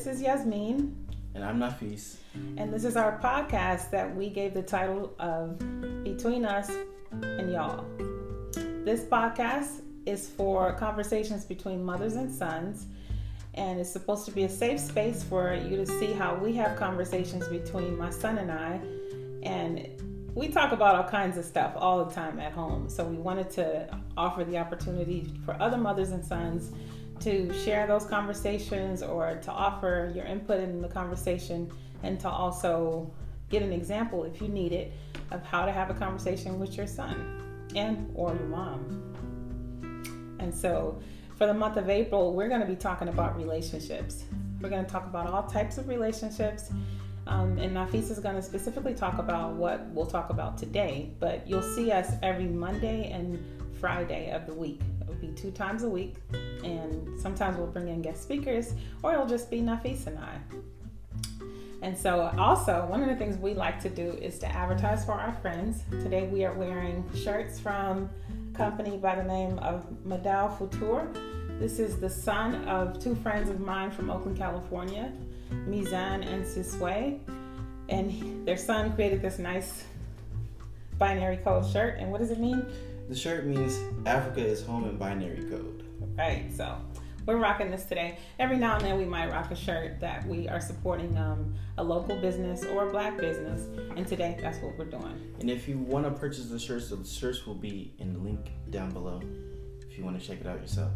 This 0.00 0.16
is 0.16 0.22
Yasmin. 0.22 0.96
And 1.34 1.44
I'm 1.44 1.58
Nafis. 1.58 2.16
And 2.56 2.72
this 2.72 2.86
is 2.86 2.96
our 2.96 3.20
podcast 3.20 3.90
that 3.90 4.16
we 4.16 4.30
gave 4.30 4.54
the 4.54 4.62
title 4.62 5.14
of 5.18 5.58
Between 6.02 6.46
Us 6.46 6.70
and 7.20 7.52
Y'all. 7.52 7.84
This 8.82 9.04
podcast 9.04 9.82
is 10.06 10.26
for 10.26 10.72
conversations 10.72 11.44
between 11.44 11.84
mothers 11.84 12.14
and 12.14 12.34
sons, 12.34 12.86
and 13.52 13.78
it's 13.78 13.92
supposed 13.92 14.24
to 14.24 14.30
be 14.30 14.44
a 14.44 14.48
safe 14.48 14.80
space 14.80 15.22
for 15.22 15.52
you 15.52 15.76
to 15.76 15.84
see 15.84 16.14
how 16.14 16.34
we 16.34 16.54
have 16.54 16.78
conversations 16.78 17.46
between 17.48 17.98
my 17.98 18.08
son 18.08 18.38
and 18.38 18.50
I. 18.50 18.80
And 19.42 19.86
we 20.34 20.48
talk 20.48 20.72
about 20.72 20.94
all 20.94 21.10
kinds 21.10 21.36
of 21.36 21.44
stuff 21.44 21.74
all 21.76 22.06
the 22.06 22.14
time 22.14 22.40
at 22.40 22.52
home. 22.52 22.88
So 22.88 23.04
we 23.04 23.16
wanted 23.16 23.50
to 23.50 23.98
offer 24.16 24.44
the 24.44 24.56
opportunity 24.56 25.30
for 25.44 25.60
other 25.60 25.76
mothers 25.76 26.12
and 26.12 26.24
sons 26.24 26.72
to 27.20 27.52
share 27.64 27.86
those 27.86 28.04
conversations 28.04 29.02
or 29.02 29.36
to 29.42 29.50
offer 29.50 30.10
your 30.14 30.24
input 30.24 30.60
in 30.60 30.80
the 30.80 30.88
conversation 30.88 31.70
and 32.02 32.18
to 32.20 32.28
also 32.28 33.10
get 33.50 33.62
an 33.62 33.72
example 33.72 34.24
if 34.24 34.40
you 34.40 34.48
need 34.48 34.72
it 34.72 34.92
of 35.30 35.44
how 35.44 35.64
to 35.64 35.72
have 35.72 35.90
a 35.90 35.94
conversation 35.94 36.58
with 36.58 36.76
your 36.76 36.86
son 36.86 37.68
and 37.74 38.10
or 38.14 38.34
your 38.34 38.46
mom. 38.46 40.36
And 40.38 40.54
so 40.54 41.00
for 41.36 41.46
the 41.46 41.54
month 41.54 41.76
of 41.76 41.90
April, 41.90 42.34
we're 42.34 42.48
going 42.48 42.60
to 42.60 42.66
be 42.66 42.76
talking 42.76 43.08
about 43.08 43.36
relationships. 43.36 44.24
We're 44.60 44.70
going 44.70 44.84
to 44.84 44.90
talk 44.90 45.06
about 45.06 45.26
all 45.26 45.42
types 45.42 45.78
of 45.78 45.88
relationships. 45.88 46.70
Um, 47.26 47.58
and 47.58 47.76
Nafis 47.76 48.10
is 48.10 48.18
going 48.18 48.34
to 48.34 48.42
specifically 48.42 48.94
talk 48.94 49.18
about 49.18 49.52
what 49.54 49.86
we'll 49.88 50.06
talk 50.06 50.30
about 50.30 50.58
today, 50.58 51.12
but 51.20 51.46
you'll 51.46 51.62
see 51.62 51.92
us 51.92 52.12
every 52.22 52.46
Monday 52.46 53.10
and 53.10 53.38
Friday 53.78 54.30
of 54.30 54.46
the 54.46 54.54
week 54.54 54.80
It'll 55.10 55.20
be 55.20 55.34
two 55.34 55.50
times 55.50 55.82
a 55.82 55.88
week, 55.88 56.16
and 56.64 57.20
sometimes 57.20 57.56
we'll 57.56 57.66
bring 57.66 57.88
in 57.88 58.02
guest 58.02 58.22
speakers, 58.22 58.74
or 59.02 59.12
it'll 59.14 59.26
just 59.26 59.50
be 59.50 59.60
Nafis 59.60 60.06
and 60.06 60.18
I. 60.18 60.38
And 61.82 61.96
so, 61.96 62.30
also, 62.36 62.86
one 62.86 63.02
of 63.02 63.08
the 63.08 63.16
things 63.16 63.38
we 63.38 63.54
like 63.54 63.80
to 63.80 63.88
do 63.88 64.10
is 64.20 64.38
to 64.40 64.46
advertise 64.46 65.04
for 65.04 65.12
our 65.12 65.32
friends. 65.40 65.82
Today, 65.90 66.26
we 66.26 66.44
are 66.44 66.52
wearing 66.52 67.08
shirts 67.14 67.58
from 67.58 68.10
a 68.52 68.56
company 68.56 68.98
by 68.98 69.14
the 69.14 69.24
name 69.24 69.58
of 69.60 69.86
Medal 70.04 70.50
Futur. 70.50 71.08
This 71.58 71.78
is 71.78 71.98
the 71.98 72.10
son 72.10 72.64
of 72.66 73.02
two 73.02 73.14
friends 73.14 73.48
of 73.48 73.60
mine 73.60 73.90
from 73.90 74.10
Oakland, 74.10 74.36
California, 74.36 75.10
Mizan 75.66 76.26
and 76.26 76.44
Sisway. 76.44 77.18
And 77.88 78.46
their 78.46 78.58
son 78.58 78.92
created 78.94 79.22
this 79.22 79.38
nice 79.38 79.84
binary 80.98 81.38
code 81.38 81.66
shirt. 81.66 81.98
And 81.98 82.10
what 82.10 82.20
does 82.20 82.30
it 82.30 82.38
mean? 82.38 82.66
The 83.10 83.16
shirt 83.16 83.44
means 83.44 83.76
Africa 84.06 84.40
is 84.40 84.62
home 84.62 84.84
in 84.84 84.96
binary 84.96 85.42
code. 85.50 85.82
Right. 86.16 86.48
So 86.56 86.76
we're 87.26 87.38
rocking 87.38 87.68
this 87.68 87.84
today. 87.84 88.20
Every 88.38 88.56
now 88.56 88.76
and 88.76 88.84
then 88.84 88.98
we 88.98 89.04
might 89.04 89.32
rock 89.32 89.50
a 89.50 89.56
shirt 89.56 89.98
that 89.98 90.24
we 90.28 90.48
are 90.48 90.60
supporting 90.60 91.18
um, 91.18 91.52
a 91.76 91.82
local 91.82 92.20
business 92.20 92.64
or 92.64 92.86
a 92.86 92.90
black 92.92 93.18
business. 93.18 93.62
And 93.96 94.06
today 94.06 94.38
that's 94.40 94.58
what 94.58 94.78
we're 94.78 94.84
doing. 94.84 95.34
And 95.40 95.50
if 95.50 95.66
you 95.66 95.76
want 95.76 96.04
to 96.04 96.12
purchase 96.12 96.46
the 96.46 96.58
shirts, 96.60 96.90
the 96.90 97.04
shirts 97.04 97.44
will 97.46 97.56
be 97.56 97.92
in 97.98 98.12
the 98.12 98.20
link 98.20 98.52
down 98.70 98.92
below 98.92 99.20
if 99.88 99.98
you 99.98 100.04
want 100.04 100.20
to 100.20 100.24
check 100.24 100.40
it 100.40 100.46
out 100.46 100.60
yourself. 100.60 100.92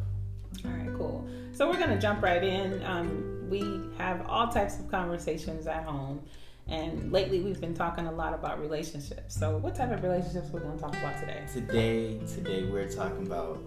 All 0.65 0.71
right, 0.71 0.97
cool. 0.97 1.27
So 1.51 1.69
we're 1.69 1.79
going 1.79 1.91
to 1.91 1.99
jump 1.99 2.23
right 2.23 2.45
in. 2.45 2.81
Um, 2.85 3.49
we 3.51 3.81
have 3.99 4.25
all 4.29 4.47
types 4.47 4.79
of 4.79 4.89
conversations 4.89 5.67
at 5.67 5.83
home. 5.83 6.23
And 6.69 7.13
lately, 7.13 7.41
we've 7.41 7.61
been 7.61 7.75
talking 7.75 8.07
a 8.07 8.13
lot 8.13 8.33
about 8.33 8.59
relationships. 8.59 9.39
So, 9.39 9.59
what 9.59 9.75
type 9.75 9.93
of 9.93 10.03
relationships 10.03 10.49
we're 10.51 10.61
going 10.61 10.77
to 10.77 10.83
talk 10.83 10.97
about 10.97 11.21
today? 11.21 11.45
Today, 11.53 12.19
today 12.27 12.65
we're 12.65 12.89
talking 12.89 13.27
about 13.27 13.63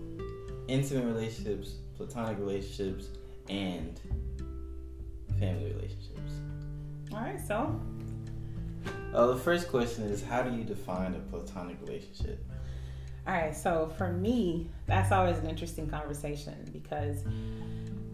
intimate 0.68 1.06
relationships, 1.06 1.76
platonic 1.96 2.40
relationships, 2.40 3.10
and 3.50 4.00
family 5.40 5.74
relationships. 5.74 6.34
All 7.14 7.20
right. 7.20 7.40
So, 7.40 7.80
uh, 9.14 9.28
the 9.28 9.38
first 9.38 9.70
question 9.70 10.06
is, 10.06 10.24
how 10.24 10.42
do 10.42 10.56
you 10.56 10.64
define 10.64 11.14
a 11.14 11.20
platonic 11.20 11.80
relationship? 11.82 12.44
All 13.28 13.34
right. 13.34 13.56
So, 13.56 13.94
for 13.96 14.12
me, 14.12 14.72
that's 14.88 15.12
always 15.12 15.38
an 15.38 15.48
interesting 15.48 15.88
conversation 15.88 16.68
because 16.74 17.24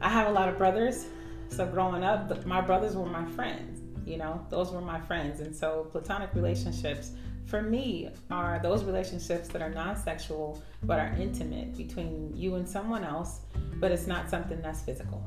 I 0.02 0.10
have 0.10 0.28
a 0.28 0.32
lot 0.32 0.50
of 0.50 0.58
brothers. 0.58 1.06
So, 1.48 1.66
growing 1.66 2.04
up, 2.04 2.46
my 2.46 2.60
brothers 2.60 2.98
were 2.98 3.06
my 3.06 3.26
friends 3.32 3.73
you 4.06 4.18
know 4.18 4.46
those 4.50 4.72
were 4.72 4.82
my 4.82 5.00
friends. 5.00 5.40
And 5.40 5.56
so 5.56 5.88
platonic 5.92 6.34
relationships 6.34 7.12
for 7.46 7.62
me 7.62 8.10
are 8.32 8.60
those 8.64 8.84
relationships 8.84 9.50
that 9.50 9.62
are 9.62 9.70
non-sexual 9.70 10.62
but 10.84 11.00
are 11.00 11.14
intimate 11.20 11.76
between 11.76 12.32
you 12.36 12.56
and 12.56 12.68
someone 12.68 13.04
else 13.04 13.42
but 13.80 13.92
it's 13.92 14.08
not 14.08 14.30
something 14.30 14.62
that's 14.62 14.82
physical. 14.82 15.24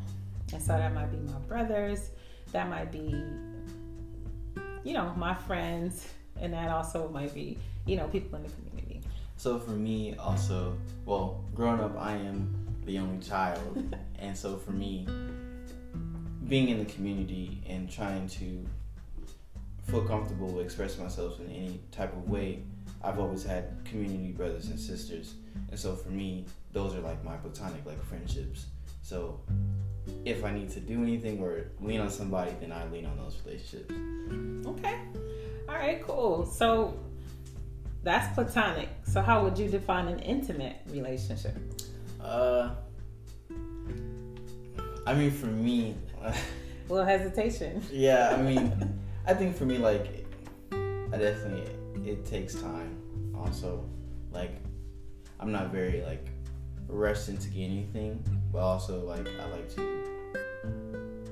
And 0.52 0.62
so 0.62 0.68
that 0.68 0.94
might 0.94 1.10
be 1.10 1.18
my 1.32 1.38
brothers 1.40 2.10
that 2.52 2.68
might 2.68 2.90
be 2.92 3.14
you 4.84 4.92
know 4.92 5.12
my 5.16 5.34
friends 5.34 6.08
and 6.40 6.52
that 6.52 6.70
also 6.70 7.08
might 7.08 7.34
be 7.34 7.58
you 7.86 7.96
know 7.96 8.06
people 8.08 8.36
in 8.36 8.44
the 8.44 8.50
community. 8.50 9.00
So 9.36 9.58
for 9.58 9.72
me 9.72 10.14
also 10.16 10.76
well 11.04 11.44
growing 11.54 11.80
up 11.80 11.96
i 11.98 12.12
am 12.12 12.54
the 12.86 12.98
only 12.98 13.18
child. 13.18 13.94
And 14.18 14.34
so 14.36 14.56
for 14.56 14.70
me 14.70 15.06
being 16.48 16.68
in 16.68 16.78
the 16.78 16.92
community 16.92 17.62
and 17.68 17.90
trying 17.90 18.28
to 18.28 18.64
feel 19.84 20.02
comfortable 20.02 20.60
expressing 20.60 21.02
myself 21.02 21.40
in 21.40 21.50
any 21.50 21.80
type 21.92 22.12
of 22.12 22.28
way, 22.28 22.62
I've 23.02 23.18
always 23.18 23.44
had 23.44 23.84
community 23.84 24.32
brothers 24.32 24.66
and 24.66 24.78
sisters. 24.78 25.34
And 25.70 25.78
so 25.78 25.94
for 25.94 26.10
me, 26.10 26.44
those 26.72 26.94
are 26.94 27.00
like 27.00 27.22
my 27.24 27.36
platonic 27.36 27.84
like 27.86 28.02
friendships. 28.04 28.66
So 29.02 29.40
if 30.24 30.44
I 30.44 30.52
need 30.52 30.70
to 30.70 30.80
do 30.80 31.02
anything 31.02 31.40
or 31.40 31.68
lean 31.80 32.00
on 32.00 32.10
somebody, 32.10 32.52
then 32.60 32.72
I 32.72 32.86
lean 32.90 33.06
on 33.06 33.16
those 33.16 33.40
relationships. 33.44 33.92
Okay. 34.66 35.00
All 35.68 35.74
right, 35.74 36.02
cool. 36.02 36.46
So 36.46 36.98
that's 38.02 38.32
platonic. 38.34 38.88
So 39.04 39.20
how 39.20 39.42
would 39.44 39.58
you 39.58 39.68
define 39.68 40.08
an 40.08 40.20
intimate 40.20 40.76
relationship? 40.90 41.56
Uh 42.20 42.70
I 45.06 45.14
mean 45.14 45.30
for 45.30 45.46
me, 45.46 45.94
a 46.22 46.34
little 46.88 47.04
hesitation. 47.04 47.82
Yeah, 47.90 48.34
I 48.36 48.42
mean, 48.42 49.00
I 49.26 49.34
think 49.34 49.56
for 49.56 49.64
me, 49.64 49.78
like, 49.78 50.26
I 50.72 51.16
definitely 51.16 51.70
it 52.04 52.24
takes 52.24 52.54
time. 52.54 53.32
Also, 53.34 53.84
like, 54.32 54.52
I'm 55.40 55.52
not 55.52 55.70
very 55.70 56.02
like 56.02 56.26
rushed 56.88 57.28
into 57.28 57.48
getting 57.48 57.78
anything, 57.78 58.24
but 58.52 58.60
also 58.60 59.04
like 59.04 59.26
I 59.40 59.46
like 59.50 59.68
to 59.74 60.06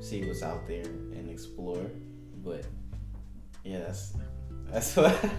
see 0.00 0.26
what's 0.26 0.42
out 0.42 0.66
there 0.66 0.84
and 0.84 1.30
explore. 1.30 1.86
But 2.42 2.66
yeah, 3.64 3.78
that's 3.80 4.14
that's 4.70 4.96
what 4.96 5.30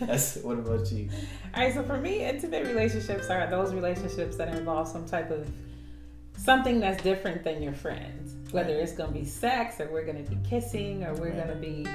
that's 0.00 0.36
what 0.36 0.58
about 0.58 0.90
you? 0.90 1.10
All 1.54 1.62
right, 1.62 1.74
so 1.74 1.82
for 1.82 1.98
me, 1.98 2.24
intimate 2.24 2.66
relationships 2.66 3.28
are 3.28 3.46
those 3.48 3.74
relationships 3.74 4.36
that 4.36 4.48
involve 4.54 4.88
some 4.88 5.06
type 5.06 5.30
of 5.30 5.48
something 6.36 6.80
that's 6.80 7.02
different 7.02 7.44
than 7.44 7.62
your 7.62 7.72
friends. 7.72 8.35
Whether 8.50 8.74
it's 8.74 8.92
going 8.92 9.12
to 9.12 9.18
be 9.18 9.24
sex, 9.24 9.80
or 9.80 9.88
we're 9.90 10.04
going 10.04 10.22
to 10.22 10.30
be 10.30 10.38
kissing, 10.48 11.04
or 11.04 11.14
we're 11.14 11.32
going 11.32 11.48
to 11.48 11.56
be, 11.56 11.86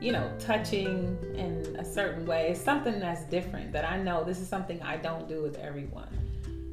you 0.00 0.12
know, 0.12 0.30
touching 0.38 1.16
in 1.34 1.76
a 1.78 1.84
certain 1.84 2.26
way. 2.26 2.48
It's 2.50 2.60
something 2.60 2.98
that's 2.98 3.24
different 3.24 3.72
that 3.72 3.84
I 3.84 3.96
know 3.96 4.24
this 4.24 4.40
is 4.40 4.48
something 4.48 4.82
I 4.82 4.96
don't 4.96 5.28
do 5.28 5.42
with 5.42 5.56
everyone. 5.56 6.08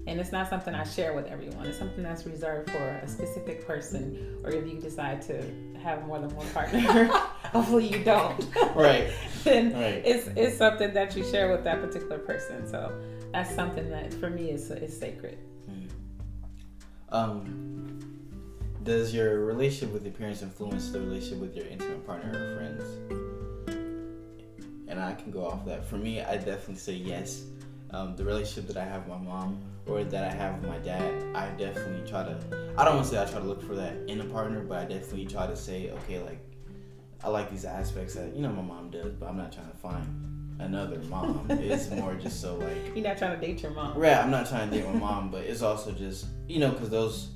And 0.08 0.20
it's 0.20 0.32
not 0.32 0.50
something 0.50 0.74
I 0.74 0.84
share 0.84 1.14
with 1.14 1.28
everyone. 1.28 1.68
It's 1.68 1.78
something 1.78 2.04
that's 2.04 2.26
reserved 2.26 2.72
for 2.72 2.90
a 3.04 3.08
specific 3.08 3.68
person, 3.68 4.40
or 4.44 4.50
if 4.50 4.68
you 4.68 4.80
decide 4.80 5.22
to 5.24 5.44
have 5.84 6.06
more 6.08 6.20
than 6.20 6.36
one 6.36 6.50
partner, 6.50 7.06
hopefully 7.54 7.88
you 7.88 8.04
don't. 8.04 8.44
Right. 8.76 9.14
then 9.44 9.74
right. 9.74 10.02
it's 10.04 10.28
it's 10.36 10.58
something 10.58 10.94
that 10.94 11.16
you 11.16 11.24
share 11.24 11.52
with 11.52 11.64
that 11.66 11.82
particular 11.82 12.18
person. 12.18 12.68
So 12.68 12.92
that's 13.32 13.54
something 13.54 13.90
that 13.90 14.12
for 14.16 14.32
me 14.32 14.50
is 14.50 14.72
is 14.72 14.98
sacred. 14.98 15.38
Um, 17.12 18.00
does 18.84 19.14
your 19.14 19.46
relationship 19.46 19.94
with 19.94 20.04
your 20.04 20.14
parents 20.14 20.42
influence 20.42 20.90
the 20.90 21.00
relationship 21.00 21.40
with 21.40 21.56
your 21.56 21.66
intimate 21.68 22.06
partner 22.06 22.32
or 22.32 22.56
friends? 22.58 22.84
And 24.88 25.00
I 25.00 25.14
can 25.14 25.32
go 25.32 25.46
off 25.46 25.66
that. 25.66 25.86
For 25.86 25.98
me, 25.98 26.22
I 26.22 26.36
definitely 26.38 26.76
say 26.76 26.94
yes. 26.94 27.44
Um, 27.92 28.16
the 28.16 28.24
relationship 28.24 28.68
that 28.74 28.78
I 28.78 28.86
have 28.86 29.08
with 29.08 29.18
my 29.18 29.24
mom 29.24 29.62
or 29.86 30.04
that 30.04 30.24
I 30.24 30.34
have 30.34 30.62
with 30.62 30.70
my 30.70 30.78
dad, 30.80 31.36
I 31.36 31.50
definitely 31.58 32.10
try 32.10 32.24
to. 32.24 32.74
I 32.78 32.86
don't 32.86 32.96
want 32.96 33.08
to 33.08 33.14
say 33.14 33.22
I 33.22 33.26
try 33.26 33.40
to 33.40 33.46
look 33.46 33.62
for 33.62 33.76
that 33.76 33.94
in 34.08 34.22
a 34.22 34.26
partner, 34.26 34.62
but 34.62 34.80
I 34.80 34.86
definitely 34.86 35.26
try 35.26 35.46
to 35.46 35.56
say, 35.56 35.92
okay, 35.92 36.20
like 36.20 36.40
I 37.24 37.30
like 37.30 37.52
these 37.52 37.66
aspects 37.66 38.16
that 38.16 38.34
you 38.34 38.42
know 38.42 38.52
my 38.52 38.62
mom 38.62 38.90
does, 38.90 39.14
but 39.14 39.28
I'm 39.28 39.38
not 39.38 39.52
trying 39.52 39.70
to 39.70 39.78
find 39.78 40.56
another 40.60 41.00
mom. 41.10 41.46
it's 41.50 41.90
more 41.90 42.16
just 42.16 42.40
so 42.40 42.56
like 42.56 42.78
you're 42.96 43.04
not 43.04 43.18
trying 43.18 43.38
to 43.40 43.46
date 43.46 43.62
your 43.62 43.72
mom. 43.72 43.98
Right, 43.98 44.16
I'm 44.16 44.32
not 44.32 44.48
trying 44.48 44.70
to 44.70 44.78
date 44.78 44.88
my 44.88 44.94
mom, 44.94 45.30
but 45.30 45.44
it's 45.44 45.62
also 45.62 45.92
just 45.92 46.28
you 46.48 46.60
know 46.60 46.72
because 46.72 46.90
those 46.90 47.30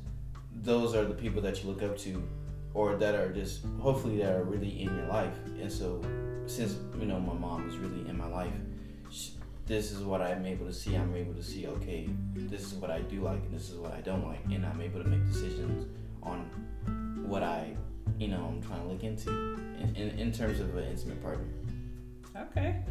those 0.66 0.96
are 0.96 1.06
the 1.06 1.14
people 1.14 1.42
that 1.44 1.64
you 1.64 1.70
look 1.70 1.84
up 1.84 1.98
to, 2.00 2.22
or 2.74 2.96
that 2.98 3.16
are 3.16 3.32
just 3.32 3.62
hopefully 3.80 4.18
that 4.18 4.36
are 4.36 4.44
really 4.44 4.82
in 4.82 4.94
your 4.96 5.06
life. 5.06 5.34
And 5.62 5.72
so 5.72 6.02
since 6.48 6.76
you 7.00 7.06
know 7.06 7.20
my 7.20 7.34
mom 7.34 7.70
is 7.70 7.78
really 7.78 8.08
in 8.10 8.18
my 8.18 8.28
life, 8.28 8.52
she, 9.10 9.32
this 9.66 9.92
is 9.92 10.02
what 10.02 10.22
I'm 10.22 10.46
able 10.46 10.66
to 10.66 10.74
see. 10.74 10.96
I'm 10.96 11.16
able 11.16 11.34
to 11.34 11.44
see 11.44 11.68
okay, 11.68 12.10
this 12.36 12.62
is 12.64 12.74
what 12.74 12.90
I 12.90 13.02
do 13.02 13.22
like 13.22 13.42
and 13.44 13.54
this 13.54 13.70
is 13.70 13.78
what 13.78 13.94
I 13.94 14.02
don't 14.02 14.28
like, 14.28 14.44
and 14.46 14.66
I'm 14.66 14.82
able 14.82 15.02
to 15.02 15.08
make 15.08 15.26
decisions 15.26 15.88
on 16.24 16.40
what 17.28 17.44
I 17.44 17.76
you 18.20 18.28
know 18.28 18.46
I'm 18.46 18.62
trying 18.62 18.82
to 18.82 18.88
look 18.88 19.04
into 19.04 19.30
in, 19.80 19.96
in, 19.96 20.20
in 20.20 20.32
terms 20.32 20.60
of 20.60 20.76
an 20.76 20.86
intimate 20.86 21.22
partner. 21.22 21.46
Okay, 22.36 22.82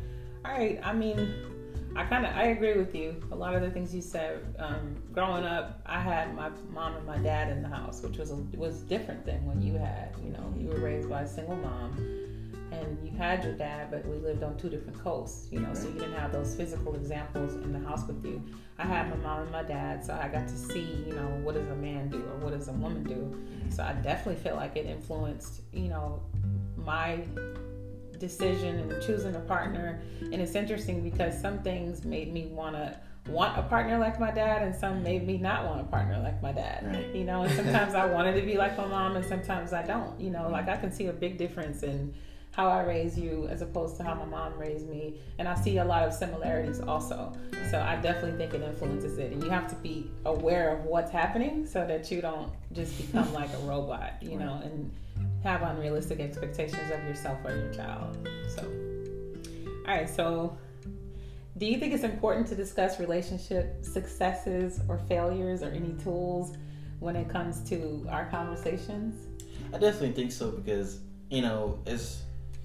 all 0.45 0.53
right. 0.53 0.81
I 0.83 0.93
mean, 0.93 1.35
I 1.97 2.05
kind 2.05 2.27
of 2.27 2.35
I 2.35 2.45
agree 2.47 2.77
with 2.77 2.95
you. 2.95 3.23
A 3.31 3.37
lot 3.37 3.55
of 3.55 3.63
the 3.63 3.71
things 3.71 3.95
you 3.95 4.03
said. 4.03 4.55
Um, 4.59 4.97
growing 5.13 5.45
up, 5.45 5.81
I 5.87 6.01
had 6.01 6.35
my 6.35 6.51
mom 6.73 6.97
and 6.97 7.07
my 7.07 7.19
dad 7.19 7.51
in 7.51 7.63
the 7.63 7.69
house, 7.69 8.03
which 8.03 8.19
was 8.19 8.33
a, 8.33 8.37
was 8.57 8.81
different 8.81 9.25
than 9.25 9.45
when 9.47 9.63
you 9.63 9.75
had. 9.75 10.15
You 10.25 10.31
know, 10.33 10.53
you 10.59 10.69
were 10.69 10.81
raised 10.81 11.09
by 11.09 11.23
a 11.23 11.29
single 11.29 11.55
mom, 11.55 11.93
and 12.73 12.99
you 13.07 13.17
had 13.17 13.45
your 13.45 13.53
dad, 13.53 13.93
but 13.93 14.05
we 14.07 14.17
lived 14.17 14.43
on 14.43 14.57
two 14.57 14.69
different 14.69 14.99
coasts. 14.99 15.47
You 15.53 15.61
know, 15.61 15.73
so 15.73 15.87
you 15.87 15.95
didn't 15.95 16.15
have 16.15 16.33
those 16.33 16.57
physical 16.57 16.97
examples 16.97 17.55
in 17.55 17.73
the 17.73 17.89
house 17.89 18.05
with 18.09 18.25
you. 18.25 18.43
I 18.77 18.87
had 18.87 19.09
my 19.11 19.17
mom 19.17 19.43
and 19.43 19.53
my 19.53 19.63
dad, 19.63 20.05
so 20.05 20.19
I 20.21 20.27
got 20.27 20.49
to 20.49 20.57
see, 20.57 21.05
you 21.07 21.15
know, 21.15 21.29
what 21.45 21.55
does 21.55 21.69
a 21.69 21.77
man 21.77 22.09
do 22.09 22.19
or 22.19 22.39
what 22.39 22.59
does 22.59 22.67
a 22.67 22.73
woman 22.73 23.05
do. 23.05 23.41
So 23.71 23.85
I 23.85 23.93
definitely 23.93 24.43
feel 24.43 24.57
like 24.57 24.77
it 24.77 24.87
influenced, 24.87 25.61
you 25.73 25.91
know, 25.91 26.21
my 26.77 27.21
decision 28.27 28.79
and 28.79 29.03
choosing 29.03 29.35
a 29.37 29.41
partner. 29.41 30.01
And 30.21 30.35
it's 30.35 30.55
interesting 30.55 31.03
because 31.03 31.39
some 31.39 31.59
things 31.63 32.05
made 32.05 32.33
me 32.33 32.47
want 32.47 32.77
to 32.77 32.99
want 33.29 33.59
a 33.59 33.63
partner 33.63 33.99
like 33.99 34.21
my 34.21 34.31
dad, 34.31 34.63
and 34.63 34.75
some 34.75 35.03
made 35.03 35.27
me 35.27 35.39
not 35.39 35.65
want 35.65 35.81
a 35.81 35.85
partner 35.85 36.19
like 36.23 36.43
my 36.43 36.53
dad. 36.53 36.87
Right. 36.87 37.15
You 37.15 37.25
know, 37.25 37.43
and 37.43 37.55
sometimes 37.55 37.95
I 37.95 38.07
wanted 38.07 38.35
to 38.41 38.43
be 38.43 38.57
like 38.57 38.77
my 38.77 38.87
mom, 38.87 39.17
and 39.17 39.25
sometimes 39.25 39.73
I 39.73 39.83
don't. 39.83 40.19
You 40.21 40.31
know, 40.31 40.49
like 40.49 40.69
I 40.69 40.77
can 40.77 40.93
see 40.93 41.07
a 41.07 41.13
big 41.13 41.39
difference 41.39 41.83
in 41.83 42.15
how 42.53 42.69
I 42.69 42.83
raise 42.85 43.19
you 43.19 43.49
as 43.49 43.63
opposed 43.63 43.97
to 43.97 44.05
how 44.05 44.15
my 44.15 44.27
mom 44.27 44.57
raised 44.57 44.89
me. 44.89 45.21
And 45.39 45.49
I 45.49 45.57
see 45.57 45.79
a 45.79 45.85
lot 45.85 46.07
of 46.07 46.15
similarities 46.15 46.81
also. 46.81 47.33
So 47.71 47.81
I 47.81 47.97
definitely 47.97 48.39
think 48.39 48.55
it 48.55 48.63
influences 48.63 49.19
it. 49.19 49.33
And 49.33 49.43
you 49.43 49.51
have 49.51 49.69
to 49.69 49.75
be 49.77 50.09
aware 50.25 50.77
of 50.77 50.85
what's 50.85 51.11
happening 51.11 51.67
so 51.67 51.85
that 51.87 52.13
you 52.13 52.21
don't 52.21 52.53
just 52.73 52.97
become 52.97 53.33
like 53.33 53.53
a 53.55 53.59
robot, 53.67 54.23
you 54.23 54.39
know, 54.39 54.61
and 54.63 54.93
have 55.45 55.63
unrealistic 55.63 56.21
expectations 56.21 56.91
of 56.91 57.05
yourself 57.05 57.39
or 57.45 57.55
your 57.55 57.73
child. 57.73 58.17
So, 58.49 58.63
all 59.87 59.95
right. 59.95 60.09
So, 60.09 60.57
do 61.59 61.67
you 61.67 61.79
think 61.79 61.93
it's 61.93 62.03
important 62.03 62.49
to 62.49 62.57
discuss 62.57 62.99
relationship 62.99 63.85
successes 63.85 64.81
or 64.89 64.99
failures 64.99 65.63
or 65.63 65.69
any 65.69 65.93
tools 66.03 66.57
when 66.99 67.15
it 67.15 67.29
comes 67.29 67.61
to 67.69 68.07
our 68.11 68.25
conversations? 68.31 69.15
I 69.73 69.79
definitely 69.79 70.13
think 70.13 70.33
so 70.33 70.51
because 70.51 71.01
you 71.31 71.43
know 71.43 71.79
it's 71.87 72.23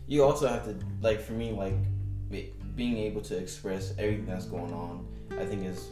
you 0.08 0.24
also 0.24 0.48
have 0.48 0.64
to 0.66 0.76
like 1.02 1.20
for 1.22 1.34
me 1.34 1.52
like 1.52 1.76
being 2.76 2.98
able 2.98 3.20
to 3.20 3.38
express 3.38 3.94
everything 3.98 4.26
that's 4.26 4.46
going 4.46 4.72
on. 4.74 5.06
I 5.32 5.46
think 5.46 5.66
is 5.66 5.90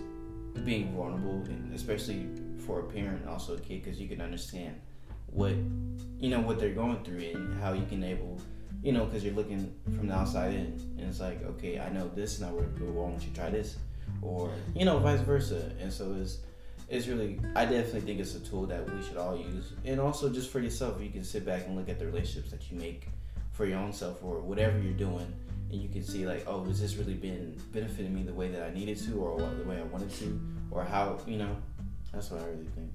being 0.63 0.95
vulnerable, 0.95 1.43
and 1.45 1.73
especially 1.73 2.27
for 2.65 2.79
a 2.79 2.83
parent, 2.83 3.27
also 3.27 3.55
a 3.55 3.59
kid, 3.59 3.83
because 3.83 3.99
you 3.99 4.07
can 4.07 4.21
understand 4.21 4.79
what 5.27 5.53
you 6.19 6.29
know 6.29 6.39
what 6.39 6.59
they're 6.59 6.73
going 6.73 7.03
through 7.03 7.19
and 7.19 7.59
how 7.61 7.73
you 7.73 7.85
can 7.85 8.03
able 8.03 8.39
you 8.81 8.91
know 8.91 9.05
because 9.05 9.23
you're 9.23 9.33
looking 9.33 9.73
from 9.95 10.07
the 10.07 10.13
outside 10.13 10.53
in 10.53 10.65
and 10.97 11.01
it's 11.01 11.19
like 11.19 11.43
okay 11.43 11.79
i 11.79 11.89
know 11.89 12.09
this 12.15 12.33
is 12.33 12.41
not 12.41 12.51
work 12.51 12.69
but 12.77 12.87
why 12.87 13.09
don't 13.09 13.23
you 13.23 13.31
try 13.33 13.49
this 13.49 13.77
or 14.21 14.51
you 14.75 14.85
know 14.85 14.99
vice 14.99 15.21
versa. 15.21 15.71
And 15.79 15.91
so 15.91 16.15
it's 16.19 16.39
it's 16.89 17.07
really 17.07 17.39
i 17.55 17.65
definitely 17.65 18.01
think 18.01 18.19
it's 18.19 18.35
a 18.35 18.39
tool 18.39 18.65
that 18.67 18.89
we 18.89 19.03
should 19.03 19.17
all 19.17 19.37
use. 19.37 19.73
And 19.85 19.99
also 19.99 20.29
just 20.29 20.51
for 20.51 20.59
yourself 20.59 21.01
you 21.01 21.09
can 21.09 21.23
sit 21.23 21.45
back 21.45 21.65
and 21.65 21.75
look 21.75 21.89
at 21.89 21.99
the 21.99 22.05
relationships 22.05 22.51
that 22.51 22.71
you 22.71 22.77
make 22.77 23.07
for 23.51 23.65
your 23.65 23.79
own 23.79 23.93
self 23.93 24.23
or 24.23 24.39
whatever 24.39 24.79
you're 24.79 24.93
doing 24.93 25.33
and 25.71 25.81
you 25.81 25.89
can 25.89 26.03
see 26.03 26.25
like 26.25 26.45
oh 26.47 26.63
has 26.65 26.79
this 26.79 26.95
really 26.95 27.15
been 27.15 27.59
benefiting 27.73 28.13
me 28.13 28.21
the 28.21 28.33
way 28.33 28.49
that 28.49 28.61
i 28.61 28.71
needed 28.73 28.95
to 28.97 29.19
or 29.19 29.41
the 29.41 29.67
way 29.67 29.79
i 29.79 29.83
wanted 29.83 30.09
to 30.11 30.39
or 30.69 30.83
how 30.83 31.19
you 31.25 31.37
know? 31.37 31.57
That's 32.13 32.29
what 32.29 32.41
i 32.41 32.45
really 32.45 32.67
think 32.75 32.91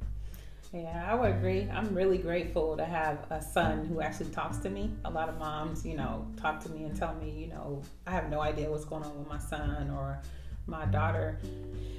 yeah, 0.73 1.07
I 1.07 1.15
would 1.15 1.33
agree. 1.33 1.69
I'm 1.71 1.95
really 1.95 2.17
grateful 2.17 2.77
to 2.79 2.85
have 2.85 3.27
a 3.31 3.43
son 3.43 3.85
who 3.85 4.01
actually 4.01 4.31
talks 4.31 4.57
to 4.59 4.71
me. 4.71 4.91
A 5.05 5.11
lot 5.11 5.29
of 5.29 5.39
moms, 5.39 5.85
you 5.85 5.97
know, 5.97 6.27
talk 6.37 6.61
to 6.61 6.71
me 6.71 6.85
and 6.85 6.97
tell 6.97 7.15
me, 7.15 7.31
you 7.31 7.49
know, 7.49 7.83
I 8.07 8.13
have 8.13 8.31
no 8.31 8.41
idea 8.41 8.71
what's 8.71 8.87
going 8.87 9.05
on 9.05 9.19
with 9.19 9.29
my 9.29 9.39
son 9.39 9.91
or 9.91 10.23
my 10.67 10.85
daughter. 10.87 11.39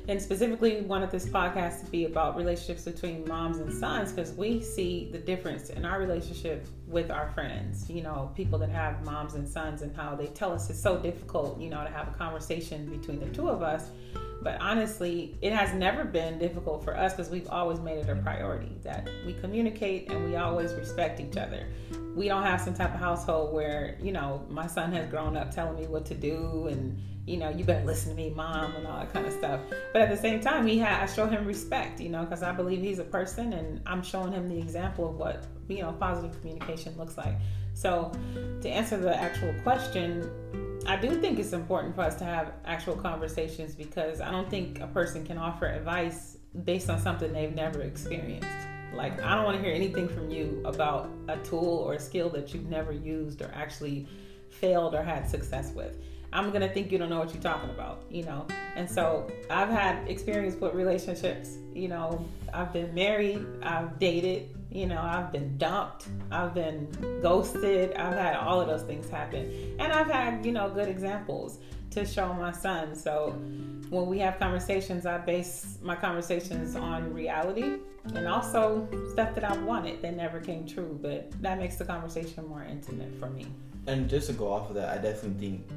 And 0.09 0.21
specifically 0.21 0.81
wanted 0.81 1.11
this 1.11 1.25
podcast 1.25 1.85
to 1.85 1.91
be 1.91 2.03
about 2.05 2.35
relationships 2.35 2.83
between 2.83 3.25
moms 3.25 3.59
and 3.59 3.73
sons 3.73 4.11
because 4.11 4.33
we 4.33 4.61
see 4.61 5.09
the 5.13 5.17
difference 5.17 5.69
in 5.69 5.85
our 5.85 5.97
relationship 5.97 6.67
with 6.87 7.09
our 7.09 7.29
friends, 7.29 7.89
you 7.89 8.01
know, 8.01 8.29
people 8.35 8.59
that 8.59 8.69
have 8.69 9.01
moms 9.05 9.35
and 9.35 9.47
sons 9.47 9.81
and 9.81 9.95
how 9.95 10.13
they 10.13 10.27
tell 10.27 10.51
us 10.51 10.69
it's 10.69 10.81
so 10.81 10.97
difficult, 10.97 11.57
you 11.59 11.69
know, 11.69 11.83
to 11.85 11.89
have 11.89 12.09
a 12.09 12.17
conversation 12.17 12.85
between 12.87 13.19
the 13.19 13.27
two 13.27 13.47
of 13.47 13.61
us 13.61 13.91
but 14.43 14.59
honestly, 14.59 15.37
it 15.41 15.53
has 15.53 15.73
never 15.73 16.03
been 16.03 16.37
difficult 16.37 16.83
for 16.83 16.97
us 16.97 17.13
because 17.13 17.31
we've 17.31 17.47
always 17.47 17.79
made 17.79 17.99
it 17.99 18.09
a 18.09 18.15
priority 18.15 18.75
that 18.83 19.09
we 19.25 19.33
communicate 19.33 20.11
and 20.11 20.25
we 20.25 20.35
always 20.35 20.73
respect 20.73 21.21
each 21.21 21.37
other. 21.37 21.65
We 22.13 22.27
don't 22.27 22.43
have 22.43 22.59
some 22.59 22.73
type 22.73 22.93
of 22.93 22.99
household 22.99 23.53
where, 23.53 23.97
you 24.01 24.11
know, 24.11 24.45
my 24.49 24.67
son 24.67 24.91
has 24.91 25.09
grown 25.09 25.37
up 25.37 25.55
telling 25.55 25.79
me 25.79 25.87
what 25.87 26.05
to 26.07 26.13
do 26.13 26.67
and, 26.67 27.01
you 27.25 27.37
know, 27.37 27.49
you 27.49 27.63
better 27.63 27.85
listen 27.85 28.09
to 28.09 28.15
me, 28.15 28.29
mom, 28.29 28.75
and 28.75 28.85
all 28.85 28.99
that 28.99 29.13
kind 29.13 29.25
of 29.25 29.33
stuff. 29.33 29.61
But 29.93 30.01
at 30.01 30.09
the 30.09 30.17
same 30.17 30.41
time, 30.41 30.67
he 30.67 30.77
had, 30.77 31.01
I 31.01 31.05
show 31.05 31.25
him 31.25 31.45
respect, 31.45 31.99
you 32.01 32.09
know, 32.09 32.23
because 32.23 32.43
I 32.43 32.51
believe 32.51 32.81
he's 32.81 32.99
a 32.99 33.05
person 33.05 33.53
and 33.53 33.81
I'm 33.85 34.03
showing 34.03 34.33
him 34.33 34.49
the 34.49 34.57
example 34.57 35.09
of 35.09 35.15
what, 35.15 35.45
you 35.69 35.81
know, 35.81 35.93
positive 35.93 36.37
communication 36.41 36.97
looks 36.97 37.17
like. 37.17 37.35
So 37.73 38.11
to 38.61 38.69
answer 38.69 38.97
the 38.97 39.15
actual 39.15 39.53
question, 39.63 40.29
I 40.85 40.97
do 40.97 41.19
think 41.21 41.39
it's 41.39 41.53
important 41.53 41.95
for 41.95 42.01
us 42.01 42.15
to 42.15 42.25
have 42.25 42.51
actual 42.65 42.95
conversations 42.95 43.73
because 43.73 44.19
I 44.19 44.29
don't 44.29 44.49
think 44.49 44.81
a 44.81 44.87
person 44.87 45.25
can 45.25 45.37
offer 45.37 45.65
advice 45.65 46.37
based 46.65 46.89
on 46.89 46.99
something 46.99 47.31
they've 47.31 47.55
never 47.55 47.81
experienced. 47.83 48.49
Like, 48.93 49.21
I 49.23 49.33
don't 49.33 49.45
want 49.45 49.57
to 49.57 49.63
hear 49.63 49.73
anything 49.73 50.09
from 50.09 50.29
you 50.29 50.61
about 50.65 51.09
a 51.29 51.37
tool 51.37 51.83
or 51.87 51.93
a 51.93 51.99
skill 51.99 52.29
that 52.31 52.53
you've 52.53 52.67
never 52.67 52.91
used 52.91 53.41
or 53.41 53.49
actually 53.55 54.07
failed 54.49 54.93
or 54.93 55.01
had 55.01 55.27
success 55.27 55.71
with. 55.71 55.97
I'm 56.33 56.49
gonna 56.49 56.67
think 56.67 56.91
you 56.91 56.97
don't 56.97 57.09
know 57.09 57.19
what 57.19 57.31
you're 57.31 57.43
talking 57.43 57.69
about, 57.69 58.01
you 58.09 58.23
know. 58.23 58.47
And 58.75 58.89
so 58.89 59.29
I've 59.51 59.69
had 59.69 60.07
experience 60.09 60.59
with 60.59 60.73
relationships. 60.73 61.57
You 61.75 61.89
know, 61.89 62.27
I've 62.51 62.73
been 62.73 62.93
married, 62.95 63.45
I've 63.61 63.99
dated, 63.99 64.49
you 64.71 64.87
know, 64.87 64.99
I've 64.99 65.31
been 65.31 65.55
dumped, 65.59 66.07
I've 66.31 66.55
been 66.55 66.87
ghosted, 67.21 67.93
I've 67.93 68.17
had 68.17 68.35
all 68.35 68.59
of 68.59 68.67
those 68.67 68.81
things 68.81 69.07
happen. 69.09 69.75
And 69.79 69.93
I've 69.93 70.09
had, 70.09 70.43
you 70.43 70.51
know, 70.51 70.69
good 70.69 70.89
examples 70.89 71.59
to 71.91 72.03
show 72.03 72.33
my 72.33 72.51
son. 72.51 72.95
So 72.95 73.29
when 73.91 74.07
we 74.07 74.17
have 74.17 74.39
conversations, 74.39 75.05
I 75.05 75.19
base 75.19 75.77
my 75.83 75.95
conversations 75.95 76.75
on 76.75 77.13
reality 77.13 77.77
and 78.15 78.27
also 78.27 78.87
stuff 79.11 79.35
that 79.35 79.43
I 79.43 79.55
wanted 79.57 80.01
that 80.01 80.15
never 80.15 80.39
came 80.39 80.65
true. 80.65 80.97
But 80.99 81.31
that 81.43 81.59
makes 81.59 81.75
the 81.75 81.85
conversation 81.85 82.47
more 82.47 82.63
intimate 82.63 83.13
for 83.19 83.29
me. 83.29 83.45
And 83.85 84.09
just 84.09 84.27
to 84.27 84.33
go 84.33 84.51
off 84.51 84.69
of 84.69 84.75
that, 84.75 84.89
I 84.89 84.99
definitely 84.99 85.47
think 85.47 85.67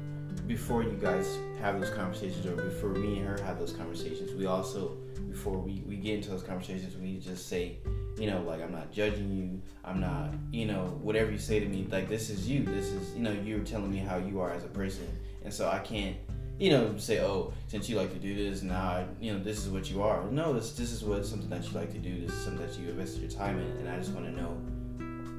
before 0.45 0.83
you 0.83 0.97
guys 1.01 1.37
have 1.61 1.79
those 1.79 1.89
conversations 1.91 2.45
or 2.45 2.55
before 2.55 2.91
me 2.91 3.19
and 3.19 3.27
her 3.27 3.37
have 3.43 3.59
those 3.59 3.73
conversations, 3.73 4.33
we 4.33 4.45
also 4.45 4.97
before 5.29 5.57
we, 5.57 5.83
we 5.85 5.97
get 5.97 6.15
into 6.15 6.29
those 6.31 6.43
conversations, 6.43 6.95
we 6.97 7.17
just 7.19 7.47
say, 7.47 7.77
you 8.17 8.27
know, 8.29 8.41
like 8.41 8.61
I'm 8.61 8.71
not 8.71 8.91
judging 8.91 9.31
you. 9.31 9.61
I'm 9.85 9.99
not, 9.99 10.33
you 10.51 10.65
know, 10.65 10.99
whatever 11.01 11.31
you 11.31 11.37
say 11.37 11.59
to 11.59 11.65
me, 11.67 11.87
like 11.91 12.09
this 12.09 12.29
is 12.29 12.49
you. 12.49 12.63
This 12.63 12.87
is, 12.87 13.13
you 13.15 13.21
know, 13.21 13.31
you're 13.31 13.59
telling 13.59 13.91
me 13.91 13.97
how 13.97 14.17
you 14.17 14.41
are 14.41 14.51
as 14.51 14.63
a 14.63 14.67
person, 14.67 15.07
and 15.43 15.53
so 15.53 15.69
I 15.69 15.79
can't, 15.79 16.17
you 16.57 16.71
know, 16.71 16.97
say, 16.97 17.21
oh, 17.21 17.53
since 17.67 17.87
you 17.87 17.95
like 17.95 18.11
to 18.13 18.19
do 18.19 18.33
this, 18.35 18.63
now, 18.63 19.05
you 19.21 19.33
know, 19.33 19.39
this 19.39 19.63
is 19.63 19.69
what 19.69 19.91
you 19.91 20.01
are. 20.01 20.23
No, 20.31 20.53
this 20.53 20.71
this 20.73 20.91
is 20.91 21.03
what 21.03 21.25
something 21.25 21.49
that 21.49 21.65
you 21.65 21.77
like 21.77 21.91
to 21.91 21.99
do. 21.99 22.21
This 22.21 22.33
is 22.33 22.43
something 22.43 22.65
that 22.65 22.77
you 22.79 22.89
invested 22.89 23.21
your 23.21 23.31
time 23.31 23.59
in, 23.59 23.77
and 23.77 23.89
I 23.89 23.97
just 23.97 24.11
want 24.11 24.25
to 24.25 24.31
know 24.31 24.57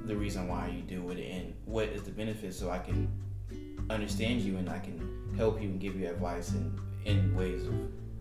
the 0.05 0.17
reason 0.17 0.49
why 0.49 0.69
you 0.69 0.83
do 0.83 1.11
it 1.11 1.19
and 1.19 1.55
what 1.65 1.89
is 1.89 2.03
the 2.03 2.13
benefit, 2.13 2.55
so 2.55 2.71
I 2.71 2.79
can 2.79 3.11
understand 3.91 4.41
you 4.41 4.57
and 4.57 4.69
I 4.69 4.79
can 4.79 5.35
help 5.37 5.61
you 5.61 5.69
and 5.69 5.81
give 5.81 5.97
you 5.97 6.09
advice 6.09 6.53
in 6.53 6.79
in 7.05 7.35
ways 7.35 7.67
of 7.67 7.75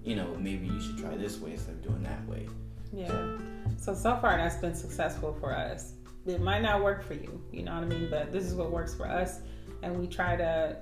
you 0.03 0.15
know 0.15 0.35
maybe 0.39 0.67
you 0.67 0.79
should 0.81 0.97
try 0.97 1.15
this 1.15 1.39
way 1.39 1.51
instead 1.51 1.75
of 1.75 1.83
doing 1.83 2.03
that 2.03 2.25
way. 2.27 2.47
Yeah. 2.93 3.37
So 3.77 3.93
so 3.93 4.17
far 4.17 4.37
that's 4.37 4.57
been 4.57 4.75
successful 4.75 5.35
for 5.39 5.55
us. 5.55 5.93
It 6.25 6.41
might 6.41 6.61
not 6.61 6.83
work 6.83 7.03
for 7.03 7.13
you, 7.13 7.41
you 7.53 7.63
know 7.63 7.73
what 7.75 7.83
I 7.83 7.87
mean, 7.87 8.09
but 8.09 8.33
this 8.33 8.43
is 8.43 8.53
what 8.53 8.69
works 8.69 8.93
for 8.93 9.07
us 9.07 9.39
and 9.81 9.97
we 9.97 10.07
try 10.07 10.35
to 10.35 10.77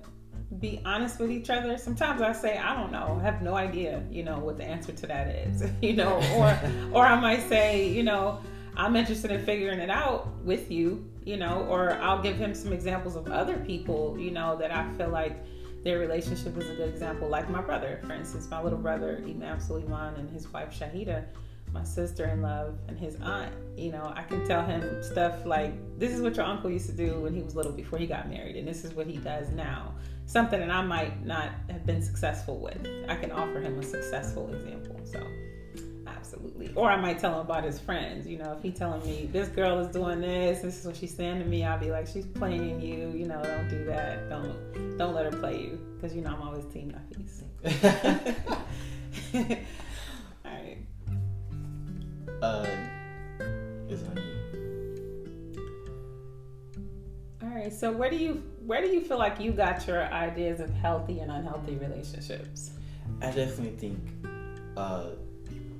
be 0.59 0.81
honest 0.85 1.19
with 1.19 1.31
each 1.31 1.49
other. 1.49 1.77
Sometimes 1.77 2.21
I 2.21 2.31
say, 2.31 2.57
I 2.57 2.75
don't 2.75 2.91
know, 2.91 3.17
I 3.19 3.23
have 3.23 3.41
no 3.41 3.55
idea, 3.55 4.03
you 4.09 4.23
know, 4.23 4.39
what 4.39 4.57
the 4.57 4.63
answer 4.63 4.91
to 4.91 5.07
that 5.07 5.27
is, 5.27 5.63
you 5.81 5.93
know, 5.93 6.15
or 6.35 6.59
or 6.93 7.05
I 7.05 7.19
might 7.19 7.47
say, 7.47 7.87
you 7.89 8.03
know, 8.03 8.39
I'm 8.77 8.95
interested 8.95 9.31
in 9.31 9.43
figuring 9.45 9.79
it 9.79 9.89
out 9.89 10.27
with 10.43 10.71
you, 10.71 11.09
you 11.25 11.37
know, 11.37 11.65
or 11.69 11.93
I'll 11.93 12.21
give 12.21 12.37
him 12.37 12.53
some 12.53 12.71
examples 12.71 13.15
of 13.15 13.27
other 13.27 13.57
people, 13.57 14.17
you 14.17 14.31
know, 14.31 14.55
that 14.57 14.71
I 14.71 14.89
feel 14.93 15.09
like 15.09 15.43
their 15.83 15.99
relationship 15.99 16.57
is 16.57 16.69
a 16.69 16.75
good 16.75 16.89
example. 16.89 17.27
Like 17.27 17.49
my 17.49 17.61
brother, 17.61 17.99
for 18.05 18.13
instance, 18.13 18.47
my 18.49 18.61
little 18.61 18.79
brother, 18.79 19.21
Imam 19.25 19.59
Suleiman, 19.59 20.15
and 20.15 20.29
his 20.29 20.51
wife 20.53 20.69
Shahida, 20.71 21.25
my 21.73 21.83
sister 21.83 22.25
in 22.25 22.41
love, 22.41 22.77
and 22.87 22.97
his 22.97 23.15
aunt. 23.21 23.51
You 23.75 23.91
know, 23.91 24.13
I 24.15 24.23
can 24.23 24.45
tell 24.47 24.65
him 24.65 25.03
stuff 25.03 25.45
like, 25.45 25.73
this 25.99 26.13
is 26.13 26.21
what 26.21 26.35
your 26.35 26.45
uncle 26.45 26.69
used 26.69 26.87
to 26.87 26.95
do 26.95 27.19
when 27.19 27.33
he 27.33 27.41
was 27.41 27.55
little 27.55 27.71
before 27.71 27.99
he 27.99 28.07
got 28.07 28.29
married, 28.29 28.55
and 28.55 28.67
this 28.67 28.85
is 28.85 28.93
what 28.93 29.07
he 29.07 29.17
does 29.17 29.49
now. 29.49 29.93
Something 30.27 30.59
that 30.59 30.71
I 30.71 30.81
might 30.81 31.25
not 31.25 31.49
have 31.69 31.85
been 31.85 32.01
successful 32.01 32.59
with. 32.59 32.87
I 33.09 33.15
can 33.15 33.31
offer 33.31 33.59
him 33.59 33.77
a 33.77 33.83
successful 33.83 34.53
example. 34.53 34.99
So 35.03 35.19
absolutely. 36.25 36.71
Or 36.75 36.89
I 36.89 36.99
might 36.99 37.19
tell 37.19 37.33
him 37.33 37.39
about 37.39 37.63
his 37.63 37.79
friends. 37.79 38.27
You 38.27 38.37
know, 38.37 38.53
if 38.53 38.63
he 38.63 38.71
telling 38.71 39.05
me 39.05 39.29
this 39.31 39.47
girl 39.49 39.79
is 39.79 39.87
doing 39.93 40.21
this, 40.21 40.61
this 40.61 40.79
is 40.79 40.85
what 40.85 40.95
she's 40.95 41.15
saying 41.15 41.39
to 41.39 41.45
me, 41.45 41.63
I'll 41.63 41.79
be 41.79 41.91
like, 41.91 42.07
she's 42.07 42.25
playing 42.25 42.81
you. 42.81 43.11
You 43.11 43.25
know, 43.25 43.41
don't 43.43 43.69
do 43.69 43.85
that. 43.85 44.29
Don't 44.29 44.97
don't 44.97 45.13
let 45.13 45.25
her 45.31 45.39
play 45.39 45.61
you 45.61 45.79
because 45.95 46.15
you 46.15 46.21
know 46.21 46.31
I'm 46.31 46.41
always 46.41 46.65
team 46.65 46.93
Nafis. 46.93 47.43
All 50.45 50.51
right. 50.51 50.77
Uh, 52.41 52.65
it's 53.87 54.03
on 54.03 54.17
you. 54.17 54.23
All 57.43 57.49
right. 57.49 57.73
So 57.73 57.91
where 57.91 58.09
do 58.09 58.17
you 58.17 58.43
where 58.65 58.81
do 58.81 58.87
you 58.87 59.01
feel 59.01 59.17
like 59.17 59.39
you 59.39 59.51
got 59.51 59.85
your 59.87 60.03
ideas 60.11 60.59
of 60.59 60.71
healthy 60.71 61.19
and 61.19 61.31
unhealthy 61.31 61.75
relationships? 61.75 62.71
I 63.21 63.27
definitely 63.27 63.77
think 63.77 63.99
uh, 64.75 65.11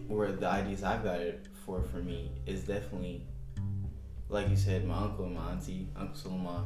where 0.08 0.32
the 0.32 0.48
ideas 0.48 0.84
I've 0.84 1.04
got 1.04 1.20
it 1.20 1.48
for 1.66 1.82
for 1.84 1.98
me 1.98 2.32
is 2.46 2.64
definitely 2.64 3.26
like 4.28 4.50
you 4.50 4.56
said, 4.56 4.86
my 4.86 4.98
uncle 4.98 5.26
and 5.26 5.36
my 5.36 5.52
auntie, 5.52 5.88
Uncle 5.96 6.16
Suleiman 6.16 6.64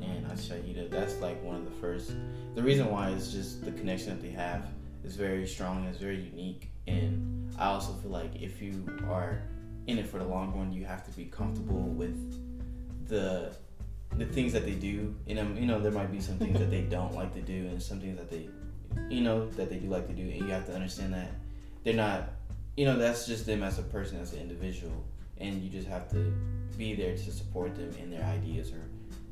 and 0.00 0.24
Auntie 0.30 0.48
Shahida, 0.48 0.88
that's 0.88 1.18
like 1.20 1.42
one 1.42 1.56
of 1.56 1.64
the 1.64 1.70
first. 1.72 2.12
The 2.54 2.62
reason 2.62 2.90
why 2.90 3.10
is 3.10 3.32
just 3.32 3.64
the 3.64 3.72
connection 3.72 4.10
that 4.10 4.22
they 4.22 4.30
have 4.30 4.66
is 5.04 5.16
very 5.16 5.46
strong, 5.46 5.84
it's 5.86 5.98
very 5.98 6.20
unique, 6.20 6.70
and 6.86 7.52
I 7.58 7.66
also 7.66 7.92
feel 7.94 8.10
like 8.10 8.40
if 8.40 8.62
you 8.62 8.86
are 9.08 9.42
in 9.86 9.98
it 9.98 10.06
for 10.06 10.18
the 10.18 10.24
long 10.24 10.56
run, 10.56 10.72
you 10.72 10.84
have 10.84 11.04
to 11.06 11.10
be 11.10 11.24
comfortable 11.24 11.82
with 11.82 12.16
the 13.08 13.54
the 14.16 14.26
things 14.26 14.52
that 14.52 14.64
they 14.64 14.74
do. 14.74 15.14
And 15.28 15.38
um, 15.38 15.56
you 15.56 15.66
know, 15.66 15.80
there 15.80 15.92
might 15.92 16.12
be 16.12 16.20
some 16.20 16.38
things 16.38 16.58
that 16.58 16.70
they 16.70 16.82
don't 16.82 17.14
like 17.14 17.34
to 17.34 17.42
do, 17.42 17.66
and 17.66 17.82
some 17.82 18.00
things 18.00 18.18
that 18.18 18.30
they, 18.30 18.48
you 19.08 19.20
know, 19.20 19.48
that 19.50 19.68
they 19.68 19.76
do 19.76 19.88
like 19.88 20.06
to 20.06 20.12
do, 20.12 20.22
and 20.22 20.36
you 20.36 20.48
have 20.48 20.66
to 20.66 20.74
understand 20.74 21.14
that 21.14 21.30
they're 21.82 21.94
not, 21.94 22.30
you 22.76 22.84
know, 22.84 22.96
that's 22.96 23.26
just 23.26 23.46
them 23.46 23.62
as 23.62 23.78
a 23.78 23.82
person, 23.82 24.20
as 24.20 24.32
an 24.32 24.40
individual, 24.40 25.04
and 25.38 25.62
you 25.62 25.70
just 25.70 25.88
have 25.88 26.10
to 26.10 26.32
be 26.76 26.94
there 26.94 27.16
to 27.16 27.32
support 27.32 27.74
them 27.74 27.92
in 28.00 28.10
their 28.10 28.24
ideas 28.24 28.72
or 28.72 28.82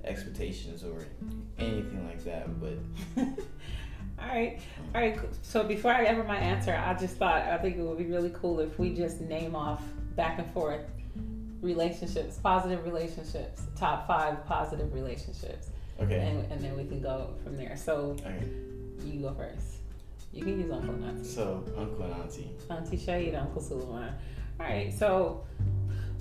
expectations 0.04 0.84
or 0.84 1.06
anything 1.58 2.06
like 2.06 2.24
that. 2.24 2.60
But 2.60 2.78
all 4.18 4.28
right, 4.28 4.60
all 4.94 5.00
right. 5.00 5.18
So 5.42 5.64
before 5.64 5.92
I 5.92 6.04
ever 6.04 6.24
my 6.24 6.36
answer, 6.36 6.74
I 6.74 6.94
just 6.94 7.16
thought 7.16 7.42
I 7.42 7.58
think 7.58 7.76
it 7.76 7.82
would 7.82 7.98
be 7.98 8.06
really 8.06 8.32
cool 8.34 8.60
if 8.60 8.78
we 8.78 8.94
just 8.94 9.20
name 9.20 9.54
off 9.54 9.82
back 10.16 10.38
and 10.38 10.50
forth 10.52 10.82
relationships, 11.60 12.38
positive 12.42 12.84
relationships, 12.84 13.62
top 13.76 14.06
five 14.06 14.44
positive 14.46 14.92
relationships. 14.94 15.70
Okay. 16.00 16.20
And, 16.20 16.52
and 16.52 16.60
then 16.60 16.76
we 16.76 16.84
can 16.84 17.00
go 17.00 17.34
from 17.42 17.56
there. 17.56 17.76
So 17.76 18.16
okay. 18.20 18.48
you 19.04 19.20
go 19.20 19.34
first. 19.34 19.77
You 20.38 20.44
can 20.44 20.60
use 20.60 20.70
uncle 20.70 20.94
and 20.94 21.04
auntie. 21.04 21.24
So 21.24 21.64
uncle 21.76 22.04
and 22.04 22.14
auntie. 22.14 22.50
Auntie 22.70 22.96
Shahid, 22.96 23.36
Uncle 23.36 23.60
Suleiman. 23.60 24.14
All 24.60 24.66
right. 24.66 24.96
So 24.96 25.44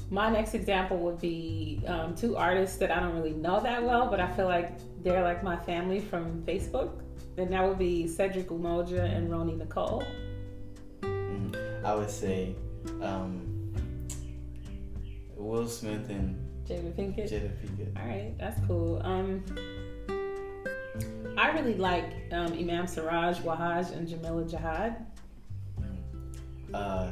my 0.09 0.31
next 0.31 0.55
example 0.55 0.97
would 0.97 1.21
be 1.21 1.83
um, 1.85 2.15
two 2.15 2.35
artists 2.35 2.77
that 2.77 2.89
I 2.89 2.99
don't 2.99 3.13
really 3.13 3.33
know 3.33 3.61
that 3.61 3.83
well, 3.83 4.09
but 4.09 4.19
I 4.19 4.33
feel 4.35 4.47
like 4.47 4.71
they're 5.03 5.21
like 5.21 5.43
my 5.43 5.55
family 5.55 5.99
from 5.99 6.41
Facebook. 6.43 7.01
And 7.37 7.53
that 7.53 7.63
would 7.63 7.77
be 7.77 8.07
Cedric 8.07 8.47
Umoja 8.47 9.03
and 9.03 9.29
Roni 9.29 9.55
Nicole. 9.55 10.03
Mm, 11.01 11.85
I 11.85 11.93
would 11.93 12.09
say 12.09 12.55
um, 13.03 13.71
Will 15.35 15.67
Smith 15.67 16.09
and 16.09 16.43
Jada 16.67 16.91
Pinkett. 16.93 17.31
Jada 17.31 17.51
Pinkett. 17.61 18.01
All 18.01 18.07
right, 18.07 18.35
that's 18.39 18.59
cool. 18.65 18.99
Um, 19.03 19.43
I 21.37 21.51
really 21.51 21.75
like 21.75 22.05
um, 22.31 22.51
Imam 22.53 22.87
Siraj 22.87 23.39
Wahhaj 23.39 23.91
and 23.95 24.07
Jamila 24.07 24.43
Jihad. 24.43 25.05
Uh, 26.73 27.11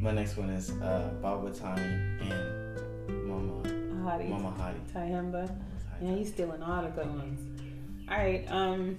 my 0.00 0.10
next 0.10 0.36
one 0.36 0.50
is 0.50 0.70
uh, 0.82 1.10
Baba 1.22 1.50
Tani 1.50 1.80
and 1.82 3.28
Mama 3.28 3.62
Hadi. 4.02 4.24
Mama 4.24 4.50
Hadi. 4.50 4.78
Tyehimba. 4.92 5.48
Yeah, 6.02 6.14
he's 6.14 6.28
stealing 6.28 6.62
all 6.62 6.82
the 6.82 6.88
good 6.88 7.06
ones. 7.06 7.60
All 8.10 8.16
right. 8.18 8.44
Um, 8.50 8.98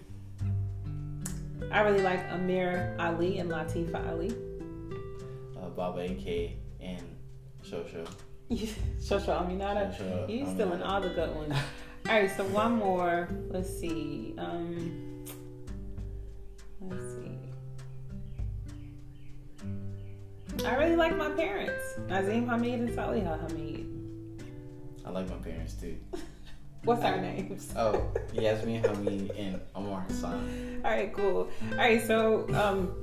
I 1.72 1.82
really 1.82 2.02
like 2.02 2.22
Amir 2.32 2.96
Ali 3.00 3.40
and 3.40 3.52
Latifa 3.52 4.08
Ali. 4.10 4.32
Uh, 5.62 5.70
Baba 5.70 6.00
AK 6.02 6.52
and 6.80 7.04
Shosho. 7.64 8.08
Shosho 8.50 9.28
Aminata. 9.46 9.94
Shosho 9.96 10.30
He's 10.30 10.48
Aminata. 10.48 10.54
stealing 10.56 10.82
all 10.84 11.02
the 11.02 11.10
good 11.10 11.36
ones. 11.36 11.54
All 12.10 12.16
right, 12.16 12.36
so 12.36 12.44
one 12.46 12.80
more. 12.80 13.30
Let's 13.52 13.70
see. 13.70 14.34
Um, 14.40 15.24
let's 16.82 17.04
see. 17.04 17.38
I 20.66 20.74
really 20.74 20.96
like 20.96 21.16
my 21.16 21.30
parents, 21.30 22.00
Nazim 22.08 22.48
Hamid 22.48 22.80
and 22.80 22.90
Saliha 22.90 23.40
Hamid. 23.48 23.86
I 25.06 25.12
like 25.12 25.30
my 25.30 25.36
parents 25.36 25.76
too. 25.76 25.98
What's 26.84 27.04
our 27.04 27.22
names? 27.22 27.72
Oh, 27.78 28.12
Yasmin 28.34 28.84
Hamid 28.86 29.30
and 29.38 29.62
Omar 29.76 30.02
Hassan. 30.08 30.82
All 30.84 30.90
right, 30.90 31.14
cool. 31.14 31.48
All 31.74 31.78
right, 31.78 32.02
so 32.02 32.48
um, 32.56 32.96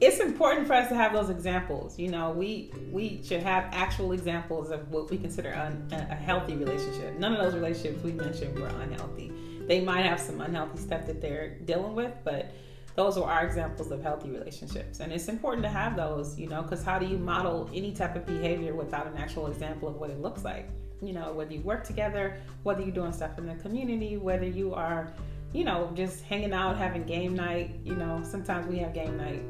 it's 0.00 0.20
important 0.20 0.66
for 0.66 0.74
us 0.74 0.88
to 0.88 0.94
have 0.94 1.12
those 1.12 1.28
examples. 1.28 1.98
You 1.98 2.10
know, 2.10 2.30
we 2.30 2.70
we 2.92 3.20
should 3.24 3.42
have 3.42 3.64
actual 3.72 4.12
examples 4.12 4.70
of 4.70 4.90
what 4.90 5.10
we 5.10 5.18
consider 5.18 5.52
un, 5.54 5.88
a 5.92 6.14
healthy 6.14 6.54
relationship. 6.54 7.18
None 7.18 7.32
of 7.32 7.38
those 7.38 7.54
relationships 7.54 8.02
we 8.04 8.12
mentioned 8.12 8.58
were 8.58 8.68
unhealthy. 8.68 9.32
They 9.66 9.80
might 9.80 10.02
have 10.02 10.20
some 10.20 10.40
unhealthy 10.40 10.78
stuff 10.78 11.06
that 11.06 11.20
they're 11.20 11.58
dealing 11.64 11.94
with, 11.94 12.12
but 12.24 12.52
those 12.94 13.16
are 13.16 13.30
our 13.30 13.44
examples 13.44 13.90
of 13.90 14.02
healthy 14.02 14.30
relationships. 14.30 15.00
And 15.00 15.12
it's 15.12 15.28
important 15.28 15.62
to 15.64 15.68
have 15.68 15.94
those, 15.94 16.38
you 16.38 16.48
know, 16.48 16.62
because 16.62 16.82
how 16.82 16.98
do 16.98 17.06
you 17.06 17.18
model 17.18 17.70
any 17.72 17.92
type 17.92 18.16
of 18.16 18.24
behavior 18.26 18.74
without 18.74 19.06
an 19.06 19.16
actual 19.16 19.46
example 19.46 19.88
of 19.88 19.96
what 19.96 20.10
it 20.10 20.20
looks 20.20 20.42
like? 20.42 20.68
You 21.02 21.12
know, 21.12 21.32
whether 21.32 21.52
you 21.52 21.60
work 21.60 21.84
together, 21.84 22.40
whether 22.62 22.82
you're 22.82 22.90
doing 22.90 23.12
stuff 23.12 23.38
in 23.38 23.46
the 23.46 23.54
community, 23.56 24.16
whether 24.16 24.46
you 24.46 24.74
are 24.74 25.12
you 25.52 25.64
know, 25.64 25.90
just 25.94 26.22
hanging 26.24 26.52
out, 26.52 26.76
having 26.76 27.04
game 27.04 27.34
night. 27.34 27.80
You 27.84 27.94
know, 27.94 28.22
sometimes 28.22 28.66
we 28.66 28.78
have 28.78 28.92
game 28.94 29.16
night. 29.16 29.42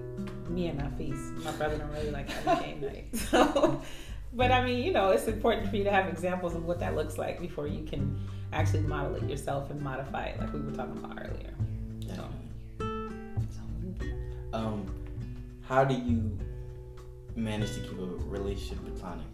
Me 0.49 0.69
and 0.69 0.81
Nafis. 0.81 1.43
My 1.45 1.53
brother 1.53 1.77
don't 1.79 1.91
really 1.93 2.11
like 2.11 2.29
having 2.31 2.81
game 2.81 2.81
night. 2.93 3.07
So, 3.31 3.83
but 4.33 4.51
I 4.53 4.65
mean, 4.65 4.85
you 4.85 4.93
know, 4.93 5.11
it's 5.11 5.27
important 5.27 5.69
for 5.71 5.77
you 5.77 5.85
to 5.85 5.91
have 5.91 6.07
examples 6.09 6.55
of 6.55 6.65
what 6.67 6.79
that 6.81 6.95
looks 6.95 7.17
like 7.19 7.41
before 7.41 7.67
you 7.67 7.85
can 7.85 8.19
actually 8.53 8.81
model 8.81 9.15
it 9.17 9.29
yourself 9.29 9.71
and 9.71 9.81
modify 9.81 10.27
it, 10.27 10.41
like 10.41 10.53
we 10.53 10.61
were 10.61 10.73
talking 10.73 10.97
about 10.99 11.19
earlier. 11.19 11.55
So, 12.15 12.29
so 13.51 14.07
Um, 14.53 14.87
how 15.63 15.85
do 15.85 15.95
you 15.95 16.39
manage 17.37 17.73
to 17.75 17.81
keep 17.81 17.99
a 17.99 18.05
relationship 18.27 18.79
platonic? 18.85 19.27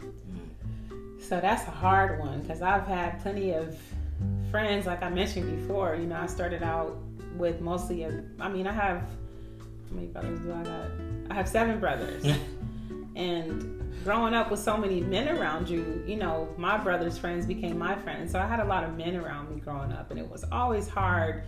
man. 0.00 0.50
Mm. 0.90 1.22
So 1.22 1.40
that's 1.40 1.66
a 1.68 1.72
hard 1.72 2.18
one 2.20 2.40
because 2.42 2.62
I've 2.62 2.86
had 2.86 3.20
plenty 3.22 3.52
of 3.52 3.76
friends, 4.50 4.86
like 4.86 5.02
I 5.02 5.08
mentioned 5.08 5.60
before. 5.60 5.94
You 5.94 6.06
know, 6.06 6.16
I 6.16 6.26
started 6.26 6.62
out 6.62 6.98
with 7.36 7.60
mostly, 7.60 8.04
a, 8.04 8.22
I 8.38 8.48
mean, 8.48 8.66
I 8.66 8.72
have, 8.72 9.00
how 9.00 9.94
many 9.94 10.08
brothers 10.08 10.40
do 10.40 10.52
I 10.52 10.62
got? 10.62 10.90
I 11.30 11.34
have 11.34 11.48
seven 11.48 11.78
brothers. 11.80 12.24
and 13.16 13.80
growing 14.04 14.34
up 14.34 14.50
with 14.50 14.60
so 14.60 14.76
many 14.76 15.00
men 15.00 15.28
around 15.28 15.68
you, 15.68 16.02
you 16.06 16.16
know, 16.16 16.48
my 16.56 16.76
brother's 16.76 17.18
friends 17.18 17.46
became 17.46 17.78
my 17.78 17.94
friends. 17.96 18.32
So 18.32 18.38
I 18.38 18.46
had 18.46 18.60
a 18.60 18.64
lot 18.64 18.84
of 18.84 18.96
men 18.96 19.16
around 19.16 19.54
me 19.54 19.60
growing 19.60 19.92
up, 19.92 20.10
and 20.10 20.18
it 20.18 20.28
was 20.28 20.44
always 20.50 20.88
hard, 20.88 21.44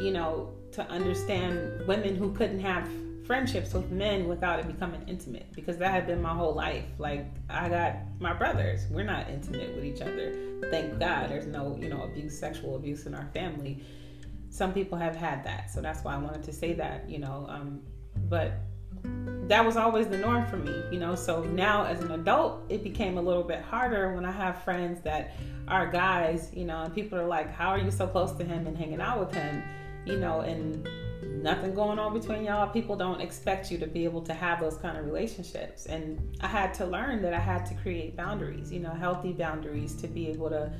you 0.00 0.10
know, 0.10 0.52
to 0.72 0.82
understand 0.88 1.86
women 1.86 2.16
who 2.16 2.32
couldn't 2.32 2.60
have 2.60 2.88
friendships 3.24 3.72
with 3.72 3.90
men 3.90 4.28
without 4.28 4.58
it 4.58 4.66
becoming 4.66 5.02
intimate 5.08 5.50
because 5.54 5.78
that 5.78 5.90
had 5.90 6.06
been 6.06 6.20
my 6.20 6.34
whole 6.34 6.54
life. 6.54 6.84
Like 6.98 7.26
I 7.48 7.68
got 7.68 7.96
my 8.20 8.32
brothers, 8.32 8.86
we're 8.90 9.04
not 9.04 9.28
intimate 9.30 9.74
with 9.74 9.84
each 9.84 10.00
other. 10.00 10.34
Thank 10.70 10.98
God 10.98 11.30
there's 11.30 11.46
no, 11.46 11.76
you 11.80 11.88
know, 11.88 12.02
abuse, 12.02 12.38
sexual 12.38 12.76
abuse 12.76 13.06
in 13.06 13.14
our 13.14 13.28
family. 13.32 13.82
Some 14.50 14.72
people 14.72 14.98
have 14.98 15.16
had 15.16 15.44
that. 15.44 15.70
So 15.70 15.80
that's 15.80 16.04
why 16.04 16.14
I 16.14 16.18
wanted 16.18 16.42
to 16.44 16.52
say 16.52 16.74
that, 16.74 17.08
you 17.08 17.18
know, 17.18 17.46
um, 17.48 17.80
but 18.28 18.52
that 19.48 19.64
was 19.64 19.76
always 19.76 20.08
the 20.08 20.16
norm 20.18 20.46
for 20.46 20.56
me, 20.56 20.82
you 20.90 20.98
know. 20.98 21.14
So 21.14 21.42
now 21.42 21.84
as 21.84 22.00
an 22.00 22.12
adult, 22.12 22.62
it 22.68 22.82
became 22.82 23.18
a 23.18 23.22
little 23.22 23.42
bit 23.42 23.60
harder 23.60 24.14
when 24.14 24.24
I 24.24 24.32
have 24.32 24.62
friends 24.62 25.00
that 25.02 25.34
are 25.68 25.86
guys, 25.90 26.50
you 26.54 26.64
know, 26.64 26.82
and 26.82 26.94
people 26.94 27.18
are 27.18 27.26
like, 27.26 27.52
How 27.52 27.68
are 27.68 27.78
you 27.78 27.90
so 27.90 28.06
close 28.06 28.32
to 28.32 28.44
him 28.44 28.66
and 28.66 28.76
hanging 28.76 29.00
out 29.00 29.18
with 29.18 29.34
him? 29.34 29.62
You 30.06 30.18
know, 30.18 30.40
and 30.40 30.86
nothing 31.42 31.74
going 31.74 31.98
on 31.98 32.18
between 32.18 32.44
y'all. 32.44 32.68
People 32.68 32.96
don't 32.96 33.20
expect 33.20 33.70
you 33.70 33.78
to 33.78 33.86
be 33.86 34.04
able 34.04 34.22
to 34.22 34.34
have 34.34 34.60
those 34.60 34.76
kind 34.76 34.96
of 34.96 35.04
relationships. 35.04 35.86
And 35.86 36.36
I 36.40 36.46
had 36.46 36.74
to 36.74 36.86
learn 36.86 37.22
that 37.22 37.34
I 37.34 37.40
had 37.40 37.66
to 37.66 37.74
create 37.74 38.16
boundaries, 38.16 38.72
you 38.72 38.80
know, 38.80 38.90
healthy 38.90 39.32
boundaries 39.32 39.94
to 39.96 40.06
be 40.06 40.28
able 40.28 40.50
to 40.50 40.72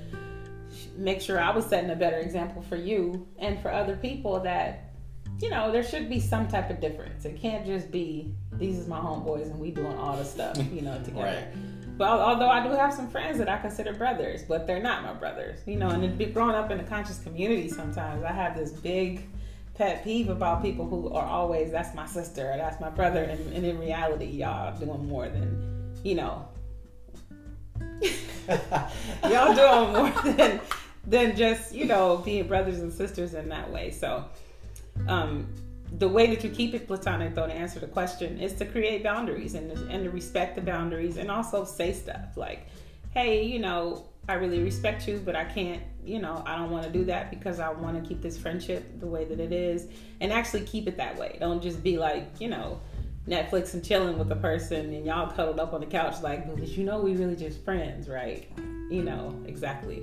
make 0.97 1.21
sure 1.21 1.41
I 1.41 1.55
was 1.55 1.67
setting 1.67 1.91
a 1.91 1.97
better 1.97 2.19
example 2.19 2.63
for 2.63 2.77
you 2.77 3.27
and 3.39 3.61
for 3.61 3.73
other 3.73 3.97
people 3.97 4.41
that, 4.41 4.93
you 5.41 5.51
know, 5.51 5.71
there 5.71 5.83
should 5.83 6.09
be 6.09 6.21
some 6.21 6.49
type 6.49 6.71
of 6.71 6.81
difference. 6.81 7.25
It 7.25 7.41
can't 7.41 7.67
just 7.67 7.91
be 7.91 8.33
these 8.53 8.79
is 8.79 8.89
my 8.89 8.99
homeboys 8.99 9.51
and 9.51 9.59
we 9.59 9.71
doing 9.71 9.97
all 9.99 10.17
the 10.17 10.25
stuff, 10.25 10.57
you 10.73 10.83
know, 10.83 10.99
together. 11.05 11.47
Right. 11.53 11.97
But 11.97 12.09
although 12.09 12.49
I 12.49 12.67
do 12.67 12.71
have 12.71 12.93
some 12.93 13.09
friends 13.09 13.39
that 13.39 13.49
I 13.49 13.59
consider 13.59 13.93
brothers, 13.93 14.43
but 14.43 14.67
they're 14.67 14.83
not 14.83 15.05
my 15.05 15.13
brothers, 15.13 15.61
you 15.65 15.77
know. 15.77 15.91
And 15.91 16.35
growing 16.35 16.57
up 16.57 16.73
in 16.73 16.81
a 16.81 16.85
conscious 16.85 17.21
community, 17.21 17.69
sometimes 17.69 18.25
I 18.25 18.33
have 18.33 18.57
this 18.57 18.73
big 18.73 19.29
pet 19.75 20.05
peeve 20.05 20.29
about 20.29 20.63
people 20.63 20.89
who 20.89 21.11
are 21.11 21.27
always 21.27 21.73
that's 21.73 21.95
my 21.95 22.07
sister 22.07 22.53
or 22.53 22.57
that's 22.57 22.81
my 22.81 22.91
brother, 22.91 23.23
and, 23.23 23.53
and 23.53 23.65
in 23.65 23.79
reality, 23.79 24.27
y'all 24.27 24.77
doing 24.79 25.07
more 25.09 25.29
than 25.29 25.93
you 26.03 26.15
know. 26.15 26.49
y'all 29.29 29.55
doing 29.55 29.93
more 29.93 30.23
than 30.35 30.61
than 31.07 31.37
just 31.37 31.75
you 31.75 31.85
know 31.85 32.19
being 32.19 32.47
brothers 32.47 32.81
and 32.81 32.93
sisters 32.93 33.35
in 33.35 33.49
that 33.49 33.71
way. 33.71 33.91
So, 33.91 34.25
um, 35.09 35.47
the 35.99 36.09
way 36.09 36.27
that 36.29 36.43
you 36.43 36.51
keep 36.51 36.75
it 36.75 36.87
platonic, 36.87 37.35
though, 37.35 37.47
to 37.47 37.53
answer 37.53 37.81
the 37.81 37.87
question, 37.87 38.41
is 38.41 38.53
to 38.55 38.65
create 38.65 39.03
boundaries 39.03 39.55
and 39.55 39.71
and 39.91 40.05
to 40.05 40.11
respect 40.11 40.55
the 40.55 40.63
boundaries, 40.63 41.17
and 41.17 41.31
also 41.31 41.65
say 41.65 41.93
stuff 41.93 42.37
like, 42.37 42.67
"Hey, 43.13 43.45
you 43.45 43.59
know, 43.59 44.05
I 44.29 44.35
really 44.35 44.63
respect 44.63 45.07
you, 45.07 45.21
but 45.25 45.37
I 45.37 45.45
can't, 45.45 45.83
you 46.05 46.19
know, 46.19 46.43
I 46.47 46.57
don't 46.57 46.71
want 46.71 46.85
to 46.85 46.91
do 46.91 47.05
that 47.07 47.31
because 47.31 47.61
I 47.61 47.71
want 47.71 48.03
to 48.03 48.09
keep 48.09 48.23
this 48.23 48.39
friendship 48.39 49.01
the 49.01 49.07
way 49.07 49.25
that 49.25 49.41
it 49.41 49.53
is, 49.53 49.89
and 50.21 50.33
actually 50.33 50.63
keep 50.63 50.89
it 50.89 50.97
that 50.97 51.19
way. 51.19 51.37
Don't 51.41 51.63
just 51.63 51.83
be 51.83 51.99
like, 51.99 52.41
you 52.41 52.49
know." 52.49 52.81
Netflix 53.29 53.73
and 53.73 53.83
chilling 53.83 54.19
with 54.19 54.31
a 54.33 54.37
person 54.37 54.93
and 54.93 55.07
y'all 55.07 55.31
cuddled 55.31 55.59
up 55.59 55.73
on 55.73 55.81
the 55.81 55.87
couch 55.87 56.17
like, 56.23 56.47
but 56.47 56.69
you 56.69 56.85
know 56.85 57.01
we 57.01 57.17
really 57.17 57.37
just 57.37 57.65
friends, 57.65 58.07
right? 58.07 58.51
You 58.91 59.03
know, 59.03 59.35
exactly. 59.47 60.03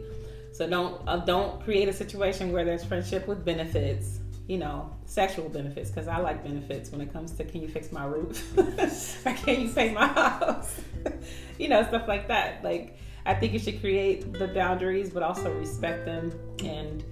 So 0.51 0.67
don't 0.67 1.01
uh, 1.07 1.17
don't 1.17 1.63
create 1.63 1.87
a 1.87 1.93
situation 1.93 2.51
where 2.51 2.65
there's 2.65 2.83
friendship 2.83 3.27
with 3.27 3.45
benefits, 3.45 4.19
you 4.47 4.57
know, 4.57 4.93
sexual 5.05 5.49
benefits. 5.49 5.89
Because 5.89 6.07
I 6.07 6.17
like 6.17 6.43
benefits 6.43 6.91
when 6.91 6.99
it 7.01 7.13
comes 7.13 7.31
to 7.33 7.43
can 7.43 7.61
you 7.61 7.67
fix 7.67 7.91
my 7.91 8.05
roof 8.05 8.57
or 8.57 8.63
can 9.33 9.61
you 9.61 9.71
pay 9.71 9.93
my 9.93 10.07
house, 10.07 10.81
you 11.59 11.69
know, 11.69 11.83
stuff 11.83 12.07
like 12.07 12.27
that. 12.27 12.63
Like 12.63 12.97
I 13.25 13.33
think 13.33 13.53
you 13.53 13.59
should 13.59 13.79
create 13.79 14.33
the 14.33 14.47
boundaries, 14.47 15.09
but 15.09 15.23
also 15.23 15.53
respect 15.53 16.05
them 16.05 16.31
and 16.63 17.03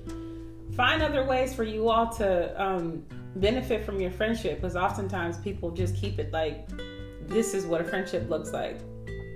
find 0.75 1.01
other 1.01 1.23
ways 1.25 1.53
for 1.53 1.63
you 1.63 1.89
all 1.89 2.07
to 2.13 2.61
um, 2.61 3.05
benefit 3.35 3.85
from 3.85 3.99
your 3.99 4.11
friendship. 4.11 4.61
Because 4.61 4.75
oftentimes 4.75 5.37
people 5.37 5.71
just 5.71 5.95
keep 5.95 6.19
it 6.19 6.31
like 6.31 6.67
this 7.27 7.53
is 7.53 7.65
what 7.65 7.81
a 7.81 7.83
friendship 7.83 8.29
looks 8.29 8.51
like, 8.51 8.79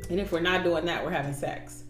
and 0.09 0.19
if 0.19 0.31
we're 0.31 0.39
not 0.39 0.63
doing 0.63 0.85
that, 0.85 1.03
we're 1.03 1.11
having 1.11 1.33
sex, 1.33 1.83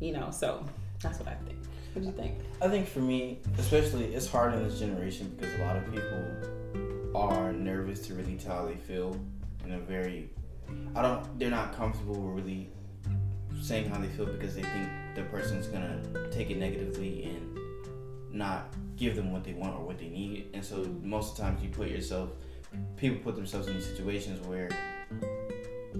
you 0.00 0.12
know. 0.12 0.30
So 0.30 0.64
that's 1.02 1.18
what 1.18 1.28
I 1.28 1.34
think. 1.34 1.58
What 1.92 2.02
do 2.02 2.06
you 2.08 2.12
think? 2.12 2.38
I 2.60 2.68
think 2.68 2.88
for 2.88 3.00
me, 3.00 3.38
especially, 3.58 4.14
it's 4.14 4.28
hard 4.28 4.54
in 4.54 4.62
this 4.62 4.78
generation 4.78 5.34
because 5.36 5.54
a 5.54 5.64
lot 5.64 5.76
of 5.76 5.84
people 5.92 7.16
are 7.16 7.52
nervous 7.52 8.06
to 8.06 8.14
really 8.14 8.36
tell 8.36 8.56
how 8.56 8.66
they 8.66 8.76
feel 8.76 9.18
in 9.64 9.72
a 9.72 9.78
very. 9.78 10.30
I 10.94 11.02
don't. 11.02 11.38
They're 11.38 11.50
not 11.50 11.74
comfortable 11.76 12.20
really 12.20 12.68
saying 13.60 13.88
how 13.88 14.00
they 14.00 14.08
feel 14.08 14.26
because 14.26 14.54
they 14.54 14.62
think 14.62 14.88
the 15.14 15.22
person's 15.24 15.66
gonna 15.66 16.00
take 16.30 16.50
it 16.50 16.58
negatively 16.58 17.24
and 17.24 17.58
not 18.32 18.74
give 18.96 19.16
them 19.16 19.32
what 19.32 19.44
they 19.44 19.52
want 19.52 19.74
or 19.78 19.84
what 19.84 19.98
they 19.98 20.08
need. 20.08 20.50
And 20.52 20.64
so 20.64 20.84
most 21.02 21.32
of 21.32 21.36
the 21.36 21.42
times 21.44 21.62
you 21.62 21.68
put 21.70 21.88
yourself, 21.88 22.30
people 22.96 23.18
put 23.22 23.36
themselves 23.36 23.68
in 23.68 23.74
these 23.74 23.86
situations 23.86 24.44
where, 24.46 24.68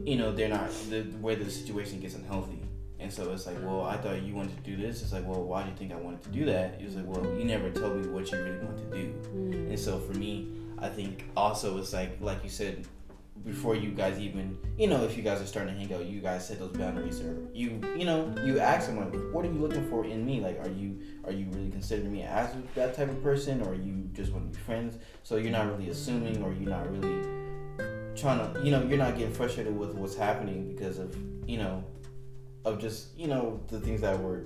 you 0.05 0.17
know, 0.17 0.33
they're 0.33 0.49
not 0.49 0.71
the 0.91 1.03
where 1.21 1.37
the 1.37 1.51
situation 1.51 2.01
gets 2.01 2.15
unhealthy. 2.15 2.61
And 3.01 3.13
so 3.13 3.33
it's 3.33 3.47
like, 3.47 3.57
well, 3.63 3.83
I 3.83 3.99
thought 3.99 4.23
you 4.23 4.35
wanted 4.35 4.57
to 4.57 4.71
do 4.71 4.77
this. 4.77 5.03
It's 5.03 5.13
like, 5.13 5.27
well, 5.27 5.43
why 5.43 5.63
do 5.63 5.71
you 5.71 5.77
think 5.77 5.93
I 5.93 5.97
wanted 5.97 6.23
to 6.23 6.31
do 6.31 6.47
that? 6.47 6.77
He 6.79 6.87
was 6.87 6.97
like, 6.97 7.07
well, 7.07 7.23
you 7.37 7.45
never 7.45 7.71
told 7.71 7.97
me 7.97 8.09
what 8.09 8.31
you 8.33 8.39
really 8.39 8.65
want 8.65 8.79
to 8.79 8.97
do. 8.97 9.15
Mm. 9.35 9.69
And 9.69 9.79
so 9.79 9.99
for 9.99 10.15
me, 10.15 10.49
I 10.79 10.89
think 10.89 11.25
also 11.37 11.77
it's 11.79 11.93
like, 11.93 12.17
like 12.21 12.43
you 12.43 12.49
said, 12.49 12.87
before 13.45 13.77
you 13.77 13.91
guys 13.91 14.19
even, 14.19 14.59
you 14.79 14.87
know, 14.87 15.05
if 15.05 15.17
you 15.17 15.23
guys 15.23 15.41
are 15.41 15.47
starting 15.47 15.75
to 15.75 15.81
hang 15.81 15.93
out, 15.95 16.07
you 16.07 16.21
guys 16.21 16.47
set 16.49 16.59
those 16.59 16.73
boundaries, 16.73 17.21
or 17.21 17.37
you, 17.53 17.81
you 17.97 18.05
know, 18.05 18.35
you 18.45 18.59
ask 18.59 18.87
someone, 18.87 19.09
what 19.33 19.45
are 19.45 19.49
you 19.49 19.59
looking 19.59 19.89
for 19.91 20.05
in 20.05 20.25
me? 20.25 20.41
Like, 20.41 20.59
are 20.65 20.71
you, 20.71 20.99
are 21.25 21.33
you 21.33 21.47
really 21.51 21.71
considering 21.71 22.13
me 22.13 22.23
as 22.23 22.55
that 22.75 22.95
type 22.95 23.11
of 23.11 23.23
person, 23.23 23.61
or 23.63 23.75
you 23.75 24.09
just 24.13 24.33
want 24.33 24.51
to 24.53 24.59
be 24.59 24.65
friends? 24.65 24.99
So 25.23 25.37
you're 25.37 25.53
not 25.53 25.67
really 25.67 25.91
assuming, 25.91 26.43
or 26.43 26.53
you're 26.53 26.71
not 26.71 26.91
really 26.91 27.23
trying 28.17 28.55
to, 28.55 28.65
you 28.65 28.71
know, 28.71 28.83
you're 28.83 28.99
not 28.99 29.17
getting 29.19 29.35
frustrated 29.35 29.77
with 29.77 29.95
what's 29.95 30.17
happening 30.17 30.69
because 30.75 30.99
of, 30.99 31.15
you 31.47 31.59
know, 31.59 31.85
of 32.65 32.79
just 32.79 33.17
you 33.17 33.27
know 33.29 33.61
the 33.69 33.81
things 33.81 34.01
that 34.01 34.19
were 34.19 34.45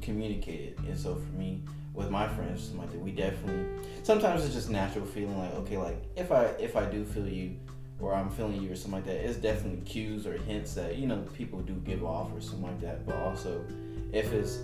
communicated. 0.00 0.78
And 0.86 0.98
so 0.98 1.14
for 1.14 1.36
me, 1.36 1.62
with 1.94 2.10
my 2.10 2.28
friends, 2.28 2.72
like 2.74 2.90
we 2.94 3.10
definitely 3.10 3.64
sometimes 4.02 4.44
it's 4.44 4.54
just 4.54 4.70
natural 4.70 5.06
feeling 5.06 5.38
like 5.38 5.54
okay, 5.54 5.78
like 5.78 6.02
if 6.16 6.30
I 6.30 6.44
if 6.58 6.76
I 6.76 6.84
do 6.84 7.04
feel 7.04 7.26
you 7.26 7.56
or 8.00 8.14
I'm 8.14 8.30
feeling 8.30 8.62
you 8.62 8.72
or 8.72 8.76
something 8.76 8.92
like 8.92 9.06
that, 9.06 9.16
it's 9.16 9.36
definitely 9.36 9.80
cues 9.80 10.26
or 10.26 10.38
hints 10.38 10.74
that 10.74 10.96
you 10.96 11.06
know 11.06 11.18
people 11.36 11.60
do 11.60 11.74
give 11.74 12.04
off 12.04 12.32
or 12.34 12.40
something 12.40 12.62
like 12.62 12.80
that. 12.80 13.06
But 13.06 13.16
also, 13.16 13.64
if 14.12 14.32
it's 14.32 14.58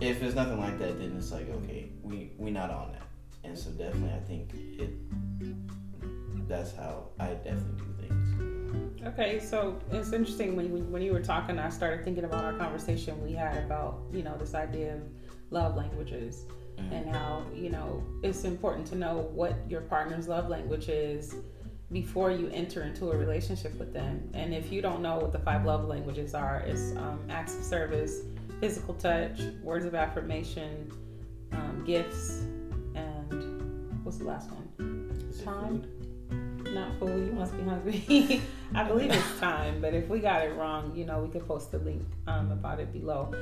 if 0.00 0.22
it's 0.22 0.34
nothing 0.34 0.58
like 0.58 0.78
that, 0.78 0.98
then 0.98 1.14
it's 1.16 1.32
like 1.32 1.48
okay, 1.50 1.90
we 2.02 2.32
we 2.38 2.50
not 2.50 2.70
on 2.70 2.92
that. 2.92 3.06
And 3.44 3.58
so 3.58 3.70
definitely, 3.70 4.12
I 4.12 4.20
think 4.20 4.52
it 4.78 4.90
that's 6.48 6.74
how 6.74 7.04
I 7.18 7.28
definitely 7.34 7.84
do 7.84 8.08
things. 8.08 9.06
Okay, 9.06 9.40
so 9.40 9.78
it's 9.92 10.12
interesting 10.12 10.56
when 10.56 10.90
when 10.90 11.02
you 11.02 11.12
were 11.12 11.22
talking, 11.22 11.58
I 11.58 11.68
started 11.68 12.04
thinking 12.04 12.24
about 12.24 12.44
our 12.44 12.52
conversation 12.54 13.22
we 13.22 13.32
had 13.32 13.58
about 13.64 14.00
you 14.12 14.22
know 14.22 14.36
this 14.36 14.54
idea 14.54 14.96
of 14.96 15.02
love 15.50 15.76
languages 15.76 16.44
mm-hmm. 16.78 16.92
and 16.92 17.14
how 17.14 17.44
you 17.54 17.70
know 17.70 18.02
it's 18.22 18.44
important 18.44 18.86
to 18.88 18.96
know 18.96 19.30
what 19.32 19.54
your 19.68 19.82
partner's 19.82 20.28
love 20.28 20.48
language 20.48 20.88
is 20.88 21.34
before 21.92 22.30
you 22.30 22.48
enter 22.52 22.82
into 22.82 23.10
a 23.10 23.16
relationship 23.16 23.76
with 23.78 23.92
them. 23.92 24.28
And 24.34 24.54
if 24.54 24.70
you 24.70 24.80
don't 24.80 25.02
know 25.02 25.18
what 25.18 25.32
the 25.32 25.40
five 25.40 25.64
love 25.64 25.84
languages 25.84 26.34
are, 26.34 26.60
it's 26.60 26.92
um, 26.96 27.20
acts 27.28 27.56
of 27.56 27.64
service, 27.64 28.20
physical 28.60 28.94
touch, 28.94 29.40
words 29.62 29.84
of 29.84 29.94
affirmation, 29.94 30.92
um, 31.52 31.82
gifts, 31.84 32.42
and 32.94 34.04
what's 34.04 34.18
the 34.18 34.24
last 34.24 34.50
one? 34.50 35.32
Time 35.44 35.84
not 36.72 36.98
food. 36.98 37.26
You 37.26 37.32
must 37.32 37.56
be 37.56 37.62
hungry. 37.62 38.42
I 38.74 38.84
believe 38.84 39.10
it's 39.10 39.40
time, 39.40 39.80
but 39.80 39.94
if 39.94 40.08
we 40.08 40.20
got 40.20 40.44
it 40.44 40.54
wrong, 40.56 40.94
you 40.94 41.04
know, 41.04 41.20
we 41.20 41.28
could 41.28 41.46
post 41.46 41.72
a 41.74 41.78
link 41.78 42.02
um, 42.26 42.52
about 42.52 42.80
it 42.80 42.92
below. 42.92 43.34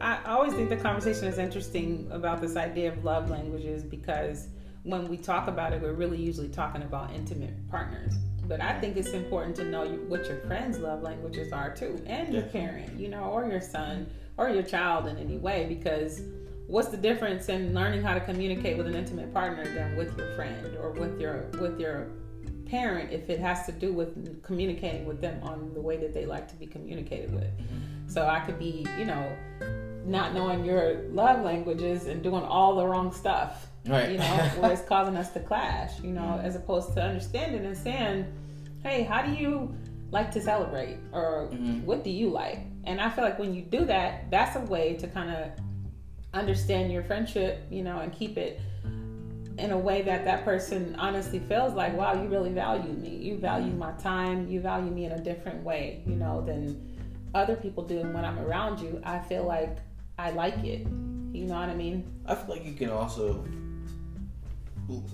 I 0.00 0.18
always 0.26 0.52
think 0.52 0.68
the 0.68 0.76
conversation 0.76 1.24
is 1.24 1.38
interesting 1.38 2.08
about 2.10 2.40
this 2.40 2.56
idea 2.56 2.92
of 2.92 3.04
love 3.04 3.30
languages 3.30 3.82
because 3.82 4.48
when 4.86 5.08
we 5.08 5.16
talk 5.16 5.48
about 5.48 5.72
it, 5.72 5.82
we're 5.82 5.92
really 5.92 6.16
usually 6.16 6.48
talking 6.48 6.82
about 6.82 7.12
intimate 7.12 7.68
partners. 7.68 8.14
But 8.46 8.60
I 8.60 8.78
think 8.80 8.96
it's 8.96 9.10
important 9.10 9.56
to 9.56 9.64
know 9.64 9.84
what 9.84 10.26
your 10.26 10.38
friends' 10.42 10.78
love 10.78 11.02
languages 11.02 11.52
are 11.52 11.74
too, 11.74 12.00
and 12.06 12.32
your 12.32 12.44
parent, 12.44 12.98
you 12.98 13.08
know, 13.08 13.24
or 13.24 13.44
your 13.46 13.60
son 13.60 14.06
or 14.36 14.48
your 14.48 14.62
child 14.62 15.08
in 15.08 15.18
any 15.18 15.38
way, 15.38 15.66
because 15.68 16.22
what's 16.68 16.88
the 16.88 16.96
difference 16.96 17.48
in 17.48 17.74
learning 17.74 18.02
how 18.02 18.14
to 18.14 18.20
communicate 18.20 18.76
with 18.76 18.86
an 18.86 18.94
intimate 18.94 19.34
partner 19.34 19.64
than 19.74 19.96
with 19.96 20.16
your 20.16 20.32
friend 20.36 20.76
or 20.76 20.90
with 20.90 21.20
your 21.20 21.46
with 21.60 21.80
your 21.80 22.12
parent 22.66 23.12
if 23.12 23.28
it 23.28 23.40
has 23.40 23.66
to 23.66 23.72
do 23.72 23.92
with 23.92 24.42
communicating 24.42 25.04
with 25.04 25.20
them 25.20 25.42
on 25.42 25.72
the 25.74 25.80
way 25.80 25.96
that 25.96 26.14
they 26.14 26.26
like 26.26 26.46
to 26.48 26.54
be 26.54 26.66
communicated 26.66 27.32
with. 27.34 27.44
Mm-hmm. 27.44 28.08
So 28.08 28.26
I 28.26 28.38
could 28.40 28.58
be, 28.58 28.86
you 28.96 29.04
know, 29.04 29.36
not 30.04 30.34
knowing 30.34 30.64
your 30.64 31.02
love 31.10 31.44
languages 31.44 32.06
and 32.06 32.22
doing 32.22 32.42
all 32.42 32.76
the 32.76 32.86
wrong 32.86 33.12
stuff. 33.12 33.66
Right. 33.88 34.12
You 34.12 34.18
know, 34.18 34.24
where 34.58 34.72
it's 34.72 34.82
causing 34.88 35.16
us 35.16 35.32
to 35.32 35.40
clash, 35.40 36.00
you 36.00 36.10
know, 36.10 36.22
mm-hmm. 36.22 36.46
as 36.46 36.56
opposed 36.56 36.94
to 36.94 37.02
understanding 37.02 37.64
and 37.64 37.76
saying, 37.76 38.26
hey, 38.82 39.02
how 39.02 39.22
do 39.22 39.32
you 39.32 39.74
like 40.10 40.30
to 40.32 40.40
celebrate? 40.40 40.98
Or 41.12 41.48
mm-hmm. 41.52 41.84
what 41.84 42.04
do 42.04 42.10
you 42.10 42.30
like? 42.30 42.60
And 42.84 43.00
I 43.00 43.10
feel 43.10 43.24
like 43.24 43.38
when 43.38 43.54
you 43.54 43.62
do 43.62 43.84
that, 43.86 44.30
that's 44.30 44.56
a 44.56 44.60
way 44.60 44.94
to 44.94 45.08
kind 45.08 45.30
of 45.30 45.50
understand 46.32 46.92
your 46.92 47.02
friendship, 47.02 47.66
you 47.70 47.82
know, 47.82 47.98
and 48.00 48.12
keep 48.12 48.36
it 48.36 48.60
in 49.58 49.70
a 49.70 49.78
way 49.78 50.02
that 50.02 50.24
that 50.24 50.44
person 50.44 50.94
honestly 50.98 51.38
feels 51.38 51.72
like, 51.72 51.96
wow, 51.96 52.12
you 52.12 52.28
really 52.28 52.52
value 52.52 52.92
me. 52.92 53.08
You 53.08 53.38
value 53.38 53.72
my 53.72 53.92
time. 53.92 54.48
You 54.48 54.60
value 54.60 54.90
me 54.90 55.06
in 55.06 55.12
a 55.12 55.20
different 55.20 55.62
way, 55.64 56.02
you 56.06 56.14
know, 56.14 56.42
than 56.44 56.98
other 57.34 57.56
people 57.56 57.82
do. 57.82 58.00
And 58.00 58.12
when 58.12 58.24
I'm 58.24 58.38
around 58.38 58.80
you, 58.80 59.00
I 59.04 59.18
feel 59.18 59.44
like 59.44 59.78
I 60.18 60.30
like 60.30 60.58
it. 60.58 60.80
You 61.32 61.46
know 61.46 61.54
what 61.54 61.68
I 61.68 61.74
mean? 61.74 62.10
I 62.26 62.34
feel 62.34 62.54
like 62.54 62.64
you 62.64 62.74
can 62.74 62.90
also 62.90 63.44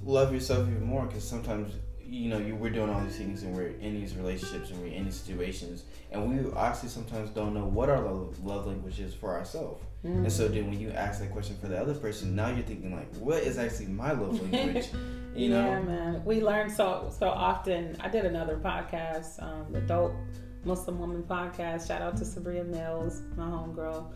love 0.04 0.32
yourself 0.32 0.68
even 0.68 0.85
more 0.85 1.06
because 1.06 1.26
sometimes 1.26 1.74
you 2.12 2.28
know 2.28 2.38
you 2.38 2.54
we're 2.54 2.70
doing 2.70 2.90
all 2.90 3.00
these 3.00 3.16
things 3.16 3.42
and 3.42 3.56
we're 3.56 3.68
in 3.68 3.94
these 3.94 4.14
relationships 4.16 4.70
and 4.70 4.78
we're 4.80 4.92
in 4.92 5.04
these 5.06 5.16
situations 5.16 5.85
and 6.11 6.28
we 6.28 6.52
actually 6.58 6.88
sometimes 6.88 7.30
don't 7.30 7.54
know 7.54 7.64
what 7.64 7.88
our 7.88 8.02
love, 8.02 8.44
love 8.44 8.66
language 8.66 9.00
is 9.00 9.14
for 9.14 9.35
ourselves 9.35 9.82
mm. 10.04 10.11
and 10.11 10.30
so 10.30 10.46
then 10.46 10.68
when 10.68 10.78
you 10.78 10.90
ask 10.90 11.20
that 11.20 11.30
question 11.30 11.56
for 11.58 11.68
the 11.68 11.78
other 11.78 11.94
person 11.94 12.37
now 12.37 12.48
you're 12.48 12.64
thinking 12.64 12.94
like 12.94 13.12
what 13.16 13.42
is 13.42 13.56
actually 13.56 13.87
my 13.87 14.12
love 14.12 14.40
language? 14.52 14.88
You 15.35 15.48
know? 15.48 15.66
Yeah 15.66 15.80
man. 15.80 16.24
We 16.26 16.42
learn 16.42 16.68
so 16.68 17.11
so 17.18 17.28
often. 17.28 17.96
I 18.00 18.08
did 18.08 18.26
another 18.26 18.58
podcast 18.58 19.42
um, 19.42 19.72
the 19.72 19.80
dope 19.80 20.12
muslim 20.64 20.98
woman 20.98 21.22
podcast. 21.22 21.88
Shout 21.88 22.02
out 22.02 22.18
to 22.18 22.24
sabria 22.24 22.66
mills 22.66 23.22
my 23.37 23.44
homegirl. 23.44 24.12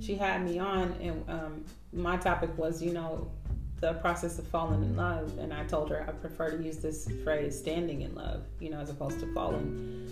She 0.00 0.16
had 0.16 0.44
me 0.44 0.58
on 0.58 0.96
and 1.00 1.30
um, 1.30 1.64
my 1.92 2.16
topic 2.16 2.58
was 2.58 2.82
you 2.82 2.92
know 2.92 3.30
the 3.80 3.94
process 3.94 4.38
of 4.38 4.46
falling 4.46 4.82
in 4.82 4.96
love 4.96 5.36
and 5.38 5.52
i 5.52 5.64
told 5.64 5.90
her 5.90 6.04
i 6.08 6.12
prefer 6.12 6.56
to 6.56 6.62
use 6.62 6.78
this 6.78 7.08
phrase 7.22 7.58
standing 7.58 8.02
in 8.02 8.14
love 8.14 8.42
you 8.60 8.70
know 8.70 8.78
as 8.78 8.90
opposed 8.90 9.20
to 9.20 9.32
falling. 9.34 10.02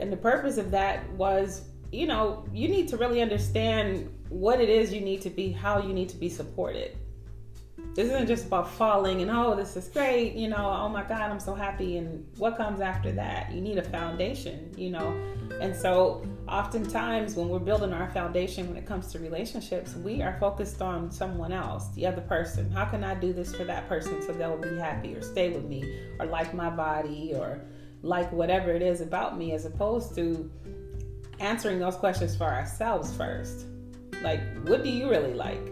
And 0.00 0.12
the 0.12 0.16
purpose 0.16 0.58
of 0.58 0.70
that 0.72 1.08
was 1.12 1.62
you 1.92 2.06
know 2.06 2.44
you 2.52 2.68
need 2.68 2.88
to 2.88 2.96
really 2.96 3.22
understand 3.22 4.12
what 4.28 4.60
it 4.60 4.68
is 4.68 4.92
you 4.92 5.00
need 5.00 5.22
to 5.22 5.30
be 5.30 5.52
how 5.52 5.80
you 5.80 5.92
need 5.92 6.08
to 6.08 6.16
be 6.16 6.28
supported 6.28 6.96
this 7.94 8.08
isn't 8.08 8.26
just 8.26 8.46
about 8.46 8.68
falling 8.68 9.22
and 9.22 9.30
oh 9.30 9.54
this 9.54 9.76
is 9.76 9.88
great 9.88 10.34
you 10.34 10.48
know 10.48 10.68
oh 10.80 10.88
my 10.88 11.02
god 11.02 11.30
i'm 11.30 11.38
so 11.38 11.54
happy 11.54 11.96
and 11.96 12.26
what 12.38 12.56
comes 12.56 12.80
after 12.80 13.12
that? 13.12 13.52
You 13.52 13.60
need 13.60 13.78
a 13.78 13.82
foundation 13.82 14.72
you 14.76 14.90
know? 14.90 15.16
And 15.60 15.74
so 15.74 16.24
oftentimes 16.48 17.36
when 17.36 17.48
we're 17.48 17.58
building 17.58 17.92
our 17.92 18.10
foundation 18.10 18.66
when 18.68 18.76
it 18.76 18.86
comes 18.86 19.06
to 19.12 19.18
relationships 19.18 19.94
we 19.94 20.22
are 20.22 20.36
focused 20.40 20.82
on 20.82 21.10
someone 21.10 21.52
else 21.52 21.88
the 21.94 22.06
other 22.06 22.22
person. 22.22 22.70
How 22.70 22.84
can 22.84 23.04
i 23.04 23.14
do 23.14 23.32
this 23.32 23.54
for 23.54 23.64
that 23.64 23.88
person 23.88 24.20
so 24.22 24.32
they'll 24.32 24.56
be 24.56 24.76
happy 24.76 25.14
or 25.14 25.22
stay 25.22 25.50
with 25.50 25.64
me 25.64 26.00
or 26.18 26.26
like 26.26 26.52
my 26.54 26.70
body 26.70 27.32
or 27.34 27.60
like 28.02 28.30
whatever 28.32 28.72
it 28.72 28.82
is 28.82 29.00
about 29.00 29.38
me 29.38 29.52
as 29.52 29.64
opposed 29.64 30.14
to 30.16 30.50
answering 31.38 31.78
those 31.78 31.96
questions 31.96 32.36
for 32.36 32.44
ourselves 32.44 33.14
first? 33.16 33.66
Like 34.22 34.40
what 34.64 34.82
do 34.82 34.90
you 34.90 35.08
really 35.08 35.34
like 35.34 35.70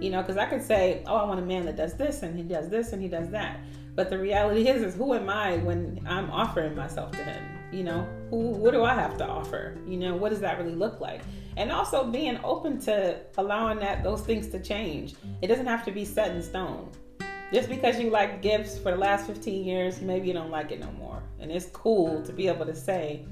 you 0.00 0.10
know, 0.10 0.20
because 0.20 0.36
I 0.36 0.46
could 0.46 0.62
say, 0.62 1.02
oh, 1.06 1.16
I 1.16 1.24
want 1.24 1.40
a 1.40 1.44
man 1.44 1.64
that 1.66 1.76
does 1.76 1.94
this 1.94 2.22
and 2.22 2.36
he 2.36 2.42
does 2.42 2.68
this 2.68 2.92
and 2.92 3.02
he 3.02 3.08
does 3.08 3.30
that. 3.30 3.60
But 3.94 4.10
the 4.10 4.18
reality 4.18 4.68
is, 4.68 4.82
is 4.82 4.94
who 4.94 5.14
am 5.14 5.28
I 5.28 5.58
when 5.58 6.04
I'm 6.06 6.30
offering 6.30 6.74
myself 6.74 7.12
to 7.12 7.22
him? 7.22 7.42
You 7.72 7.84
know, 7.84 8.08
who, 8.30 8.50
what 8.50 8.72
do 8.72 8.82
I 8.82 8.94
have 8.94 9.16
to 9.18 9.26
offer? 9.26 9.78
You 9.86 9.96
know, 9.96 10.16
what 10.16 10.30
does 10.30 10.40
that 10.40 10.58
really 10.58 10.74
look 10.74 11.00
like? 11.00 11.22
And 11.56 11.70
also 11.70 12.04
being 12.04 12.38
open 12.42 12.80
to 12.82 13.20
allowing 13.38 13.78
that 13.80 14.02
those 14.02 14.22
things 14.22 14.48
to 14.48 14.60
change. 14.60 15.14
It 15.42 15.46
doesn't 15.46 15.66
have 15.66 15.84
to 15.84 15.92
be 15.92 16.04
set 16.04 16.34
in 16.34 16.42
stone. 16.42 16.90
Just 17.52 17.68
because 17.68 18.00
you 18.00 18.10
like 18.10 18.42
gifts 18.42 18.78
for 18.78 18.90
the 18.90 18.96
last 18.96 19.26
15 19.26 19.64
years, 19.64 20.00
maybe 20.00 20.26
you 20.26 20.32
don't 20.32 20.50
like 20.50 20.72
it 20.72 20.80
no 20.80 20.90
more. 20.92 21.22
And 21.38 21.52
it's 21.52 21.66
cool 21.66 22.22
to 22.22 22.32
be 22.32 22.48
able 22.48 22.66
to 22.66 22.74
say, 22.74 23.24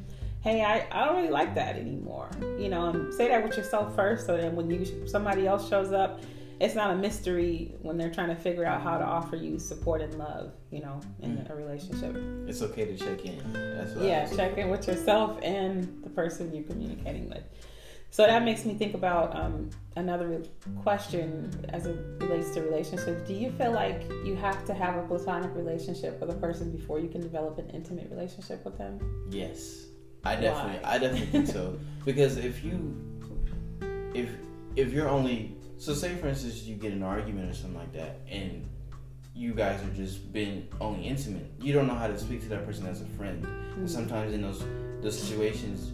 hey, 0.43 0.63
I, 0.63 0.87
I 0.93 1.07
don't 1.07 1.17
really 1.17 1.31
like 1.31 1.55
that 1.55 1.77
anymore. 1.77 2.31
You 2.59 2.69
know, 2.69 2.91
and 2.91 3.13
say 3.13 3.29
that 3.29 3.43
with 3.43 3.57
yourself 3.57 3.97
first 3.97 4.27
so 4.27 4.37
then 4.37 4.55
when 4.55 4.71
you 4.71 5.07
somebody 5.09 5.47
else 5.47 5.69
shows 5.69 5.93
up, 5.93 6.21
it's 6.63 6.77
not 6.77 6.93
a 6.93 6.97
mystery 6.97 7.75
when 7.83 7.97
they're 7.97 8.13
trying 8.13 8.29
to 8.29 8.37
figure 8.37 8.65
out 8.65 8.83
how 8.83 8.97
to 8.97 9.05
offer 9.05 9.35
you 9.35 9.59
support 9.59 10.01
and 10.01 10.17
love, 10.17 10.53
you 10.71 10.81
know, 10.81 11.01
in 11.21 11.37
mm. 11.37 11.51
a 11.51 11.55
relationship. 11.57 12.15
It's 12.47 12.63
okay 12.63 12.85
to 12.85 12.97
check 12.97 13.25
in. 13.25 13.53
That's 13.53 13.95
what 13.95 14.05
yeah, 14.05 14.27
check 14.27 14.57
in 14.57 14.71
with 14.71 14.87
yourself 14.87 15.41
and 15.43 16.05
the 16.05 16.11
person 16.11 16.55
you're 16.55 16.63
communicating 16.63 17.29
with. 17.29 17.43
So 18.11 18.25
that 18.27 18.45
makes 18.45 18.65
me 18.65 18.75
think 18.75 18.95
about 18.95 19.35
um, 19.35 19.71
another 19.97 20.41
question 20.83 21.51
as 21.71 21.87
it 21.87 21.97
relates 22.19 22.51
to 22.51 22.61
relationships. 22.63 23.27
Do 23.27 23.35
you 23.35 23.51
feel 23.53 23.73
like 23.73 24.09
you 24.25 24.37
have 24.37 24.65
to 24.67 24.75
have 24.75 25.03
a 25.03 25.03
platonic 25.09 25.51
relationship 25.57 26.21
with 26.21 26.31
a 26.31 26.35
person 26.35 26.71
before 26.71 27.01
you 27.01 27.09
can 27.09 27.23
develop 27.23 27.59
an 27.59 27.71
intimate 27.71 28.09
relationship 28.09 28.65
with 28.65 28.79
them? 28.79 29.01
Yes, 29.31 29.87
I 30.25 30.37
definitely, 30.37 30.79
Why? 30.81 30.95
I 30.95 30.99
definitely 30.99 31.27
think 31.27 31.49
so. 31.49 31.77
Because 32.05 32.37
if 32.37 32.65
you, 32.65 32.97
if 34.13 34.29
if 34.75 34.93
you're 34.93 35.09
only 35.09 35.57
so 35.83 35.93
say 35.95 36.15
for 36.15 36.29
instance 36.29 36.63
you 36.63 36.77
get 36.77 36.93
an 36.93 37.03
argument 37.03 37.51
or 37.51 37.55
something 37.55 37.77
like 37.77 37.93
that, 37.93 38.21
and 38.31 38.69
you 39.35 39.53
guys 39.53 39.83
are 39.83 39.93
just 39.97 40.33
being 40.33 40.69
only 40.81 41.09
intimate. 41.09 41.51
You 41.59 41.73
don't 41.73 41.89
know 41.89 41.97
how 41.97 42.07
to 42.07 42.17
speak 42.17 42.41
to 42.43 42.49
that 42.51 42.65
person 42.65 42.87
as 42.87 43.01
a 43.01 43.07
friend. 43.07 43.45
Mm-hmm. 43.45 43.81
And 43.81 43.91
sometimes 43.91 44.33
in 44.33 44.43
those 44.43 44.63
those 45.01 45.21
situations, 45.21 45.91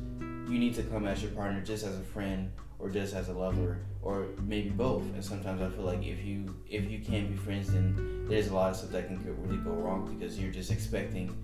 you 0.50 0.58
need 0.58 0.74
to 0.74 0.82
come 0.82 1.06
as 1.06 1.22
your 1.22 1.32
partner 1.32 1.62
just 1.62 1.86
as 1.86 1.96
a 1.96 2.02
friend 2.02 2.52
or 2.78 2.90
just 2.90 3.14
as 3.14 3.30
a 3.30 3.32
lover 3.32 3.78
or 4.02 4.26
maybe 4.42 4.68
both. 4.68 5.04
And 5.14 5.24
sometimes 5.24 5.62
I 5.62 5.70
feel 5.70 5.86
like 5.86 6.04
if 6.04 6.22
you 6.22 6.54
if 6.68 6.90
you 6.90 6.98
can't 6.98 7.30
be 7.30 7.36
friends, 7.36 7.72
then 7.72 8.26
there's 8.28 8.48
a 8.48 8.54
lot 8.54 8.70
of 8.70 8.76
stuff 8.76 8.90
that 8.90 9.06
can 9.06 9.24
really 9.42 9.56
go 9.56 9.70
wrong 9.70 10.14
because 10.14 10.38
you're 10.38 10.52
just 10.52 10.70
expecting 10.70 11.34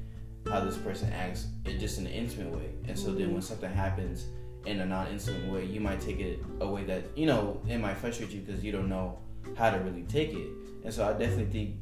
how 0.50 0.60
this 0.60 0.76
person 0.76 1.10
acts 1.14 1.46
in 1.64 1.80
just 1.80 1.96
an 1.96 2.06
intimate 2.06 2.52
way. 2.52 2.68
And 2.86 2.98
so 2.98 3.10
then 3.14 3.32
when 3.32 3.40
something 3.40 3.72
happens 3.72 4.26
in 4.66 4.80
a 4.80 4.86
non-intimate 4.86 5.52
way, 5.52 5.64
you 5.64 5.80
might 5.80 6.00
take 6.00 6.20
it 6.20 6.42
a 6.60 6.66
way 6.66 6.84
that 6.84 7.04
you 7.16 7.26
know 7.26 7.60
it 7.68 7.78
might 7.78 7.96
frustrate 7.96 8.30
you 8.30 8.40
because 8.40 8.64
you 8.64 8.72
don't 8.72 8.88
know 8.88 9.18
how 9.56 9.70
to 9.70 9.78
really 9.78 10.02
take 10.04 10.32
it. 10.32 10.48
And 10.84 10.92
so 10.92 11.06
I 11.06 11.12
definitely 11.12 11.46
think 11.46 11.76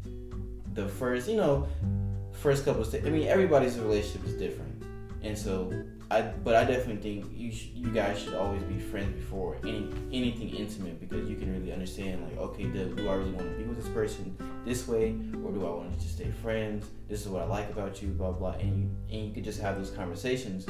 the 0.75 0.89
first, 0.89 1.29
you 1.29 1.37
know, 1.37 1.69
first 2.33 2.65
couple 2.65 2.83
of 2.83 2.95
I 2.95 3.11
mean, 3.11 3.29
everybody's 3.29 3.79
relationship 3.79 4.27
is 4.27 4.35
different, 4.35 4.83
and 5.23 5.37
so 5.37 5.73
I. 6.13 6.23
But 6.23 6.57
I 6.57 6.65
definitely 6.65 7.03
think 7.03 7.33
you 7.35 7.51
sh- 7.51 7.71
you 7.75 7.91
guys 7.91 8.19
should 8.19 8.35
always 8.35 8.63
be 8.65 8.79
friends 8.79 9.15
before 9.15 9.57
any 9.63 9.89
anything 10.13 10.51
intimate 10.51 11.01
because 11.01 11.29
you 11.29 11.37
can 11.37 11.53
really 11.53 11.73
understand 11.73 12.23
like, 12.25 12.39
okay, 12.39 12.65
do, 12.65 12.95
do 12.95 13.09
I 13.09 13.15
really 13.15 13.33
want 13.33 13.51
to 13.51 13.57
be 13.57 13.65
with 13.65 13.79
this 13.79 13.89
person 13.89 14.37
this 14.65 14.87
way, 14.87 15.17
or 15.45 15.53
do 15.53 15.67
I 15.67 15.71
want 15.71 15.93
to 15.93 15.99
just 16.01 16.17
stay 16.17 16.31
friends? 16.43 16.87
This 17.09 17.23
is 17.23 17.29
what 17.29 17.43
I 17.43 17.47
like 17.47 17.71
about 17.71 18.03
you, 18.03 18.09
blah 18.09 18.33
blah, 18.33 18.53
and 18.53 18.79
you 18.79 18.91
and 19.17 19.27
you 19.27 19.33
could 19.33 19.45
just 19.45 19.61
have 19.61 19.77
those 19.77 19.91
conversations 19.91 20.67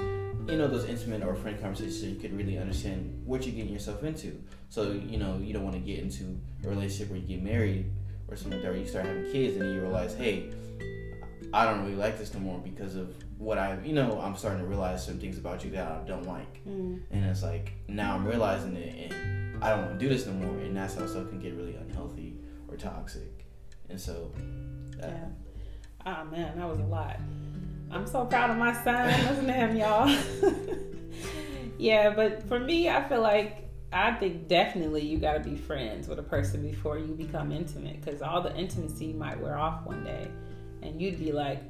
you 0.48 0.58
know 0.58 0.66
those 0.66 0.84
intimate 0.86 1.22
or 1.22 1.34
friend 1.34 1.60
conversations 1.60 2.00
so 2.00 2.06
you 2.06 2.16
could 2.16 2.36
really 2.36 2.58
understand 2.58 3.22
what 3.24 3.46
you're 3.46 3.54
getting 3.54 3.72
yourself 3.72 4.02
into 4.02 4.42
so 4.70 4.90
you 4.90 5.18
know 5.18 5.38
you 5.38 5.52
don't 5.52 5.62
want 5.62 5.74
to 5.74 5.80
get 5.80 6.00
into 6.00 6.38
a 6.64 6.68
relationship 6.68 7.10
where 7.10 7.18
you 7.20 7.26
get 7.26 7.42
married 7.42 7.90
or 8.28 8.36
something 8.36 8.58
like 8.58 8.62
that 8.62 8.72
where 8.72 8.80
you 8.80 8.86
start 8.86 9.06
having 9.06 9.30
kids 9.30 9.56
and 9.56 9.72
you 9.72 9.80
realize 9.80 10.14
hey 10.14 10.50
i 11.54 11.64
don't 11.64 11.82
really 11.82 11.94
like 11.94 12.18
this 12.18 12.34
no 12.34 12.40
more 12.40 12.58
because 12.58 12.96
of 12.96 13.14
what 13.42 13.58
i 13.58 13.76
you 13.84 13.92
know 13.92 14.20
i'm 14.22 14.36
starting 14.36 14.60
to 14.60 14.66
realize 14.66 15.04
some 15.04 15.18
things 15.18 15.36
about 15.36 15.64
you 15.64 15.70
that 15.70 15.86
i 15.86 15.98
don't 16.06 16.26
like 16.26 16.64
mm. 16.64 17.00
and 17.10 17.24
it's 17.24 17.42
like 17.42 17.72
now 17.88 18.14
i'm 18.14 18.26
realizing 18.26 18.76
it 18.76 19.12
and 19.12 19.64
i 19.64 19.70
don't 19.70 19.80
want 19.80 19.98
to 19.98 19.98
do 19.98 20.08
this 20.08 20.26
no 20.26 20.32
more 20.32 20.58
and 20.58 20.76
that's 20.76 20.94
how 20.94 21.06
stuff 21.06 21.28
can 21.28 21.40
get 21.40 21.54
really 21.54 21.74
unhealthy 21.74 22.36
or 22.68 22.76
toxic 22.76 23.46
and 23.88 24.00
so 24.00 24.30
that, 24.96 25.10
yeah 25.10 25.24
oh 26.06 26.24
man 26.30 26.56
that 26.56 26.68
was 26.68 26.78
a 26.78 26.84
lot 26.84 27.18
I'm 27.92 28.06
so 28.06 28.24
proud 28.24 28.50
of 28.50 28.56
my 28.56 28.72
son. 28.82 29.06
Listen 29.28 29.46
to 29.46 29.52
him, 29.52 29.76
y'all. 29.76 30.16
yeah, 31.78 32.10
but 32.10 32.42
for 32.48 32.58
me, 32.58 32.88
I 32.88 33.06
feel 33.06 33.20
like 33.20 33.68
I 33.92 34.12
think 34.12 34.48
definitely 34.48 35.02
you 35.02 35.18
got 35.18 35.34
to 35.34 35.40
be 35.40 35.56
friends 35.56 36.08
with 36.08 36.18
a 36.18 36.22
person 36.22 36.62
before 36.62 36.98
you 36.98 37.14
become 37.14 37.52
intimate 37.52 38.02
because 38.02 38.22
all 38.22 38.40
the 38.40 38.56
intimacy 38.56 39.12
might 39.12 39.38
wear 39.38 39.58
off 39.58 39.84
one 39.84 40.02
day 40.02 40.28
and 40.80 41.00
you'd 41.00 41.18
be 41.18 41.32
like, 41.32 41.62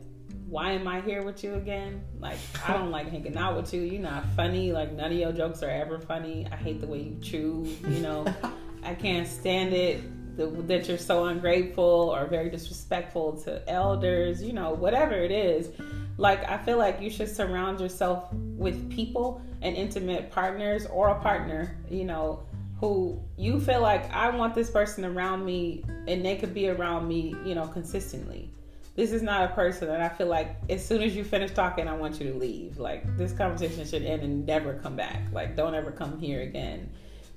why 0.53 0.73
am 0.73 0.87
I 0.87 1.01
here 1.01 1.23
with 1.23 1.43
you 1.43 1.55
again? 1.55 2.03
Like, 2.21 2.37
I 2.69 2.75
don't 2.75 2.91
like 2.91 3.11
hanging 3.11 3.39
out 3.39 3.57
with 3.57 3.73
you. 3.73 3.81
You're 3.81 4.03
not 4.03 4.25
funny. 4.37 4.71
Like, 4.71 4.93
none 4.93 5.11
of 5.11 5.19
your 5.19 5.33
jokes 5.33 5.63
are 5.63 5.71
ever 5.71 5.99
funny. 5.99 6.47
I 6.53 6.57
hate 6.57 6.81
the 6.81 6.87
way 6.87 7.01
you 7.01 7.19
chew. 7.23 7.67
You 7.89 8.01
know, 8.01 8.27
I 8.85 8.95
can't 8.95 9.27
stand 9.27 9.73
it 9.73 10.03
the, 10.37 10.47
that 10.67 10.89
you're 10.89 10.99
so 10.99 11.25
ungrateful 11.25 12.15
or 12.15 12.27
very 12.27 12.51
disrespectful 12.51 13.39
to 13.45 13.67
elders. 13.69 14.43
You 14.43 14.53
know, 14.53 14.75
whatever 14.75 15.15
it 15.15 15.31
is 15.31 15.71
like 16.19 16.49
I 16.49 16.59
feel 16.59 16.79
like 16.79 17.01
you 17.01 17.11
should 17.11 17.35
surround 17.35 17.81
yourself 17.81 18.33
with 18.33 18.91
people 18.91 19.43
and 19.63 19.77
intimate 19.77 20.31
partners 20.31 20.87
or 20.87 21.09
a 21.09 21.21
partner, 21.21 21.77
you 21.91 22.05
know, 22.05 22.45
who 22.79 23.21
you 23.37 23.61
feel 23.61 23.81
like 23.81 24.11
I 24.13 24.29
want 24.31 24.55
this 24.55 24.71
person 24.71 25.05
around 25.05 25.45
me 25.45 25.85
and 26.07 26.25
they 26.25 26.37
could 26.37 26.53
be 26.53 26.69
around 26.69 27.09
me, 27.09 27.35
you 27.45 27.55
know, 27.55 27.67
consistently. 27.67 28.51
This 28.95 29.13
is 29.13 29.23
not 29.23 29.51
a 29.51 29.55
person 29.55 29.89
that 29.89 30.01
I 30.01 30.09
feel 30.11 30.27
like 30.27 30.57
as 30.69 30.85
soon 30.85 31.03
as 31.03 31.17
you 31.17 31.25
finish 31.25 31.53
talking, 31.53 31.89
I 31.89 31.95
want 31.95 32.21
you 32.21 32.31
to 32.31 32.39
leave. 32.39 32.79
Like 32.79 33.17
this 33.17 33.33
conversation 33.33 33.87
should 33.87 34.03
end 34.03 34.23
and 34.23 34.47
never 34.47 34.75
come 34.75 34.97
back. 34.97 35.23
Like 35.33 35.57
don't 35.57 35.75
ever 35.75 35.91
come 35.91 36.19
here 36.19 36.43
again. 36.43 36.91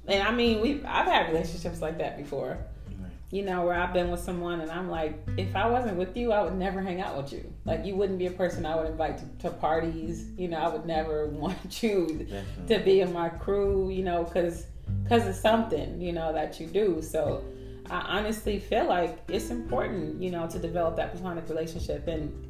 And 0.07 0.21
I 0.21 0.31
mean, 0.31 0.61
we 0.61 0.83
I've 0.83 1.07
had 1.07 1.29
relationships 1.31 1.81
like 1.81 1.97
that 1.99 2.17
before 2.17 2.59
you 3.31 3.43
know, 3.43 3.65
where 3.65 3.73
I've 3.73 3.93
been 3.93 4.11
with 4.11 4.21
someone 4.21 4.61
and 4.61 4.71
I'm 4.71 4.89
like, 4.89 5.17
if 5.35 5.55
I 5.55 5.67
wasn't 5.67 5.97
with 5.97 6.15
you, 6.15 6.31
I 6.31 6.41
would 6.43 6.55
never 6.55 6.81
hang 6.81 7.01
out 7.01 7.17
with 7.17 7.33
you. 7.33 7.51
Like, 7.65 7.83
you 7.83 7.95
wouldn't 7.95 8.19
be 8.19 8.27
a 8.27 8.31
person 8.31 8.65
I 8.65 8.75
would 8.75 8.85
invite 8.85 9.17
to, 9.17 9.49
to 9.49 9.55
parties. 9.55 10.29
You 10.37 10.47
know, 10.47 10.57
I 10.57 10.69
would 10.69 10.85
never 10.85 11.25
want 11.27 11.83
you 11.83 12.07
Definitely. 12.07 12.77
to 12.77 12.83
be 12.83 13.01
in 13.01 13.11
my 13.11 13.29
crew, 13.29 13.89
you 13.89 14.03
know, 14.03 14.23
because 14.23 14.67
because 15.03 15.27
of 15.27 15.35
something, 15.35 15.99
you 15.99 16.13
know, 16.13 16.31
that 16.31 16.59
you 16.59 16.67
do. 16.67 17.01
So 17.01 17.43
I 17.89 18.17
honestly 18.17 18.59
feel 18.59 18.87
like 18.87 19.19
it's 19.27 19.49
important, 19.49 20.21
you 20.21 20.31
know, 20.31 20.47
to 20.47 20.59
develop 20.59 20.95
that 20.95 21.11
platonic 21.13 21.47
relationship. 21.49 22.07
And 22.07 22.47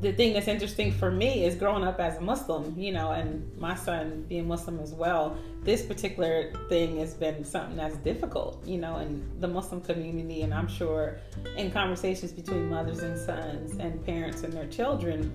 the 0.00 0.12
thing 0.12 0.32
that's 0.32 0.48
interesting 0.48 0.92
for 0.92 1.10
me 1.10 1.44
is 1.44 1.54
growing 1.54 1.84
up 1.84 2.00
as 2.00 2.16
a 2.16 2.20
Muslim, 2.20 2.74
you 2.78 2.92
know, 2.92 3.12
and 3.12 3.56
my 3.58 3.74
son 3.74 4.24
being 4.28 4.48
Muslim 4.48 4.80
as 4.80 4.92
well. 4.92 5.36
This 5.62 5.82
particular 5.82 6.52
thing 6.68 6.98
has 6.98 7.14
been 7.14 7.44
something 7.44 7.76
that's 7.76 7.96
difficult, 7.98 8.66
you 8.66 8.78
know, 8.78 8.96
in 8.98 9.28
the 9.38 9.46
Muslim 9.46 9.80
community, 9.80 10.42
and 10.42 10.52
I'm 10.52 10.66
sure 10.66 11.18
in 11.56 11.70
conversations 11.70 12.32
between 12.32 12.68
mothers 12.68 12.98
and 13.00 13.16
sons 13.18 13.76
and 13.78 14.04
parents 14.04 14.42
and 14.42 14.52
their 14.52 14.66
children, 14.66 15.30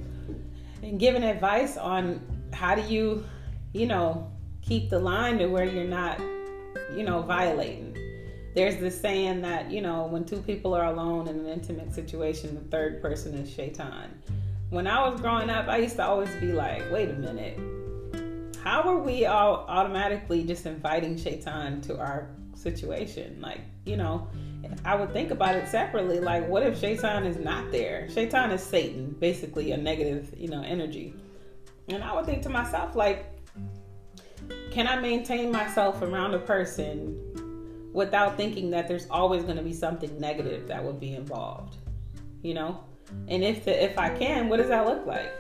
and 0.84 1.00
giving 1.00 1.24
advice 1.24 1.78
on 1.78 2.20
how 2.52 2.76
do 2.76 2.82
you, 2.82 3.24
you 3.74 3.86
know, 3.86 4.30
keep 4.62 4.90
the 4.90 5.00
line 5.00 5.38
to 5.38 5.48
where 5.48 5.64
you're 5.64 5.86
not, 5.86 6.20
you 6.94 7.04
know, 7.04 7.22
violating 7.22 7.98
there's 8.58 8.78
this 8.78 9.00
saying 9.00 9.42
that 9.42 9.72
you 9.72 9.82
know 9.82 10.08
when 10.08 10.26
two 10.26 10.42
people 10.42 10.74
are 10.74 10.86
alone 10.86 11.28
in 11.28 11.40
an 11.40 11.48
intimate 11.48 11.94
situation 11.94 12.56
the 12.56 12.70
third 12.72 13.02
person 13.02 13.34
is 13.36 13.50
shaitan 13.50 14.10
when 14.70 14.86
I 14.86 15.08
was 15.08 15.22
growing 15.22 15.50
up, 15.50 15.68
I 15.70 15.78
used 15.78 15.96
to 15.96 16.06
always 16.06 16.34
be 16.42 16.52
like, 16.52 16.92
wait 16.92 17.10
a 17.10 17.14
minute, 17.14 17.58
how 18.64 18.82
are 18.82 18.98
we 18.98 19.26
all 19.26 19.66
automatically 19.70 20.44
just 20.44 20.66
inviting 20.66 21.18
Shaitan 21.18 21.80
to 21.82 21.98
our 22.00 22.28
situation? 22.54 23.40
Like, 23.40 23.62
you 23.86 23.96
know, 23.96 24.28
I 24.84 24.96
would 24.96 25.14
think 25.14 25.32
about 25.32 25.56
it 25.56 25.70
separately. 25.70 26.20
Like, 26.20 26.48
what 26.50 26.64
if 26.64 26.78
Shaitan 26.80 27.26
is 27.26 27.38
not 27.38 27.72
there? 27.72 28.10
Shaitan 28.10 28.52
is 28.52 28.62
Satan, 28.62 29.16
basically 29.20 29.72
a 29.72 29.78
negative, 29.78 30.34
you 30.36 30.50
know, 30.50 30.62
energy. 30.64 31.14
And 31.88 32.04
I 32.04 32.14
would 32.14 32.26
think 32.26 32.44
to 32.44 32.50
myself, 32.50 32.94
like, 32.94 33.26
can 34.72 34.86
I 34.86 35.00
maintain 35.00 35.50
myself 35.50 36.02
around 36.02 36.34
a 36.34 36.40
person 36.40 37.18
without 37.94 38.38
thinking 38.38 38.70
that 38.72 38.88
there's 38.88 39.08
always 39.10 39.44
going 39.44 39.58
to 39.58 39.64
be 39.64 39.74
something 39.74 40.20
negative 40.20 40.68
that 40.68 40.84
would 40.84 41.00
be 41.00 41.14
involved. 41.14 41.78
You 42.42 42.54
know? 42.54 42.84
And 43.28 43.44
if 43.44 43.66
the, 43.66 43.84
if 43.84 43.98
I 43.98 44.10
can, 44.10 44.50
what 44.50 44.58
does 44.58 44.68
that 44.68 44.86
look 44.86 45.06
like? 45.06 45.32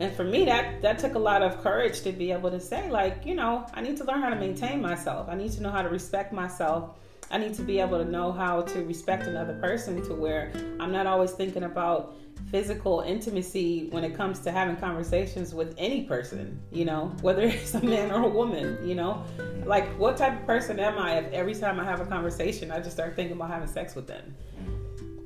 And 0.00 0.14
for 0.14 0.24
me, 0.24 0.44
that 0.44 0.80
that 0.82 0.98
took 0.98 1.14
a 1.14 1.18
lot 1.18 1.42
of 1.42 1.60
courage 1.62 2.02
to 2.02 2.12
be 2.12 2.30
able 2.30 2.50
to 2.50 2.60
say, 2.60 2.88
like, 2.88 3.26
you 3.26 3.34
know, 3.34 3.66
I 3.74 3.80
need 3.80 3.96
to 3.96 4.04
learn 4.04 4.22
how 4.22 4.28
to 4.28 4.36
maintain 4.36 4.80
myself. 4.80 5.28
I 5.28 5.34
need 5.34 5.50
to 5.52 5.62
know 5.62 5.70
how 5.70 5.82
to 5.82 5.88
respect 5.88 6.32
myself. 6.32 6.96
I 7.30 7.38
need 7.38 7.54
to 7.54 7.62
be 7.62 7.80
able 7.80 7.98
to 7.98 8.08
know 8.08 8.32
how 8.32 8.62
to 8.62 8.84
respect 8.84 9.26
another 9.26 9.54
person 9.54 10.02
to 10.06 10.14
where 10.14 10.52
I'm 10.80 10.92
not 10.92 11.06
always 11.06 11.32
thinking 11.32 11.64
about 11.64 12.14
physical 12.50 13.00
intimacy 13.00 13.88
when 13.90 14.04
it 14.04 14.14
comes 14.14 14.38
to 14.40 14.50
having 14.50 14.76
conversations 14.76 15.54
with 15.54 15.74
any 15.76 16.04
person, 16.04 16.60
you 16.72 16.84
know, 16.84 17.14
whether 17.20 17.42
it's 17.46 17.74
a 17.74 17.82
man 17.82 18.10
or 18.10 18.24
a 18.24 18.28
woman, 18.28 18.78
you 18.86 18.94
know. 18.94 19.24
Like, 19.64 19.88
what 19.98 20.16
type 20.16 20.40
of 20.40 20.46
person 20.46 20.80
am 20.80 20.98
I 20.98 21.18
if 21.18 21.32
every 21.32 21.54
time 21.54 21.78
I 21.78 21.84
have 21.84 22.00
a 22.00 22.06
conversation, 22.06 22.70
I 22.70 22.78
just 22.78 22.92
start 22.92 23.16
thinking 23.16 23.36
about 23.36 23.50
having 23.50 23.68
sex 23.68 23.94
with 23.94 24.06
them? 24.06 24.34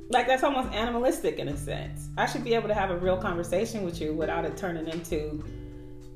Like, 0.08 0.26
that's 0.26 0.42
almost 0.42 0.72
animalistic 0.72 1.38
in 1.38 1.48
a 1.48 1.56
sense. 1.56 2.08
I 2.18 2.26
should 2.26 2.44
be 2.44 2.54
able 2.54 2.68
to 2.68 2.74
have 2.74 2.90
a 2.90 2.96
real 2.96 3.16
conversation 3.16 3.84
with 3.84 4.00
you 4.00 4.12
without 4.12 4.44
it 4.44 4.56
turning 4.56 4.88
into, 4.88 5.42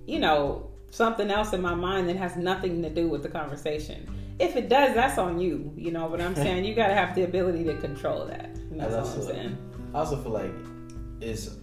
you 0.07 0.19
know, 0.19 0.71
something 0.91 1.31
else 1.31 1.53
in 1.53 1.63
my 1.63 1.75
mind 1.75 2.09
that 2.09 2.17
has 2.17 2.37
nothing 2.37 2.83
to 2.83 2.91
do 2.91 3.09
with 3.09 3.23
the 3.23 3.29
conversation. 3.29 4.07
If 4.39 4.55
it 4.57 4.69
does, 4.69 4.95
that's 4.95 5.17
on 5.17 5.41
you, 5.41 5.73
you 5.77 5.91
know. 5.91 6.09
But 6.09 6.21
I'm 6.21 6.35
saying 6.35 6.65
you 6.67 6.75
got 6.75 6.89
to 6.89 6.95
have 6.95 7.15
the 7.15 7.23
ability 7.23 7.65
to 7.65 7.77
control 7.79 8.27
that. 8.27 8.51
That's 8.73 8.95
all 8.95 9.07
I'm 9.07 9.23
saying. 9.23 9.59
I 9.95 9.99
also 9.99 10.23
feel 10.23 10.33
like 10.33 10.53
is 11.21 11.59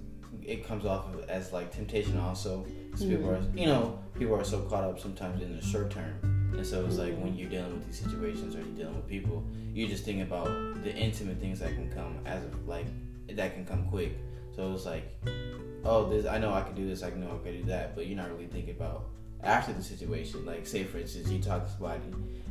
it 0.45 0.65
comes 0.65 0.85
off 0.85 1.13
of 1.13 1.29
as 1.29 1.53
like 1.53 1.71
temptation 1.71 2.17
also. 2.19 2.65
Mm-hmm. 2.65 3.09
People 3.09 3.29
are, 3.29 3.41
you 3.55 3.65
know, 3.65 3.99
people 4.17 4.35
are 4.35 4.43
so 4.43 4.61
caught 4.61 4.83
up 4.83 4.99
sometimes 4.99 5.41
in 5.41 5.55
the 5.55 5.61
short 5.61 5.89
term, 5.91 6.13
and 6.55 6.65
so 6.65 6.85
it's 6.85 6.97
like 6.97 7.17
when 7.17 7.35
you're 7.35 7.49
dealing 7.49 7.73
with 7.73 7.85
these 7.85 7.99
situations 7.99 8.55
or 8.55 8.59
you're 8.59 8.77
dealing 8.77 8.95
with 8.95 9.07
people, 9.07 9.43
you 9.73 9.87
just 9.87 10.03
think 10.03 10.21
about 10.21 10.47
the 10.83 10.93
intimate 10.95 11.39
things 11.39 11.59
that 11.59 11.73
can 11.73 11.91
come 11.91 12.19
as 12.25 12.43
of 12.43 12.67
like 12.67 12.85
that 13.29 13.53
can 13.53 13.65
come 13.65 13.87
quick. 13.89 14.13
So 14.55 14.71
it's 14.73 14.85
like, 14.85 15.03
oh, 15.83 16.09
this 16.09 16.25
I 16.25 16.37
know 16.37 16.53
I 16.53 16.61
can 16.61 16.75
do 16.75 16.87
this, 16.87 17.03
I 17.03 17.09
know 17.11 17.39
I 17.39 17.43
can 17.43 17.61
do 17.61 17.65
that, 17.65 17.95
but 17.95 18.07
you're 18.07 18.17
not 18.17 18.31
really 18.31 18.47
thinking 18.47 18.75
about 18.75 19.05
after 19.43 19.73
the 19.73 19.83
situation. 19.83 20.45
Like, 20.45 20.67
say 20.67 20.83
for 20.83 20.99
instance, 20.99 21.29
you 21.29 21.39
talk 21.39 21.65
to 21.65 21.71
somebody 21.71 22.01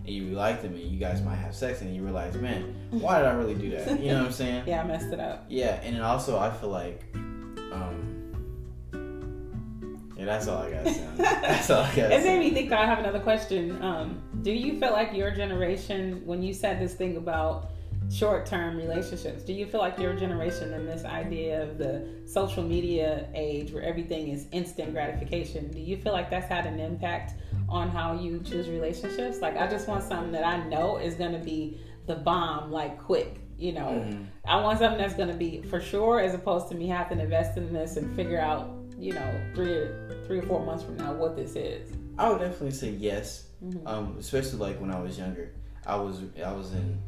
and 0.04 0.14
you 0.14 0.30
like 0.30 0.62
them 0.62 0.74
and 0.74 0.82
you 0.82 0.98
guys 0.98 1.22
might 1.22 1.36
have 1.36 1.54
sex 1.54 1.80
and 1.80 1.94
you 1.94 2.02
realize, 2.02 2.34
man, 2.34 2.74
why 2.90 3.18
did 3.18 3.28
I 3.28 3.32
really 3.32 3.54
do 3.54 3.70
that? 3.70 4.00
You 4.00 4.10
know 4.10 4.18
what 4.18 4.26
I'm 4.26 4.32
saying? 4.32 4.64
yeah, 4.66 4.82
I 4.82 4.86
messed 4.86 5.12
it 5.12 5.20
up. 5.20 5.46
Yeah, 5.48 5.80
and 5.82 5.94
then 5.94 6.02
also 6.02 6.38
I 6.38 6.50
feel 6.50 6.70
like, 6.70 7.04
um, 7.72 8.12
yeah, 10.16 10.24
that's 10.24 10.48
all 10.48 10.62
I 10.62 10.70
got. 10.70 10.84
that's 11.16 11.70
all 11.70 11.82
I 11.82 11.94
got. 11.94 12.12
It 12.12 12.24
made 12.24 12.38
me 12.40 12.50
think. 12.50 12.72
I 12.72 12.86
have 12.86 12.98
another 12.98 13.20
question. 13.20 13.80
Um, 13.82 14.22
do 14.42 14.52
you 14.52 14.78
feel 14.78 14.92
like 14.92 15.12
your 15.12 15.30
generation, 15.30 16.22
when 16.24 16.42
you 16.42 16.52
said 16.52 16.80
this 16.80 16.94
thing 16.94 17.16
about 17.16 17.70
short-term 18.10 18.76
relationships, 18.76 19.42
do 19.42 19.52
you 19.52 19.66
feel 19.66 19.80
like 19.80 19.98
your 19.98 20.14
generation 20.14 20.74
and 20.74 20.86
this 20.86 21.04
idea 21.04 21.62
of 21.62 21.78
the 21.78 22.06
social 22.26 22.62
media 22.62 23.28
age, 23.34 23.72
where 23.72 23.82
everything 23.82 24.28
is 24.28 24.46
instant 24.52 24.92
gratification, 24.92 25.70
do 25.70 25.80
you 25.80 25.96
feel 25.96 26.12
like 26.12 26.28
that's 26.28 26.48
had 26.48 26.66
an 26.66 26.78
impact? 26.78 27.34
On 27.72 27.88
how 27.88 28.12
you 28.12 28.40
choose 28.44 28.68
relationships. 28.68 29.40
Like 29.40 29.56
I 29.56 29.66
just 29.66 29.88
want 29.88 30.04
something 30.04 30.30
that 30.32 30.44
I 30.44 30.62
know 30.68 30.98
is 30.98 31.14
gonna 31.14 31.38
be 31.38 31.80
the 32.06 32.16
bomb, 32.16 32.70
like 32.70 33.02
quick. 33.02 33.38
You 33.58 33.72
know, 33.72 33.86
mm-hmm. 33.86 34.24
I 34.44 34.60
want 34.60 34.78
something 34.78 34.98
that's 34.98 35.14
gonna 35.14 35.36
be 35.36 35.62
for 35.62 35.80
sure, 35.80 36.20
as 36.20 36.34
opposed 36.34 36.68
to 36.68 36.74
me 36.74 36.86
having 36.86 37.18
to 37.18 37.24
invest 37.24 37.56
in 37.56 37.72
this 37.72 37.96
and 37.96 38.14
figure 38.14 38.40
out, 38.40 38.70
you 38.98 39.14
know, 39.14 39.40
three 39.54 39.72
or 39.72 40.22
three 40.26 40.38
or 40.38 40.42
four 40.42 40.64
months 40.64 40.84
from 40.84 40.96
now 40.96 41.14
what 41.14 41.34
this 41.34 41.56
is. 41.56 41.90
I 42.18 42.28
would 42.28 42.40
definitely 42.40 42.72
say 42.72 42.90
yes, 42.90 43.48
mm-hmm. 43.64 43.86
um, 43.86 44.16
especially 44.18 44.58
like 44.58 44.80
when 44.80 44.90
I 44.90 45.00
was 45.00 45.18
younger. 45.18 45.52
I 45.86 45.96
was 45.96 46.20
I 46.44 46.52
was 46.52 46.72
in 46.74 47.00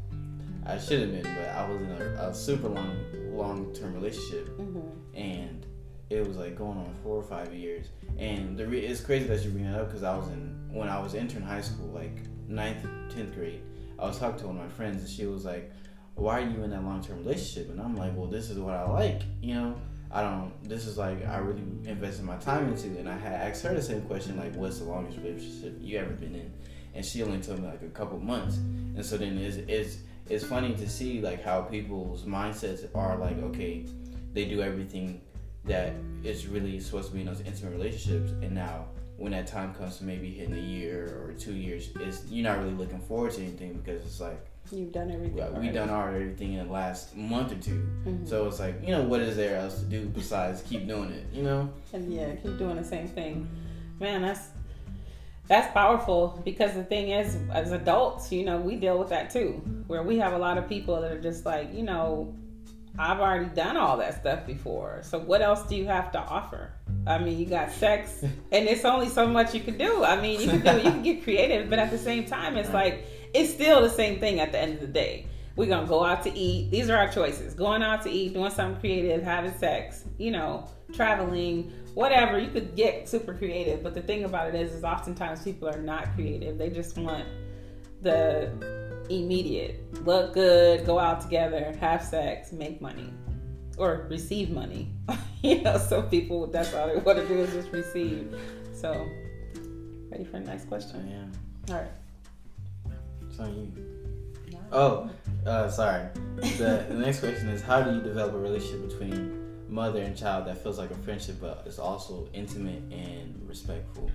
I 0.65 0.79
should 0.79 1.01
have 1.01 1.11
been, 1.11 1.35
but 1.35 1.49
I 1.49 1.69
was 1.69 1.81
in 1.81 1.91
a, 1.91 2.29
a 2.29 2.33
super 2.33 2.69
long 2.69 2.97
long 3.31 3.71
term 3.73 3.93
relationship, 3.93 4.47
mm-hmm. 4.57 5.15
and 5.15 5.64
it 6.09 6.27
was 6.27 6.37
like 6.37 6.55
going 6.55 6.77
on 6.77 6.93
four 7.03 7.17
or 7.17 7.23
five 7.23 7.53
years. 7.53 7.87
And 8.17 8.57
the 8.57 8.67
re- 8.67 8.85
it's 8.85 9.01
crazy 9.01 9.27
that 9.27 9.43
you 9.43 9.51
bring 9.51 9.71
that 9.71 9.79
up 9.79 9.87
because 9.87 10.03
I 10.03 10.15
was 10.15 10.27
in 10.27 10.69
when 10.71 10.89
I 10.89 10.99
was 10.99 11.15
entering 11.15 11.43
high 11.43 11.61
school, 11.61 11.87
like 11.87 12.17
ninth, 12.47 12.85
tenth 13.09 13.33
grade. 13.33 13.61
I 13.97 14.05
was 14.05 14.19
talking 14.19 14.39
to 14.39 14.47
one 14.47 14.57
of 14.57 14.63
my 14.63 14.69
friends, 14.69 15.01
and 15.01 15.09
she 15.09 15.25
was 15.25 15.45
like, 15.45 15.71
"Why 16.15 16.41
are 16.41 16.49
you 16.49 16.63
in 16.63 16.69
that 16.71 16.83
long 16.83 17.01
term 17.01 17.19
relationship?" 17.19 17.69
And 17.69 17.81
I'm 17.81 17.95
like, 17.95 18.15
"Well, 18.15 18.27
this 18.27 18.49
is 18.49 18.59
what 18.59 18.73
I 18.73 18.87
like, 18.89 19.21
you 19.41 19.55
know." 19.55 19.75
I 20.11 20.21
don't. 20.21 20.53
This 20.63 20.85
is 20.85 20.97
like 20.97 21.25
I 21.27 21.37
really 21.37 21.63
invested 21.85 22.23
my 22.23 22.37
time 22.37 22.69
into, 22.69 22.87
and 22.99 23.09
I 23.09 23.17
had 23.17 23.33
asked 23.33 23.63
her 23.63 23.73
the 23.73 23.81
same 23.81 24.01
question, 24.03 24.37
like, 24.37 24.55
"What's 24.55 24.79
the 24.79 24.85
longest 24.85 25.17
relationship 25.17 25.77
you 25.81 25.97
ever 25.97 26.11
been 26.11 26.35
in?" 26.35 26.53
And 26.93 27.03
she 27.03 27.23
only 27.23 27.39
told 27.39 27.59
me 27.59 27.67
like 27.67 27.81
a 27.81 27.89
couple 27.89 28.19
months. 28.19 28.57
And 28.57 29.05
so 29.05 29.17
then 29.17 29.37
it's 29.37 29.57
it's 29.67 29.97
it's 30.29 30.45
funny 30.45 30.73
to 30.75 30.89
see 30.89 31.21
like 31.21 31.43
how 31.43 31.61
people's 31.61 32.23
mindsets 32.23 32.87
are 32.95 33.17
like, 33.17 33.37
okay, 33.39 33.85
they 34.33 34.45
do 34.45 34.61
everything 34.61 35.21
that 35.65 35.93
it's 36.23 36.45
really 36.45 36.79
supposed 36.79 37.09
to 37.09 37.13
be 37.13 37.21
in 37.21 37.27
those 37.27 37.41
intimate 37.41 37.71
relationships, 37.71 38.31
and 38.41 38.51
now 38.51 38.85
when 39.17 39.31
that 39.31 39.47
time 39.47 39.73
comes 39.73 39.97
to 39.97 40.03
maybe 40.03 40.29
hitting 40.29 40.55
a 40.55 40.59
year 40.59 41.23
or 41.25 41.33
two 41.33 41.53
years, 41.53 41.89
is 41.97 42.25
you're 42.29 42.43
not 42.43 42.59
really 42.59 42.73
looking 42.73 42.99
forward 42.99 43.31
to 43.31 43.41
anything 43.41 43.73
because 43.73 44.03
it's 44.05 44.19
like 44.19 44.45
you've 44.71 44.91
done 44.91 45.11
everything. 45.11 45.37
Yeah, 45.37 45.49
we've 45.49 45.73
done 45.73 45.89
our 45.89 46.09
everything 46.09 46.53
in 46.53 46.67
the 46.67 46.73
last 46.73 47.15
month 47.15 47.51
or 47.51 47.55
2 47.55 47.71
mm-hmm. 47.71 48.25
So 48.25 48.47
it's 48.47 48.59
like 48.59 48.75
you 48.83 48.91
know 48.91 49.03
what 49.03 49.21
is 49.21 49.35
there 49.35 49.57
else 49.57 49.79
to 49.79 49.85
do 49.85 50.05
besides 50.07 50.61
keep 50.63 50.87
doing 50.87 51.11
it, 51.11 51.25
you 51.31 51.43
know? 51.43 51.69
And 51.93 52.11
yeah, 52.11 52.35
keep 52.35 52.57
doing 52.57 52.75
the 52.75 52.83
same 52.83 53.07
thing. 53.07 53.47
Man, 53.99 54.21
that's 54.21 54.49
that's 55.47 55.71
powerful 55.73 56.41
because 56.43 56.73
the 56.73 56.83
thing 56.83 57.11
is, 57.11 57.37
as 57.51 57.71
adults, 57.71 58.31
you 58.31 58.43
know, 58.45 58.57
we 58.57 58.75
deal 58.75 58.97
with 58.97 59.09
that 59.09 59.29
too, 59.29 59.61
where 59.87 60.01
we 60.01 60.17
have 60.17 60.33
a 60.33 60.37
lot 60.37 60.57
of 60.57 60.67
people 60.67 60.99
that 61.01 61.11
are 61.11 61.21
just 61.21 61.45
like, 61.45 61.73
you 61.73 61.83
know, 61.83 62.33
I've 62.97 63.19
already 63.19 63.53
done 63.53 63.77
all 63.77 63.97
that 63.97 64.21
stuff 64.21 64.45
before. 64.45 65.01
So 65.03 65.19
what 65.19 65.41
else 65.41 65.63
do 65.63 65.75
you 65.75 65.85
have 65.85 66.11
to 66.13 66.19
offer? 66.19 66.71
I 67.05 67.17
mean, 67.17 67.37
you 67.37 67.45
got 67.45 67.71
sex, 67.71 68.21
and 68.23 68.33
it's 68.51 68.85
only 68.85 69.09
so 69.09 69.27
much 69.27 69.53
you 69.53 69.61
can 69.61 69.77
do. 69.77 70.03
I 70.03 70.19
mean, 70.19 70.41
you 70.41 70.47
can 70.47 70.61
do, 70.61 70.77
you 70.77 70.91
can 70.91 71.03
get 71.03 71.23
creative, 71.23 71.69
but 71.69 71.79
at 71.79 71.91
the 71.91 71.97
same 71.97 72.25
time, 72.25 72.57
it's 72.57 72.71
like 72.71 73.05
it's 73.33 73.53
still 73.53 73.81
the 73.81 73.89
same 73.89 74.19
thing 74.19 74.39
at 74.39 74.51
the 74.51 74.59
end 74.59 74.75
of 74.75 74.79
the 74.81 74.87
day. 74.87 75.27
We're 75.55 75.67
gonna 75.67 75.87
go 75.87 76.03
out 76.03 76.23
to 76.23 76.33
eat. 76.33 76.71
These 76.71 76.89
are 76.89 76.97
our 76.97 77.09
choices: 77.09 77.53
going 77.53 77.83
out 77.83 78.01
to 78.03 78.09
eat, 78.09 78.33
doing 78.33 78.51
something 78.51 78.79
creative, 78.79 79.23
having 79.23 79.53
sex. 79.57 80.05
You 80.17 80.31
know, 80.31 80.69
traveling, 80.93 81.71
whatever. 81.93 82.39
You 82.39 82.49
could 82.49 82.75
get 82.75 83.07
super 83.07 83.33
creative, 83.33 83.83
but 83.83 83.93
the 83.93 84.01
thing 84.01 84.23
about 84.23 84.49
it 84.49 84.55
is, 84.55 84.73
is 84.73 84.83
oftentimes 84.83 85.43
people 85.43 85.67
are 85.67 85.81
not 85.81 86.13
creative. 86.15 86.57
They 86.57 86.69
just 86.69 86.97
want 86.97 87.25
the 88.01 88.84
immediate. 89.09 89.81
Look 90.05 90.33
good, 90.33 90.85
go 90.85 90.99
out 90.99 91.21
together, 91.21 91.75
have 91.79 92.03
sex, 92.03 92.51
make 92.51 92.81
money, 92.81 93.13
or 93.77 94.07
receive 94.09 94.49
money. 94.49 94.91
you 95.43 95.61
know, 95.61 95.77
some 95.77 96.09
people 96.09 96.47
that's 96.47 96.73
all 96.73 96.87
they 96.87 96.97
want 96.97 97.19
to 97.19 97.27
do 97.27 97.39
is 97.39 97.53
just 97.53 97.71
receive. 97.71 98.35
So, 98.73 99.07
ready 100.09 100.25
for 100.25 100.39
the 100.39 100.45
next 100.45 100.67
question? 100.67 101.07
Yeah. 101.09 101.75
All 101.75 101.81
right. 101.81 101.91
It's 103.29 103.39
on 103.39 103.53
you. 103.55 103.95
Oh, 104.71 105.09
uh, 105.45 105.69
sorry. 105.69 106.07
The, 106.35 106.85
the 106.89 106.95
next 106.95 107.19
question 107.19 107.49
is: 107.49 107.61
How 107.61 107.81
do 107.81 107.95
you 107.95 108.01
develop 108.01 108.33
a 108.33 108.37
relationship 108.37 108.89
between 108.89 109.45
mother 109.69 110.01
and 110.01 110.17
child 110.17 110.47
that 110.47 110.61
feels 110.61 110.77
like 110.77 110.91
a 110.91 110.95
friendship, 110.95 111.37
but 111.39 111.63
is 111.65 111.79
also 111.79 112.27
intimate 112.33 112.81
and 112.91 113.41
respectful? 113.47 114.09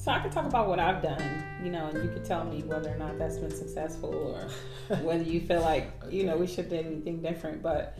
So 0.00 0.10
I 0.10 0.18
could 0.20 0.32
talk 0.32 0.46
about 0.46 0.66
what 0.66 0.78
I've 0.78 1.02
done, 1.02 1.44
you 1.62 1.70
know, 1.70 1.88
and 1.88 2.02
you 2.02 2.08
could 2.08 2.24
tell 2.24 2.42
me 2.42 2.62
whether 2.62 2.88
or 2.88 2.96
not 2.96 3.18
that's 3.18 3.36
been 3.36 3.50
successful 3.50 4.14
or 4.88 4.96
whether 5.02 5.22
you 5.22 5.42
feel 5.42 5.60
like, 5.60 5.92
okay. 6.04 6.16
you 6.16 6.24
know, 6.24 6.38
we 6.38 6.46
should 6.46 6.70
do 6.70 6.76
anything 6.76 7.20
different. 7.20 7.62
But 7.62 7.98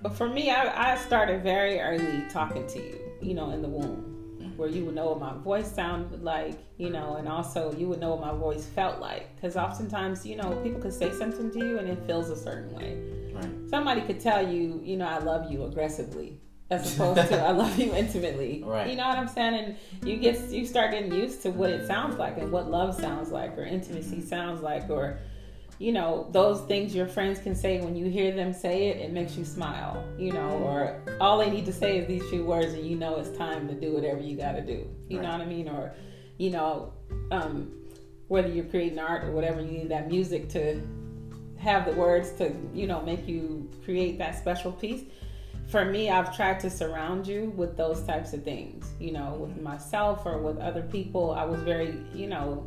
but 0.00 0.16
for 0.16 0.26
me, 0.26 0.50
I, 0.50 0.94
I 0.94 0.96
started 0.96 1.42
very 1.42 1.78
early 1.78 2.24
talking 2.30 2.66
to 2.68 2.78
you, 2.78 2.98
you 3.20 3.34
know, 3.34 3.50
in 3.50 3.60
the 3.60 3.68
womb, 3.68 4.54
where 4.56 4.70
you 4.70 4.86
would 4.86 4.94
know 4.94 5.10
what 5.10 5.20
my 5.20 5.34
voice 5.42 5.70
sounded 5.70 6.24
like, 6.24 6.58
you 6.78 6.88
know, 6.88 7.16
and 7.16 7.28
also 7.28 7.74
you 7.76 7.86
would 7.88 8.00
know 8.00 8.14
what 8.14 8.32
my 8.32 8.32
voice 8.32 8.64
felt 8.64 8.98
like. 8.98 9.36
Because 9.36 9.56
oftentimes, 9.56 10.24
you 10.24 10.36
know, 10.36 10.56
people 10.62 10.80
could 10.80 10.94
say 10.94 11.12
something 11.12 11.50
to 11.50 11.58
you 11.58 11.78
and 11.80 11.86
it 11.86 11.98
feels 12.06 12.30
a 12.30 12.36
certain 12.36 12.74
way. 12.74 12.96
Right. 13.34 13.68
Somebody 13.68 14.00
could 14.00 14.20
tell 14.20 14.50
you, 14.50 14.80
you 14.82 14.96
know, 14.96 15.06
I 15.06 15.18
love 15.18 15.52
you 15.52 15.64
aggressively 15.64 16.40
as 16.72 16.94
opposed 16.94 17.28
to 17.28 17.40
I 17.40 17.50
love 17.52 17.78
you 17.78 17.94
intimately. 17.94 18.62
Right. 18.64 18.88
You 18.88 18.96
know 18.96 19.08
what 19.08 19.18
I'm 19.18 19.28
saying? 19.28 19.54
And 19.54 19.76
you 20.08 20.16
get 20.16 20.50
you 20.50 20.66
start 20.66 20.90
getting 20.92 21.12
used 21.12 21.42
to 21.42 21.50
what 21.50 21.70
it 21.70 21.86
sounds 21.86 22.16
like 22.18 22.38
and 22.38 22.50
what 22.50 22.70
love 22.70 22.98
sounds 22.98 23.30
like 23.30 23.56
or 23.58 23.64
intimacy 23.64 24.20
sounds 24.22 24.62
like 24.62 24.88
or 24.90 25.18
you 25.78 25.90
know, 25.90 26.28
those 26.30 26.60
things 26.62 26.94
your 26.94 27.08
friends 27.08 27.40
can 27.40 27.56
say 27.56 27.80
when 27.80 27.96
you 27.96 28.06
hear 28.06 28.30
them 28.30 28.52
say 28.52 28.86
it, 28.86 28.98
it 28.98 29.12
makes 29.12 29.36
you 29.36 29.44
smile, 29.44 30.04
you 30.16 30.32
know, 30.32 30.50
or 30.50 31.02
all 31.20 31.38
they 31.38 31.50
need 31.50 31.66
to 31.66 31.72
say 31.72 31.98
is 31.98 32.06
these 32.06 32.22
few 32.30 32.44
words 32.44 32.72
and 32.72 32.86
you 32.86 32.94
know 32.94 33.16
it's 33.16 33.36
time 33.36 33.66
to 33.66 33.74
do 33.74 33.92
whatever 33.92 34.20
you 34.20 34.36
got 34.36 34.52
to 34.52 34.62
do. 34.62 34.88
You 35.08 35.18
right. 35.18 35.24
know 35.24 35.32
what 35.32 35.40
I 35.40 35.46
mean? 35.46 35.68
Or, 35.68 35.92
you 36.38 36.50
know, 36.50 36.92
um, 37.32 37.72
whether 38.28 38.46
you're 38.46 38.66
creating 38.66 39.00
art 39.00 39.24
or 39.24 39.32
whatever, 39.32 39.60
you 39.60 39.72
need 39.72 39.88
that 39.88 40.08
music 40.08 40.48
to 40.50 40.80
have 41.58 41.84
the 41.84 41.92
words 41.92 42.30
to, 42.34 42.54
you 42.72 42.86
know, 42.86 43.02
make 43.02 43.26
you 43.26 43.68
create 43.84 44.18
that 44.18 44.38
special 44.38 44.70
piece 44.70 45.02
for 45.72 45.86
me, 45.86 46.10
I've 46.10 46.36
tried 46.36 46.60
to 46.60 46.70
surround 46.70 47.26
you 47.26 47.50
with 47.56 47.78
those 47.78 48.02
types 48.02 48.34
of 48.34 48.44
things, 48.44 48.92
you 49.00 49.10
know, 49.10 49.36
with 49.40 49.58
myself 49.62 50.26
or 50.26 50.36
with 50.36 50.58
other 50.58 50.82
people. 50.82 51.30
I 51.30 51.44
was 51.44 51.62
very, 51.62 51.96
you 52.14 52.26
know, 52.26 52.66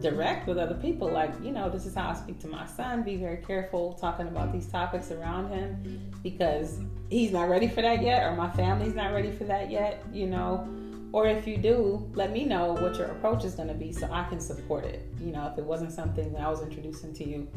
direct 0.00 0.46
with 0.46 0.56
other 0.56 0.76
people. 0.76 1.10
Like, 1.10 1.32
you 1.42 1.50
know, 1.50 1.68
this 1.68 1.84
is 1.84 1.96
how 1.96 2.10
I 2.10 2.14
speak 2.14 2.38
to 2.40 2.48
my 2.48 2.64
son. 2.64 3.02
Be 3.02 3.16
very 3.16 3.38
careful 3.38 3.94
talking 3.94 4.28
about 4.28 4.52
these 4.52 4.68
topics 4.68 5.10
around 5.10 5.48
him 5.48 6.12
because 6.22 6.78
he's 7.10 7.32
not 7.32 7.48
ready 7.48 7.66
for 7.66 7.82
that 7.82 8.02
yet, 8.02 8.22
or 8.22 8.36
my 8.36 8.50
family's 8.52 8.94
not 8.94 9.12
ready 9.12 9.32
for 9.32 9.44
that 9.44 9.68
yet, 9.68 10.04
you 10.12 10.28
know. 10.28 10.68
Or 11.10 11.26
if 11.26 11.48
you 11.48 11.56
do, 11.56 12.08
let 12.14 12.30
me 12.32 12.44
know 12.44 12.74
what 12.74 12.94
your 12.96 13.06
approach 13.06 13.44
is 13.44 13.54
going 13.54 13.68
to 13.68 13.74
be 13.74 13.92
so 13.92 14.08
I 14.12 14.28
can 14.28 14.38
support 14.38 14.84
it. 14.84 15.04
You 15.20 15.32
know, 15.32 15.50
if 15.52 15.58
it 15.58 15.64
wasn't 15.64 15.90
something 15.90 16.32
that 16.34 16.40
I 16.40 16.48
was 16.50 16.62
introducing 16.62 17.12
to 17.14 17.28
you. 17.28 17.48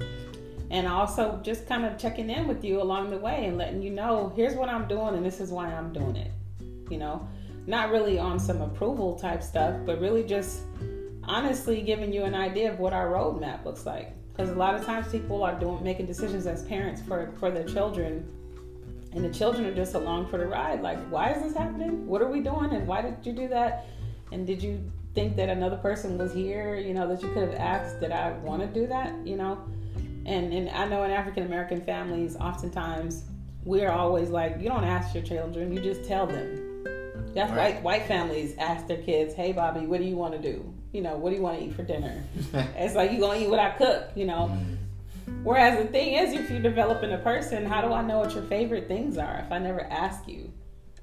And 0.69 0.87
also 0.87 1.39
just 1.43 1.67
kind 1.67 1.85
of 1.85 1.97
checking 1.97 2.29
in 2.29 2.47
with 2.47 2.63
you 2.63 2.81
along 2.81 3.09
the 3.09 3.17
way 3.17 3.45
and 3.45 3.57
letting 3.57 3.81
you 3.81 3.89
know 3.89 4.33
here's 4.35 4.55
what 4.55 4.67
I'm 4.69 4.87
doing 4.87 5.15
and 5.15 5.25
this 5.25 5.39
is 5.39 5.49
why 5.49 5.67
I'm 5.67 5.93
doing 5.93 6.15
it. 6.15 6.31
You 6.89 6.97
know, 6.97 7.27
not 7.67 7.91
really 7.91 8.17
on 8.19 8.39
some 8.39 8.61
approval 8.61 9.17
type 9.17 9.43
stuff, 9.43 9.75
but 9.85 9.99
really 9.99 10.23
just 10.23 10.61
honestly 11.23 11.81
giving 11.81 12.11
you 12.11 12.23
an 12.23 12.35
idea 12.35 12.71
of 12.71 12.79
what 12.79 12.93
our 12.93 13.07
roadmap 13.07 13.65
looks 13.65 13.85
like. 13.85 14.13
Because 14.31 14.49
a 14.49 14.55
lot 14.55 14.75
of 14.75 14.85
times 14.85 15.07
people 15.11 15.43
are 15.43 15.59
doing 15.59 15.83
making 15.83 16.05
decisions 16.05 16.45
as 16.45 16.63
parents 16.63 17.01
for 17.01 17.33
for 17.39 17.49
their 17.49 17.63
children, 17.63 18.25
and 19.13 19.23
the 19.23 19.33
children 19.33 19.65
are 19.65 19.73
just 19.73 19.95
along 19.95 20.27
for 20.27 20.37
the 20.37 20.45
ride. 20.45 20.81
Like, 20.81 20.99
why 21.09 21.31
is 21.31 21.41
this 21.41 21.55
happening? 21.55 22.05
What 22.05 22.21
are 22.21 22.27
we 22.27 22.41
doing? 22.41 22.71
And 22.71 22.87
why 22.87 23.01
did 23.01 23.17
you 23.23 23.33
do 23.33 23.47
that? 23.47 23.87
And 24.31 24.45
did 24.45 24.61
you 24.61 24.79
think 25.15 25.35
that 25.37 25.49
another 25.49 25.77
person 25.77 26.17
was 26.17 26.33
here? 26.33 26.75
You 26.75 26.93
know 26.93 27.07
that 27.07 27.23
you 27.23 27.29
could 27.29 27.49
have 27.49 27.55
asked, 27.55 27.99
did 27.99 28.11
I 28.11 28.33
want 28.39 28.61
to 28.61 28.67
do 28.67 28.85
that? 28.87 29.15
You 29.25 29.37
know, 29.37 29.57
and 30.27 30.53
and 30.53 30.69
I 30.69 30.87
know 30.87 31.03
in 31.03 31.11
African 31.11 31.45
American 31.45 31.81
families, 31.81 32.35
oftentimes 32.35 33.23
we're 33.63 33.91
always 33.91 34.29
like, 34.29 34.57
you 34.59 34.69
don't 34.69 34.85
ask 34.85 35.13
your 35.13 35.23
children, 35.23 35.73
you 35.73 35.81
just 35.81 36.05
tell 36.05 36.27
them. 36.27 36.83
That's 37.33 37.51
right. 37.51 37.75
white 37.75 37.83
white 37.83 38.07
families 38.07 38.55
ask 38.57 38.87
their 38.87 39.01
kids, 39.01 39.33
"Hey, 39.33 39.51
Bobby, 39.51 39.85
what 39.85 39.99
do 39.99 40.05
you 40.05 40.15
want 40.15 40.33
to 40.33 40.39
do? 40.39 40.73
you 40.97 41.03
know, 41.03 41.15
what 41.15 41.29
do 41.29 41.35
you 41.35 41.41
want 41.41 41.59
to 41.59 41.65
eat 41.65 41.73
for 41.73 41.83
dinner? 41.83 42.23
it's 42.53 42.95
like 42.95 43.11
you 43.11 43.19
gonna 43.19 43.39
eat 43.39 43.49
what 43.49 43.59
I 43.59 43.69
cook, 43.71 44.09
you 44.15 44.25
know. 44.25 44.49
Mm. 44.51 45.43
Whereas 45.43 45.77
the 45.77 45.85
thing 45.91 46.15
is, 46.15 46.33
if 46.33 46.49
you're 46.49 46.61
developing 46.61 47.11
a 47.13 47.17
person, 47.19 47.65
how 47.65 47.81
do 47.81 47.93
I 47.93 48.01
know 48.01 48.19
what 48.19 48.33
your 48.33 48.43
favorite 48.43 48.87
things 48.87 49.17
are 49.17 49.43
if 49.45 49.51
I 49.51 49.59
never 49.59 49.81
ask 49.81 50.27
you? 50.27 50.51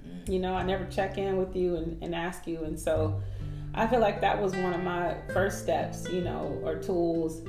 Mm. 0.05 0.29
You 0.29 0.39
know, 0.41 0.55
I 0.55 0.65
never 0.65 0.85
check 0.87 1.19
in 1.19 1.37
with 1.37 1.55
you 1.55 1.77
and, 1.77 2.03
and 2.03 2.15
ask 2.15 2.47
you. 2.47 2.65
And 2.65 2.79
so 2.79 3.23
I 3.75 3.87
feel 3.87 4.01
like 4.01 4.21
that 4.23 4.41
was 4.41 4.53
one 4.53 4.73
of 4.73 4.83
my 4.83 5.17
first 5.33 5.63
steps, 5.63 6.09
you 6.11 6.23
know, 6.23 6.61
or 6.65 6.77
tools 6.77 7.43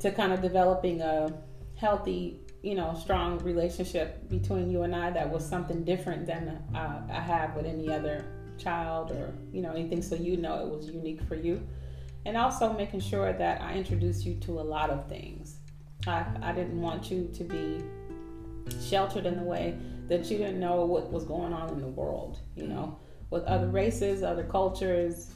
to 0.00 0.12
kind 0.12 0.32
of 0.32 0.40
developing 0.40 1.00
a 1.00 1.32
healthy, 1.76 2.40
you 2.62 2.74
know, 2.74 2.94
strong 3.00 3.38
relationship 3.38 4.28
between 4.28 4.70
you 4.70 4.82
and 4.82 4.94
I 4.94 5.10
that 5.10 5.28
was 5.28 5.48
something 5.48 5.84
different 5.84 6.26
than 6.26 6.48
uh, 6.74 7.02
I 7.10 7.20
have 7.20 7.54
with 7.54 7.66
any 7.66 7.90
other 7.90 8.24
child 8.58 9.12
or 9.12 9.32
you 9.52 9.62
know 9.62 9.70
anything. 9.72 10.02
So 10.02 10.14
you 10.14 10.36
know 10.36 10.66
it 10.66 10.68
was 10.68 10.88
unique 10.90 11.22
for 11.22 11.34
you. 11.34 11.66
And 12.26 12.36
also 12.36 12.72
making 12.72 13.00
sure 13.00 13.32
that 13.32 13.62
i 13.62 13.72
introduced 13.74 14.26
you 14.26 14.34
to 14.40 14.60
a 14.60 14.66
lot 14.76 14.90
of 14.90 15.08
things. 15.08 15.56
I, 16.06 16.26
I 16.42 16.52
didn't 16.52 16.80
want 16.80 17.10
you 17.10 17.30
to 17.32 17.44
be 17.44 17.82
sheltered 18.80 19.26
in 19.26 19.36
the 19.36 19.42
way 19.42 19.76
that 20.08 20.30
you 20.30 20.38
didn't 20.38 20.60
know 20.60 20.84
what 20.84 21.10
was 21.10 21.24
going 21.24 21.52
on 21.52 21.70
in 21.70 21.80
the 21.80 21.88
world 21.88 22.40
you 22.56 22.66
know 22.66 22.98
with 23.30 23.44
other 23.44 23.68
races 23.68 24.22
other 24.22 24.44
cultures 24.44 25.30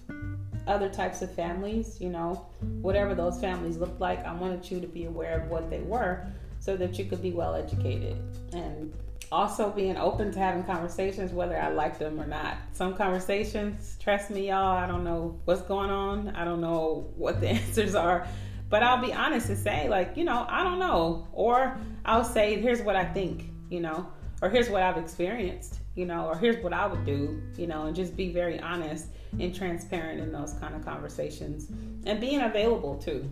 other 0.67 0.89
types 0.89 1.23
of 1.23 1.33
families 1.35 2.01
you 2.01 2.09
know 2.09 2.47
whatever 2.81 3.15
those 3.15 3.41
families 3.41 3.77
looked 3.77 4.01
like 4.01 4.25
i 4.25 4.33
wanted 4.33 4.69
you 4.71 4.81
to 4.81 4.87
be 4.87 5.05
aware 5.05 5.41
of 5.41 5.49
what 5.49 5.69
they 5.71 5.81
were 5.81 6.27
so 6.61 6.77
that 6.77 6.99
you 6.99 7.05
could 7.05 7.21
be 7.21 7.33
well 7.33 7.55
educated 7.55 8.17
and 8.53 8.93
also 9.33 9.71
being 9.71 9.97
open 9.97 10.31
to 10.31 10.39
having 10.39 10.63
conversations, 10.63 11.33
whether 11.33 11.59
I 11.59 11.71
like 11.71 11.99
them 11.99 12.21
or 12.21 12.27
not. 12.27 12.59
Some 12.73 12.95
conversations, 12.95 13.97
trust 13.99 14.31
me, 14.31 14.49
y'all, 14.49 14.77
I 14.77 14.87
don't 14.87 15.05
know 15.05 15.41
what's 15.47 15.63
going 15.63 15.91
on. 15.91 16.29
I 16.37 16.45
don't 16.45 16.61
know 16.61 17.11
what 17.17 17.41
the 17.41 17.49
answers 17.59 17.95
are. 17.95 18.29
But 18.69 18.83
I'll 18.83 19.01
be 19.01 19.13
honest 19.13 19.49
and 19.49 19.59
say, 19.59 19.89
like, 19.89 20.17
you 20.17 20.25
know, 20.25 20.47
I 20.49 20.63
don't 20.63 20.79
know. 20.79 21.27
Or 21.33 21.77
I'll 22.05 22.25
say, 22.25 22.61
here's 22.61 22.83
what 22.83 22.95
I 22.95 23.05
think, 23.05 23.51
you 23.71 23.81
know, 23.81 24.07
or 24.41 24.51
here's 24.51 24.69
what 24.69 24.83
I've 24.83 24.99
experienced, 24.99 25.81
you 25.95 26.05
know, 26.05 26.27
or 26.27 26.37
here's 26.37 26.63
what 26.63 26.73
I 26.73 26.87
would 26.87 27.05
do, 27.05 27.43
you 27.57 27.67
know, 27.67 27.87
and 27.87 27.97
just 27.97 28.17
be 28.17 28.33
very 28.33 28.61
honest 28.61 29.09
and 29.39 29.55
transparent 29.55 30.21
in 30.21 30.33
those 30.33 30.53
kind 30.55 30.75
of 30.75 30.85
conversations 30.85 31.69
and 32.07 32.21
being 32.21 32.41
available 32.41 32.97
too. 32.97 33.31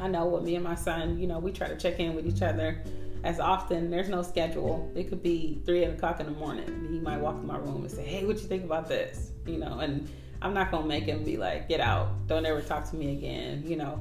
I 0.00 0.08
know 0.08 0.26
with 0.26 0.42
me 0.42 0.56
and 0.56 0.64
my 0.64 0.74
son, 0.74 1.18
you 1.18 1.26
know, 1.26 1.38
we 1.38 1.52
try 1.52 1.68
to 1.68 1.76
check 1.76 2.00
in 2.00 2.14
with 2.14 2.26
each 2.26 2.42
other 2.42 2.82
as 3.22 3.40
often. 3.40 3.90
There's 3.90 4.08
no 4.08 4.22
schedule. 4.22 4.90
It 4.94 5.08
could 5.08 5.22
be 5.22 5.60
three 5.64 5.84
o'clock 5.84 6.20
in 6.20 6.26
the 6.26 6.32
morning. 6.32 6.88
He 6.90 6.98
might 6.98 7.18
walk 7.18 7.36
in 7.36 7.46
my 7.46 7.58
room 7.58 7.82
and 7.82 7.90
say, 7.90 8.04
"Hey, 8.04 8.24
what 8.26 8.36
you 8.36 8.48
think 8.48 8.64
about 8.64 8.88
this?" 8.88 9.30
You 9.46 9.58
know, 9.58 9.78
and 9.78 10.08
I'm 10.42 10.52
not 10.52 10.70
gonna 10.70 10.86
make 10.86 11.04
him 11.04 11.24
be 11.24 11.36
like, 11.36 11.68
"Get 11.68 11.80
out! 11.80 12.26
Don't 12.26 12.44
ever 12.44 12.60
talk 12.60 12.88
to 12.90 12.96
me 12.96 13.12
again." 13.12 13.62
You 13.66 13.76
know, 13.76 14.00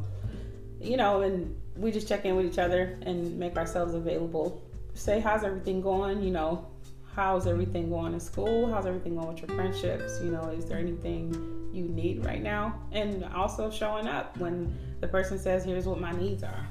you 0.82 0.98
know, 0.98 1.22
and 1.22 1.56
we 1.78 1.92
just 1.92 2.08
check 2.08 2.26
in 2.26 2.36
with 2.36 2.46
each 2.46 2.60
other 2.60 2.98
and 3.04 3.38
make 3.38 3.58
ourselves 3.58 3.94
available. 3.94 4.62
Say, 4.96 5.20
"How's 5.20 5.44
everything 5.44 5.82
going?" 5.82 6.22
You 6.24 6.32
know, 6.32 6.66
how's 7.16 7.48
everything 7.48 7.90
going 7.90 8.14
in 8.14 8.20
school? 8.20 8.72
How's 8.72 8.86
everything 8.86 9.16
going 9.16 9.28
with 9.28 9.42
your 9.42 9.56
friendships? 9.56 10.20
You 10.24 10.32
know, 10.32 10.44
is 10.50 10.66
there 10.66 10.78
anything 10.78 11.70
you 11.72 11.86
need 11.86 12.26
right 12.26 12.42
now? 12.42 12.80
And 12.92 13.24
also 13.26 13.70
showing 13.70 14.08
up 14.08 14.38
when 14.38 14.76
the 15.00 15.08
person 15.08 15.38
says, 15.38 15.64
"Here's 15.64 15.86
what 15.86 16.00
my 16.00 16.12
needs 16.12 16.44
are." 16.44 16.68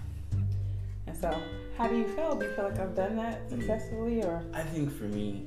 And 1.07 1.17
so 1.17 1.41
how 1.77 1.89
do 1.89 1.97
you 1.97 2.07
feel? 2.09 2.37
Do 2.37 2.47
you 2.47 2.53
feel 2.53 2.65
like 2.65 2.79
I've 2.79 2.95
done 2.95 3.17
that 3.17 3.49
mm. 3.49 3.51
successfully, 3.51 4.23
or? 4.23 4.43
I 4.53 4.63
think 4.63 4.97
for 4.97 5.05
me, 5.05 5.47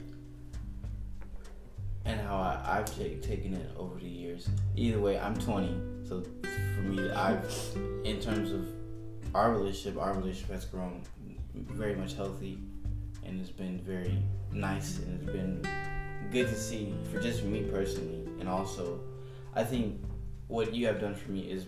and 2.05 2.19
how 2.21 2.37
I, 2.37 2.75
have 2.75 2.95
taken 2.95 3.53
it 3.53 3.71
over 3.77 3.99
the 3.99 4.05
years. 4.05 4.47
Either 4.75 4.99
way, 4.99 5.19
I'm 5.19 5.35
20, 5.35 6.07
so 6.07 6.23
for 6.43 6.81
me, 6.81 7.09
I've, 7.11 7.51
in 8.03 8.19
terms 8.19 8.51
of 8.51 8.67
our 9.33 9.51
relationship, 9.51 9.99
our 9.99 10.13
relationship 10.13 10.51
has 10.51 10.65
grown 10.65 11.01
very 11.53 11.95
much 11.95 12.13
healthy, 12.13 12.59
and 13.23 13.41
it's 13.41 13.49
been 13.49 13.79
very 13.79 14.21
nice, 14.55 14.99
and 14.99 15.21
it's 15.21 15.31
been 15.31 15.67
good 16.31 16.47
to 16.47 16.55
see 16.55 16.93
for 17.11 17.19
just 17.19 17.43
me 17.43 17.63
personally, 17.63 18.25
and 18.39 18.49
also, 18.49 19.01
I 19.53 19.63
think 19.63 20.01
what 20.47 20.73
you 20.73 20.87
have 20.87 20.99
done 20.99 21.15
for 21.15 21.31
me 21.31 21.51
is 21.51 21.65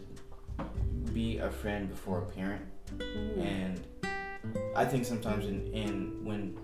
be 1.14 1.38
a 1.40 1.50
friend 1.50 1.90
before 1.90 2.20
a 2.20 2.26
parent, 2.26 2.66
mm-hmm. 2.98 3.42
and 3.42 3.88
I 4.76 4.86
think 4.86 5.06
sometimes 5.06 5.46
in, 5.46 5.68
in 5.74 6.24
when 6.24 6.58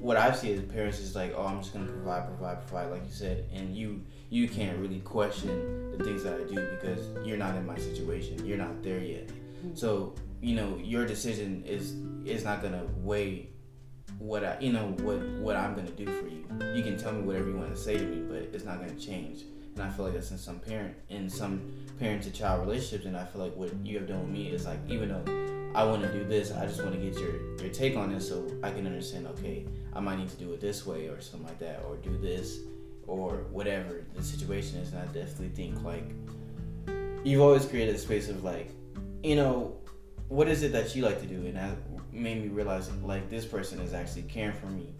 what 0.00 0.16
I 0.16 0.32
see 0.32 0.52
as 0.52 0.60
parents 0.62 1.00
is 1.00 1.14
like, 1.14 1.34
oh, 1.36 1.44
I'm 1.44 1.60
just 1.60 1.72
gonna 1.72 1.86
provide, 1.86 2.26
provide, 2.26 2.66
provide, 2.66 2.90
like 2.90 3.04
you 3.04 3.12
said, 3.12 3.46
and 3.52 3.76
you 3.76 4.02
you 4.30 4.48
can't 4.48 4.78
really 4.78 5.00
question 5.00 5.90
the 5.96 6.04
things 6.04 6.22
that 6.22 6.34
I 6.34 6.44
do 6.44 6.54
because 6.54 7.00
you're 7.26 7.38
not 7.38 7.56
in 7.56 7.66
my 7.66 7.76
situation, 7.76 8.44
you're 8.44 8.58
not 8.58 8.82
there 8.82 9.00
yet. 9.00 9.28
Mm-hmm. 9.28 9.74
So 9.74 10.14
you 10.40 10.54
know 10.54 10.78
your 10.82 11.06
decision 11.06 11.64
is 11.64 11.96
is 12.24 12.44
not 12.44 12.62
gonna 12.62 12.84
weigh 12.98 13.50
what 14.18 14.44
I 14.44 14.56
you 14.60 14.72
know 14.72 14.94
what 15.02 15.20
what 15.38 15.56
I'm 15.56 15.74
gonna 15.74 15.90
do 15.90 16.06
for 16.06 16.26
you. 16.28 16.44
You 16.74 16.82
can 16.82 16.98
tell 16.98 17.12
me 17.12 17.22
whatever 17.22 17.48
you 17.48 17.56
want 17.56 17.74
to 17.74 17.80
say 17.80 17.96
to 17.96 18.04
me, 18.04 18.22
but 18.28 18.50
it's 18.52 18.64
not 18.64 18.80
gonna 18.80 18.94
change. 18.94 19.44
And 19.74 19.84
I 19.84 19.90
feel 19.90 20.06
like 20.06 20.14
that's 20.14 20.30
in 20.30 20.38
some 20.38 20.58
parent 20.58 20.94
in 21.08 21.30
some 21.30 21.72
parent 21.98 22.22
to 22.24 22.30
child 22.30 22.66
relationships, 22.66 23.04
and 23.04 23.16
I 23.16 23.24
feel 23.24 23.42
like 23.42 23.54
what 23.54 23.72
you 23.84 23.98
have 23.98 24.08
done 24.08 24.20
with 24.20 24.30
me 24.30 24.48
is 24.48 24.66
like 24.66 24.78
even 24.88 25.08
though 25.08 25.48
I 25.74 25.84
want 25.84 26.02
to 26.02 26.12
do 26.12 26.24
this. 26.24 26.50
I 26.50 26.66
just 26.66 26.82
want 26.82 26.94
to 26.94 27.00
get 27.00 27.18
your 27.20 27.56
your 27.60 27.70
take 27.70 27.96
on 27.96 28.10
it 28.12 28.20
so 28.20 28.46
I 28.62 28.70
can 28.70 28.86
understand. 28.86 29.26
Okay, 29.28 29.66
I 29.94 30.00
might 30.00 30.18
need 30.18 30.28
to 30.30 30.36
do 30.36 30.52
it 30.52 30.60
this 30.60 30.86
way 30.86 31.06
or 31.06 31.20
something 31.20 31.46
like 31.46 31.58
that, 31.60 31.84
or 31.86 31.96
do 31.96 32.16
this, 32.18 32.60
or 33.06 33.44
whatever 33.52 34.04
the 34.14 34.22
situation 34.22 34.78
is. 34.78 34.92
And 34.92 35.00
I 35.00 35.06
definitely 35.06 35.50
think 35.50 35.82
like 35.84 36.10
you've 37.24 37.40
always 37.40 37.66
created 37.66 37.94
a 37.94 37.98
space 37.98 38.28
of 38.28 38.42
like, 38.42 38.70
you 39.22 39.36
know, 39.36 39.76
what 40.28 40.48
is 40.48 40.62
it 40.62 40.72
that 40.72 40.96
you 40.96 41.04
like 41.04 41.20
to 41.20 41.26
do, 41.26 41.46
and 41.46 41.58
made 42.18 42.42
me 42.42 42.48
realize 42.48 42.90
like 43.02 43.28
this 43.30 43.44
person 43.44 43.80
is 43.80 43.94
actually 43.94 44.22
caring 44.22 44.52
for 44.52 44.66
me 44.66 44.94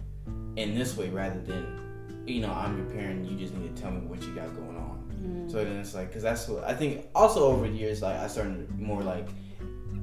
in 0.56 0.74
this 0.74 0.96
way 0.96 1.08
rather 1.10 1.40
than, 1.40 2.24
you 2.26 2.40
know, 2.40 2.52
I'm 2.52 2.76
your 2.76 2.86
parent. 2.86 3.28
You 3.28 3.36
just 3.36 3.54
need 3.54 3.74
to 3.74 3.82
tell 3.82 3.90
me 3.90 4.00
what 4.00 4.22
you 4.22 4.34
got 4.34 4.54
going 4.54 4.76
on. 4.76 5.04
Mm-hmm. 5.12 5.50
So 5.50 5.64
then 5.64 5.76
it's 5.76 5.94
like, 5.94 6.08
because 6.08 6.22
that's 6.22 6.48
what 6.48 6.64
I 6.64 6.74
think. 6.74 7.06
Also 7.14 7.44
over 7.44 7.68
the 7.68 7.74
years, 7.74 8.02
like 8.02 8.16
I 8.16 8.26
started 8.28 8.70
more 8.78 9.02
like 9.02 9.28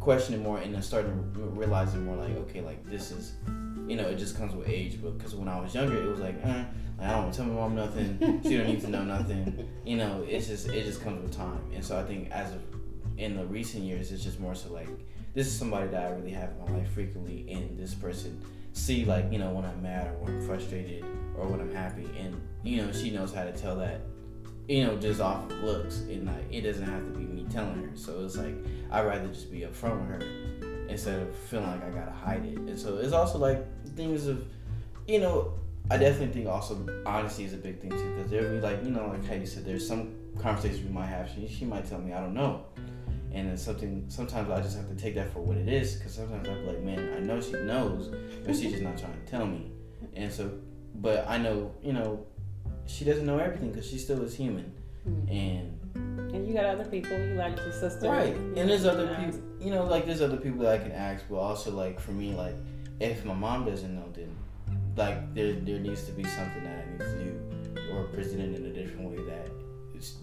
questioning 0.05 0.43
more 0.43 0.59
and 0.59 0.71
then 0.71 0.83
starting 0.83 1.31
realizing 1.55 2.05
more 2.05 2.15
like 2.15 2.35
okay 2.37 2.61
like 2.61 2.85
this 2.87 3.11
is 3.11 3.33
you 3.87 3.95
know 3.95 4.03
it 4.07 4.17
just 4.17 4.37
comes 4.37 4.53
with 4.53 4.69
age 4.69 5.01
but 5.01 5.17
because 5.17 5.33
when 5.33 5.47
i 5.47 5.59
was 5.59 5.73
younger 5.73 5.99
it 5.99 6.07
was 6.07 6.19
like, 6.19 6.35
eh, 6.43 6.47
like 6.47 6.67
i 6.99 7.11
don't 7.11 7.23
want 7.23 7.33
to 7.33 7.37
tell 7.39 7.47
my 7.47 7.55
mom 7.55 7.73
nothing 7.75 8.39
she 8.43 8.55
don't 8.55 8.67
need 8.67 8.79
to 8.79 8.87
know 8.87 9.03
nothing 9.03 9.67
you 9.83 9.97
know 9.97 10.23
it's 10.27 10.45
just 10.45 10.67
it 10.67 10.85
just 10.85 11.01
comes 11.01 11.19
with 11.23 11.35
time 11.35 11.59
and 11.73 11.83
so 11.83 11.97
i 11.97 12.03
think 12.03 12.29
as 12.29 12.51
of 12.51 12.61
in 13.17 13.35
the 13.35 13.43
recent 13.45 13.83
years 13.83 14.11
it's 14.11 14.23
just 14.23 14.39
more 14.39 14.53
so 14.53 14.71
like 14.71 14.87
this 15.35 15.45
is 15.47 15.57
somebody 15.57 15.87
that 15.87 16.07
i 16.07 16.15
really 16.15 16.31
have 16.31 16.49
in 16.49 16.73
my 16.73 16.79
life 16.79 16.91
frequently 16.91 17.45
and 17.49 17.77
this 17.77 17.93
person 17.93 18.41
see 18.73 19.05
like 19.05 19.31
you 19.31 19.37
know 19.37 19.51
when 19.51 19.63
i'm 19.63 19.81
mad 19.81 20.07
or 20.07 20.25
when 20.25 20.35
i'm 20.35 20.47
frustrated 20.47 21.05
or 21.37 21.45
when 21.47 21.61
i'm 21.61 21.73
happy 21.73 22.09
and 22.17 22.35
you 22.63 22.81
know 22.81 22.91
she 22.91 23.11
knows 23.11 23.31
how 23.33 23.43
to 23.43 23.51
tell 23.51 23.75
that 23.75 24.01
you 24.67 24.85
know, 24.85 24.97
just 24.97 25.21
off 25.21 25.49
of 25.49 25.63
looks, 25.63 25.99
and 26.01 26.25
like 26.25 26.51
it 26.51 26.61
doesn't 26.61 26.85
have 26.85 27.03
to 27.03 27.19
be 27.19 27.25
me 27.25 27.45
telling 27.49 27.83
her. 27.83 27.91
So 27.95 28.23
it's 28.23 28.37
like 28.37 28.55
I'd 28.91 29.05
rather 29.05 29.27
just 29.27 29.51
be 29.51 29.59
upfront 29.59 29.99
with 29.99 30.21
her 30.21 30.87
instead 30.87 31.21
of 31.21 31.35
feeling 31.35 31.67
like 31.67 31.83
I 31.83 31.89
gotta 31.89 32.11
hide 32.11 32.45
it. 32.45 32.57
And 32.57 32.79
so 32.79 32.97
it's 32.97 33.13
also 33.13 33.37
like 33.37 33.63
things 33.95 34.27
of, 34.27 34.45
you 35.07 35.19
know, 35.19 35.53
I 35.91 35.97
definitely 35.97 36.33
think 36.33 36.47
also 36.47 36.83
honesty 37.05 37.43
is 37.43 37.53
a 37.53 37.57
big 37.57 37.79
thing 37.79 37.91
too, 37.91 38.15
because 38.15 38.31
there'll 38.31 38.55
be 38.55 38.61
like 38.61 38.83
you 38.83 38.89
know, 38.89 39.07
like 39.07 39.25
how 39.27 39.35
you 39.35 39.45
said, 39.45 39.65
there's 39.65 39.87
some 39.87 40.15
conversations 40.39 40.83
we 40.83 40.91
might 40.91 41.07
have. 41.07 41.29
She, 41.29 41.47
she 41.47 41.65
might 41.65 41.87
tell 41.87 41.99
me 41.99 42.13
I 42.13 42.19
don't 42.19 42.33
know, 42.33 42.65
and 43.35 43.49
it's 43.49 43.61
something. 43.63 44.05
Sometimes 44.07 44.49
I 44.49 44.61
just 44.61 44.75
have 44.77 44.87
to 44.89 44.95
take 44.95 45.13
that 45.15 45.31
for 45.31 45.39
what 45.41 45.57
it 45.57 45.67
is, 45.67 45.95
because 45.95 46.13
sometimes 46.15 46.47
I'm 46.47 46.65
like, 46.65 46.81
man, 46.81 47.13
I 47.15 47.19
know 47.19 47.39
she 47.41 47.51
knows, 47.51 48.07
but 48.45 48.55
she's 48.55 48.71
just 48.71 48.83
not 48.83 48.97
trying 48.97 49.13
to 49.23 49.31
tell 49.31 49.45
me. 49.45 49.71
And 50.15 50.31
so, 50.31 50.51
but 50.95 51.27
I 51.27 51.37
know, 51.37 51.71
you 51.83 51.93
know, 51.93 52.25
she 52.87 53.03
doesn't 53.05 53.25
know 53.25 53.37
everything 53.37 53.71
because 53.71 53.87
she 53.89 53.97
still 53.97 54.21
is 54.23 54.33
human, 54.35 54.71
Mm. 55.07 55.29
and 55.29 56.33
And 56.33 56.47
you 56.47 56.53
got 56.55 56.65
other 56.65 56.85
people, 56.85 57.11
you 57.15 57.35
like 57.35 57.55
your 57.57 57.71
sister. 57.71 58.09
right. 58.09 58.35
And 58.57 58.67
there's 58.69 58.85
other 58.85 59.07
people, 59.15 59.39
you 59.59 59.69
know, 59.71 59.83
like 59.85 60.05
there's 60.07 60.21
other 60.21 60.37
people 60.37 60.59
that 60.61 60.73
I 60.81 60.83
can 60.83 60.91
ask, 60.91 61.23
but 61.29 61.35
also 61.37 61.69
like 61.71 61.99
for 61.99 62.11
me, 62.11 62.33
like 62.33 62.55
if 62.99 63.23
my 63.23 63.35
mom 63.35 63.65
doesn't 63.65 63.93
know, 63.95 64.07
then 64.13 64.31
like 64.97 65.33
there 65.35 65.53
there 65.53 65.79
needs 65.79 66.03
to 66.05 66.11
be 66.11 66.23
something 66.23 66.63
that 66.63 66.77
I 66.87 66.91
need 66.91 66.99
to 66.99 67.23
do 67.23 67.31
or 67.93 68.03
present 68.05 68.41
it 68.41 68.55
in 68.59 68.65
a 68.65 68.73
different 68.73 69.09
way 69.11 69.17
that 69.31 69.47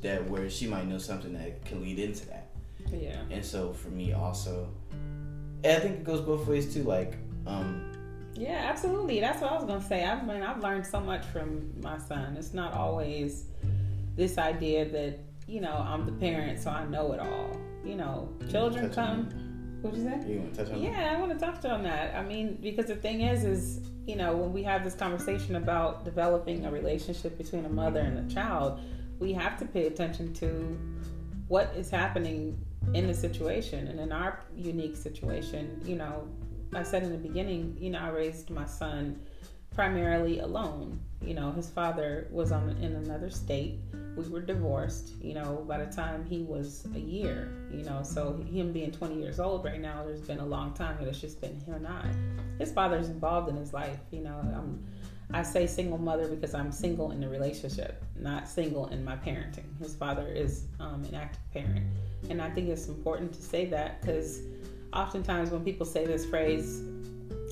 that 0.03 0.29
where 0.29 0.51
she 0.51 0.67
might 0.67 0.87
know 0.89 0.99
something 0.99 1.33
that 1.35 1.65
can 1.65 1.81
lead 1.83 1.99
into 2.01 2.27
that. 2.27 2.49
Yeah. 2.91 3.20
And 3.30 3.45
so 3.45 3.72
for 3.72 3.89
me 3.89 4.12
also, 4.12 4.68
and 5.64 5.76
I 5.76 5.80
think 5.80 6.01
it 6.01 6.05
goes 6.05 6.20
both 6.20 6.47
ways 6.47 6.72
too. 6.72 6.83
Like, 6.83 7.16
um, 7.47 7.89
Yeah, 8.35 8.66
absolutely. 8.70 9.20
That's 9.20 9.41
what 9.41 9.53
I 9.53 9.55
was 9.57 9.64
gonna 9.64 9.83
say. 9.83 10.05
I 10.05 10.22
mean, 10.22 10.43
I've 10.43 10.62
learned 10.62 10.87
so 10.87 11.01
much 11.01 11.24
from 11.26 11.70
my 11.83 11.99
son. 11.99 12.37
It's 12.37 12.55
not 12.55 12.72
always 12.72 13.45
this 14.16 14.39
idea 14.39 14.89
that 14.89 15.18
you 15.47 15.61
know 15.61 15.72
I'm 15.74 16.07
the 16.07 16.12
parent, 16.12 16.59
so 16.59 16.70
I 16.70 16.85
know 16.87 17.12
it 17.12 17.20
all. 17.20 17.57
You 17.85 17.97
know, 17.97 18.28
children 18.51 18.87
on 18.87 18.93
come. 18.93 19.78
What'd 19.83 19.99
you 19.99 20.09
say? 20.09 20.33
You 20.33 20.39
want 20.41 20.55
to 20.55 20.64
touch 20.64 20.72
on 20.72 20.83
that? 20.83 20.93
Yeah, 20.93 21.14
I 21.16 21.20
want 21.20 21.39
to 21.39 21.45
touch 21.45 21.64
on 21.64 21.83
that. 21.83 22.14
I 22.14 22.22
mean, 22.22 22.59
because 22.61 22.87
the 22.87 22.97
thing 22.97 23.22
is, 23.22 23.45
is 23.45 23.80
you 24.07 24.16
know, 24.16 24.35
when 24.35 24.53
we 24.53 24.62
have 24.62 24.85
this 24.85 24.95
conversation 24.95 25.57
about 25.57 26.05
developing 26.05 26.64
a 26.66 26.70
relationship 26.70 27.37
between 27.39 27.64
a 27.64 27.68
mother 27.68 28.01
and 28.01 28.30
a 28.30 28.35
child, 28.35 28.80
we 29.18 29.33
have 29.33 29.59
to 29.59 29.64
pay 29.64 29.87
attention 29.87 30.33
to 30.35 30.78
what 31.49 31.72
is 31.76 31.91
happening 31.91 32.59
in 32.95 33.07
the 33.07 33.14
situation. 33.14 33.89
And 33.89 34.01
in 34.01 34.12
our 34.12 34.41
unique 34.55 34.97
situation, 34.97 35.80
you 35.85 35.97
know, 35.97 36.28
I 36.74 36.83
said 36.83 37.03
in 37.03 37.12
the 37.12 37.18
beginning, 37.18 37.76
you 37.78 37.91
know, 37.91 37.99
I 37.99 38.09
raised 38.09 38.51
my 38.51 38.64
son 38.64 39.20
primarily 39.74 40.39
alone. 40.41 41.01
You 41.20 41.35
know, 41.35 41.53
his 41.53 41.68
father 41.68 42.28
was 42.30 42.53
on 42.53 42.70
in 42.80 42.95
another 42.97 43.30
state. 43.30 43.78
We 44.16 44.28
were 44.28 44.41
divorced. 44.41 45.12
You 45.20 45.35
know, 45.35 45.64
by 45.68 45.83
the 45.85 45.91
time 45.91 46.24
he 46.24 46.43
was 46.43 46.87
a 46.95 46.99
year. 46.99 47.53
You 47.70 47.85
know, 47.85 48.03
so 48.03 48.37
him 48.51 48.72
being 48.72 48.91
20 48.91 49.18
years 49.18 49.41
old 49.41 49.64
right 49.64 49.80
now, 49.80 50.05
there's 50.05 50.20
been 50.20 50.41
a 50.41 50.47
long 50.47 50.74
time 50.74 50.97
that 50.99 51.09
it's 51.09 51.20
just 51.20 51.41
been 51.41 51.59
him 51.61 51.74
and 51.74 51.87
I. 51.87 52.12
His 52.59 52.72
father's 52.72 53.09
involved 53.09 53.49
in 53.49 53.57
his 53.57 53.72
life. 53.72 54.01
You 54.11 54.22
know, 54.22 54.39
I'm. 54.39 54.85
I 55.35 55.43
say 55.43 55.66
single 55.66 55.99
mother 55.99 56.28
because 56.28 56.55
I'm 56.55 56.70
single 56.72 57.11
in 57.11 57.20
the 57.20 57.28
relationship, 57.28 58.03
not 58.18 58.49
single 58.49 58.89
in 58.89 59.05
my 59.05 59.16
parenting. 59.16 59.78
His 59.80 59.95
father 59.95 60.26
is 60.28 60.64
um, 60.80 61.05
an 61.05 61.14
active 61.14 61.41
parent, 61.53 61.87
and 62.28 62.41
I 62.41 62.51
think 62.51 62.68
it's 62.68 62.89
important 62.89 63.33
to 63.35 63.43
say 63.43 63.64
that 63.66 64.01
because 64.01 64.41
oftentimes 64.93 65.51
when 65.51 65.64
people 65.64 65.87
say 65.87 66.07
this 66.07 66.26
phrase, 66.26 66.83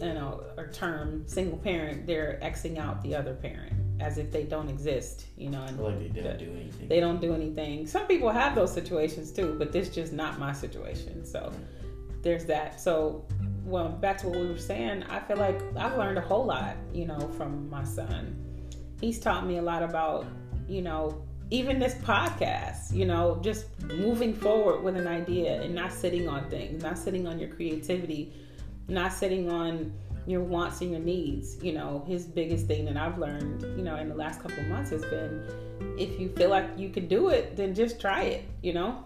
you 0.01 0.14
know, 0.14 0.43
or 0.57 0.68
term 0.68 1.24
single 1.26 1.59
parent, 1.59 2.07
they're 2.07 2.39
Xing 2.43 2.78
out 2.78 3.03
the 3.03 3.14
other 3.14 3.35
parent 3.35 3.72
as 4.01 4.16
if 4.16 4.33
they 4.33 4.45
don't 4.45 4.68
exist, 4.68 5.26
you 5.37 5.51
know, 5.51 5.62
and 5.62 5.78
Like 5.78 5.99
they 5.99 6.09
didn't 6.09 6.39
do 6.39 6.51
anything. 6.59 6.89
they 6.89 7.01
don't 7.01 7.20
do 7.20 7.35
anything. 7.35 7.87
Some 7.87 8.07
people 8.07 8.31
have 8.31 8.55
those 8.55 8.72
situations 8.72 9.31
too, 9.31 9.57
but 9.59 9.72
this 9.72 9.91
just 9.91 10.12
not 10.12 10.39
my 10.39 10.53
situation. 10.53 11.24
So 11.24 11.53
there's 12.22 12.47
that. 12.47 12.81
So 12.81 13.24
well, 13.71 13.89
back 13.89 14.18
to 14.18 14.29
what 14.29 14.39
we 14.41 14.49
were 14.49 14.59
saying, 14.59 15.05
I 15.05 15.21
feel 15.21 15.37
like 15.37 15.61
I've 15.77 15.97
learned 15.97 16.18
a 16.18 16.21
whole 16.21 16.45
lot, 16.45 16.77
you 16.93 17.07
know, 17.07 17.29
from 17.37 17.71
my 17.71 17.85
son. 17.85 18.37
He's 19.01 19.18
taught 19.21 19.47
me 19.47 19.59
a 19.59 19.62
lot 19.62 19.83
about, 19.83 20.27
you 20.68 20.83
know, 20.83 21.23
even 21.51 21.79
this 21.79 21.95
podcast, 21.95 22.93
you 22.93 23.07
know, 23.07 23.39
just 23.43 23.66
moving 23.85 24.35
forward 24.35 24.83
with 24.83 24.97
an 24.97 25.07
idea 25.07 25.62
and 25.62 25.75
not 25.75 25.93
sitting 25.93 26.29
on 26.29 26.51
things, 26.51 26.83
not 26.83 26.99
sitting 26.99 27.27
on 27.27 27.39
your 27.39 27.49
creativity, 27.49 28.33
not 28.89 29.12
sitting 29.12 29.51
on 29.51 29.93
your 30.27 30.43
wants 30.43 30.81
and 30.81 30.91
your 30.91 31.01
needs. 31.01 31.62
You 31.62 31.73
know, 31.73 32.05
his 32.07 32.27
biggest 32.27 32.66
thing 32.66 32.85
that 32.87 32.97
I've 32.97 33.18
learned, 33.18 33.62
you 33.77 33.85
know, 33.85 33.97
in 33.97 34.09
the 34.09 34.14
last 34.14 34.41
couple 34.41 34.62
months 34.64 34.91
has 34.91 35.03
been 35.03 35.45
if 35.99 36.18
you 36.21 36.29
feel 36.31 36.51
like 36.51 36.66
you 36.77 36.91
can 36.91 37.09
do 37.09 37.29
it, 37.29 37.57
then 37.57 37.75
just 37.75 38.01
try 38.01 38.23
it, 38.23 38.45
you 38.62 38.73
know? 38.73 39.05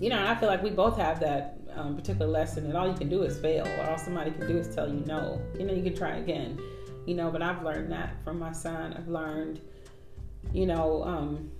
You 0.00 0.10
know, 0.10 0.18
and 0.18 0.28
I 0.28 0.34
feel 0.34 0.48
like 0.48 0.62
we 0.62 0.70
both 0.70 0.96
have 0.98 1.20
that 1.20 1.55
um, 1.76 1.96
particular 1.96 2.26
lesson 2.26 2.66
and 2.66 2.76
all 2.76 2.88
you 2.88 2.94
can 2.94 3.08
do 3.08 3.22
is 3.22 3.38
fail, 3.38 3.66
or 3.66 3.90
all 3.90 3.98
somebody 3.98 4.30
can 4.30 4.46
do 4.46 4.58
is 4.58 4.74
tell 4.74 4.88
you 4.88 5.00
no. 5.06 5.40
You 5.58 5.66
know, 5.66 5.74
you 5.74 5.82
can 5.82 5.94
try 5.94 6.16
again, 6.16 6.58
you 7.06 7.14
know, 7.14 7.30
but 7.30 7.42
I've 7.42 7.62
learned 7.62 7.92
that 7.92 8.22
from 8.24 8.38
my 8.38 8.52
son. 8.52 8.94
I've 8.94 9.08
learned, 9.08 9.60
you 10.52 10.66
know, 10.66 11.04
um, 11.04 11.50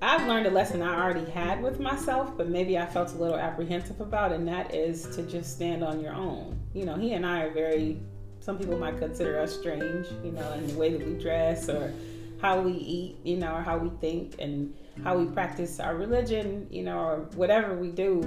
I've 0.00 0.26
learned 0.26 0.46
a 0.46 0.50
lesson 0.50 0.82
I 0.82 1.00
already 1.00 1.30
had 1.30 1.62
with 1.62 1.78
myself, 1.78 2.36
but 2.36 2.48
maybe 2.48 2.76
I 2.76 2.86
felt 2.86 3.12
a 3.12 3.16
little 3.16 3.38
apprehensive 3.38 4.00
about, 4.00 4.32
and 4.32 4.48
that 4.48 4.74
is 4.74 5.02
to 5.14 5.22
just 5.22 5.52
stand 5.52 5.84
on 5.84 6.00
your 6.00 6.12
own. 6.12 6.58
You 6.74 6.86
know, 6.86 6.96
he 6.96 7.12
and 7.12 7.24
I 7.24 7.42
are 7.42 7.52
very, 7.52 8.00
some 8.40 8.58
people 8.58 8.76
might 8.76 8.98
consider 8.98 9.38
us 9.38 9.56
strange, 9.56 10.08
you 10.24 10.32
know, 10.32 10.52
in 10.54 10.66
the 10.66 10.74
way 10.74 10.90
that 10.90 11.06
we 11.06 11.14
dress 11.14 11.68
or 11.68 11.92
how 12.40 12.60
we 12.60 12.72
eat, 12.72 13.18
you 13.22 13.36
know, 13.36 13.54
or 13.54 13.62
how 13.62 13.78
we 13.78 13.90
think 14.00 14.34
and 14.40 14.74
how 15.02 15.16
we 15.16 15.24
practice 15.26 15.80
our 15.80 15.96
religion, 15.96 16.66
you 16.70 16.82
know, 16.82 16.98
or 16.98 17.16
whatever 17.34 17.74
we 17.74 17.90
do. 17.90 18.20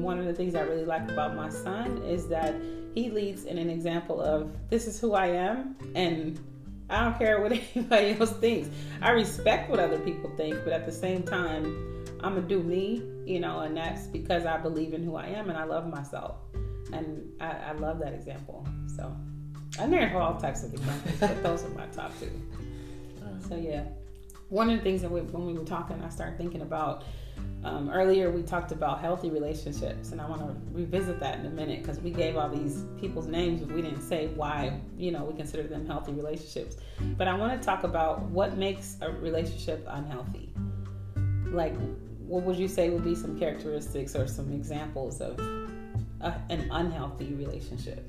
One 0.00 0.18
of 0.18 0.24
the 0.24 0.32
things 0.32 0.54
I 0.54 0.60
really 0.62 0.84
like 0.84 1.08
about 1.10 1.36
my 1.36 1.48
son 1.48 1.98
is 2.02 2.26
that 2.28 2.54
he 2.94 3.10
leads 3.10 3.44
in 3.44 3.58
an 3.58 3.68
example 3.68 4.20
of 4.20 4.50
this 4.70 4.86
is 4.86 4.98
who 4.98 5.14
I 5.14 5.26
am 5.26 5.76
and 5.94 6.40
I 6.88 7.04
don't 7.04 7.18
care 7.18 7.40
what 7.40 7.52
anybody 7.74 8.16
else 8.18 8.32
thinks. 8.32 8.68
I 9.02 9.10
respect 9.10 9.68
what 9.70 9.78
other 9.78 9.98
people 9.98 10.30
think, 10.36 10.56
but 10.64 10.72
at 10.72 10.86
the 10.86 10.92
same 10.92 11.22
time, 11.22 12.04
I'm 12.22 12.34
gonna 12.34 12.46
do 12.46 12.62
me, 12.62 13.02
you 13.26 13.40
know, 13.40 13.60
and 13.60 13.76
that's 13.76 14.06
because 14.06 14.46
I 14.46 14.56
believe 14.56 14.94
in 14.94 15.04
who 15.04 15.16
I 15.16 15.26
am 15.26 15.50
and 15.50 15.58
I 15.58 15.64
love 15.64 15.86
myself. 15.88 16.36
And 16.92 17.30
I, 17.40 17.50
I 17.50 17.72
love 17.72 17.98
that 17.98 18.14
example. 18.14 18.66
So 18.96 19.14
I'm 19.78 19.90
there 19.90 20.08
for 20.10 20.18
all 20.18 20.40
types 20.40 20.62
of 20.62 20.72
examples, 20.72 21.14
but 21.20 21.42
those 21.42 21.64
are 21.64 21.68
my 21.70 21.86
top 21.86 22.12
two. 22.18 22.30
So 23.48 23.54
yeah, 23.54 23.84
one 24.48 24.70
of 24.70 24.78
the 24.78 24.82
things 24.82 25.02
that 25.02 25.10
we, 25.10 25.20
when 25.20 25.46
we 25.46 25.52
were 25.54 25.64
talking, 25.64 26.00
I 26.02 26.08
started 26.08 26.38
thinking 26.38 26.62
about 26.62 27.04
um, 27.64 27.90
earlier. 27.90 28.30
We 28.30 28.42
talked 28.42 28.72
about 28.72 29.00
healthy 29.00 29.30
relationships, 29.30 30.12
and 30.12 30.20
I 30.20 30.28
want 30.28 30.42
to 30.42 30.54
revisit 30.72 31.18
that 31.20 31.38
in 31.38 31.46
a 31.46 31.50
minute 31.50 31.82
because 31.82 31.98
we 32.00 32.10
gave 32.10 32.36
all 32.36 32.48
these 32.48 32.84
people's 33.00 33.26
names, 33.26 33.60
but 33.60 33.74
we 33.74 33.82
didn't 33.82 34.02
say 34.02 34.28
why 34.28 34.80
you 34.96 35.10
know 35.10 35.24
we 35.24 35.36
consider 35.36 35.64
them 35.64 35.86
healthy 35.86 36.12
relationships. 36.12 36.76
But 37.16 37.28
I 37.28 37.34
want 37.34 37.60
to 37.60 37.64
talk 37.64 37.84
about 37.84 38.22
what 38.22 38.56
makes 38.56 38.96
a 39.00 39.10
relationship 39.10 39.84
unhealthy. 39.88 40.52
Like, 41.46 41.74
what 42.26 42.42
would 42.42 42.56
you 42.56 42.68
say 42.68 42.90
would 42.90 43.04
be 43.04 43.14
some 43.14 43.38
characteristics 43.38 44.14
or 44.14 44.26
some 44.26 44.52
examples 44.52 45.20
of 45.20 45.38
a, 46.20 46.40
an 46.50 46.68
unhealthy 46.70 47.34
relationship 47.34 48.08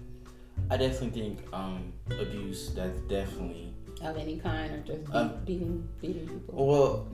I 0.70 0.76
definitely 0.76 1.22
think 1.22 1.54
um, 1.54 1.94
abuse. 2.20 2.74
That's 2.74 3.00
definitely 3.02 3.67
of 4.04 4.18
any 4.18 4.38
kind, 4.38 4.72
or 4.74 4.80
just 4.86 5.06
be- 5.06 5.12
Um, 5.14 5.32
beating 5.46 5.88
beating 6.02 6.28
people? 6.28 6.68
well. 6.68 7.08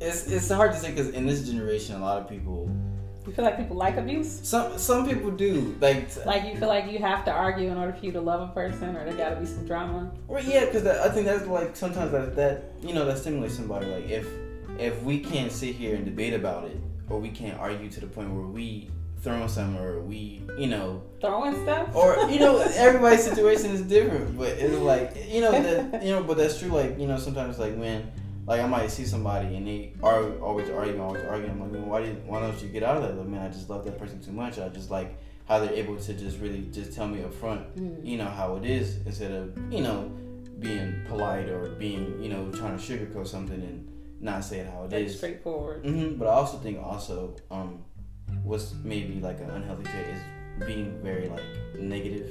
It's 0.00 0.26
it's 0.26 0.50
hard 0.50 0.72
to 0.72 0.78
say 0.78 0.90
because 0.90 1.08
in 1.10 1.26
this 1.26 1.46
generation, 1.48 1.96
a 1.96 2.00
lot 2.00 2.18
of 2.20 2.28
people. 2.28 2.68
You 3.26 3.32
feel 3.32 3.44
like 3.46 3.56
people 3.56 3.76
like 3.76 3.96
abuse? 3.96 4.40
Some 4.46 4.78
some 4.78 5.08
people 5.08 5.30
do 5.30 5.74
like. 5.80 6.14
Like 6.26 6.44
you 6.44 6.54
feel 6.56 6.68
like 6.68 6.90
you 6.92 6.98
have 6.98 7.24
to 7.24 7.32
argue 7.32 7.70
in 7.70 7.76
order 7.78 7.92
for 7.94 8.04
you 8.04 8.12
to 8.12 8.20
love 8.20 8.48
a 8.48 8.52
person, 8.52 8.94
or 8.94 9.04
there 9.04 9.14
got 9.14 9.30
to 9.30 9.36
be 9.36 9.46
some 9.46 9.66
drama. 9.66 10.12
Well, 10.28 10.44
yeah, 10.44 10.66
because 10.66 10.86
I 10.86 11.08
think 11.08 11.26
that's 11.26 11.46
like 11.46 11.74
sometimes 11.74 12.12
that 12.12 12.36
that 12.36 12.64
you 12.82 12.92
know 12.92 13.04
that 13.06 13.16
stimulates 13.18 13.54
somebody. 13.56 13.86
Like 13.86 14.08
if 14.10 14.28
if 14.78 15.02
we 15.02 15.18
can't 15.18 15.50
sit 15.50 15.74
here 15.74 15.96
and 15.96 16.04
debate 16.04 16.34
about 16.34 16.64
it, 16.68 16.76
or 17.08 17.18
we 17.18 17.30
can't 17.30 17.58
argue 17.58 17.88
to 17.90 18.00
the 18.00 18.06
point 18.06 18.30
where 18.34 18.46
we 18.46 18.90
throw 19.22 19.46
some, 19.46 19.76
or 19.78 20.00
we 20.00 20.42
you 20.58 20.66
know, 20.68 21.02
Throwing 21.20 21.54
stuff. 21.64 21.94
or 21.94 22.28
you 22.30 22.38
know, 22.38 22.58
everybody's 22.76 23.24
situation 23.24 23.70
is 23.72 23.82
different. 23.82 24.36
But 24.38 24.48
it's 24.50 24.74
like 24.78 25.16
you 25.28 25.40
know 25.40 25.52
that 25.52 26.02
you 26.04 26.10
know, 26.10 26.22
but 26.22 26.36
that's 26.36 26.58
true. 26.58 26.68
Like 26.70 26.98
you 26.98 27.06
know, 27.06 27.18
sometimes 27.18 27.58
like 27.58 27.76
when 27.76 28.10
like 28.46 28.60
I 28.60 28.66
might 28.66 28.90
see 28.90 29.04
somebody 29.04 29.56
and 29.56 29.66
they 29.66 29.92
are 30.02 30.38
always 30.40 30.70
arguing, 30.70 31.00
always 31.00 31.24
arguing. 31.24 31.50
I'm 31.52 31.60
like, 31.60 31.72
man, 31.72 31.86
why 31.88 32.02
did 32.02 32.26
why 32.26 32.40
don't 32.40 32.60
you 32.62 32.68
get 32.68 32.82
out 32.82 32.98
of 32.98 33.02
that? 33.02 33.16
Like, 33.16 33.26
man, 33.26 33.42
I 33.42 33.48
just 33.48 33.68
love 33.68 33.84
that 33.84 33.98
person 33.98 34.20
too 34.20 34.32
much. 34.32 34.58
I 34.58 34.68
just 34.68 34.90
like 34.90 35.16
how 35.48 35.58
they're 35.60 35.72
able 35.74 35.96
to 35.96 36.12
just 36.14 36.40
really 36.40 36.62
just 36.72 36.92
tell 36.92 37.06
me 37.08 37.22
up 37.22 37.32
front 37.34 37.62
Mm. 37.76 38.04
you 38.04 38.18
know 38.18 38.24
how 38.26 38.56
it 38.56 38.64
is 38.64 38.98
instead 39.06 39.30
of 39.30 39.56
you 39.72 39.80
know 39.80 40.10
being 40.58 41.02
polite 41.08 41.48
or 41.48 41.68
being 41.78 42.20
you 42.22 42.28
know 42.28 42.50
trying 42.50 42.76
to 42.78 42.82
sugarcoat 42.82 43.26
something 43.28 43.60
and 43.62 43.86
not 44.20 44.42
say 44.44 44.58
it 44.60 44.66
how 44.72 44.84
it 44.84 44.90
Very 44.90 45.04
is. 45.06 45.16
straightforward. 45.16 45.84
hmm 45.84 46.14
But 46.18 46.26
I 46.28 46.32
also 46.32 46.56
think 46.58 46.82
also 46.82 47.36
um 47.50 47.84
what's 48.46 48.74
maybe 48.84 49.20
like 49.20 49.40
an 49.40 49.50
unhealthy 49.50 49.84
trait 49.84 50.06
is 50.16 50.66
being 50.66 50.98
very 51.02 51.28
like 51.28 51.44
negative, 51.78 52.28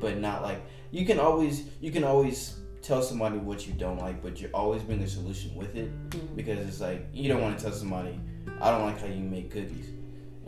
but 0.00 0.18
not 0.18 0.42
like 0.42 0.60
you 0.90 1.04
can 1.04 1.18
always 1.18 1.64
you 1.80 1.90
can 1.90 2.04
always 2.04 2.58
tell 2.82 3.02
somebody 3.02 3.38
what 3.38 3.66
you 3.66 3.72
don't 3.74 3.98
like, 3.98 4.22
but 4.22 4.40
you're 4.40 4.54
always 4.54 4.82
bring 4.82 5.02
a 5.02 5.08
solution 5.08 5.54
with 5.56 5.74
it 5.76 5.90
Mm. 6.10 6.36
because 6.36 6.58
it's 6.68 6.80
like 6.80 7.06
you 7.12 7.28
don't 7.28 7.42
want 7.42 7.58
to 7.58 7.64
tell 7.64 7.72
somebody 7.74 8.18
I 8.60 8.70
don't 8.70 8.84
like 8.84 9.00
how 9.00 9.06
you 9.06 9.22
make 9.36 9.50
cookies. 9.50 9.90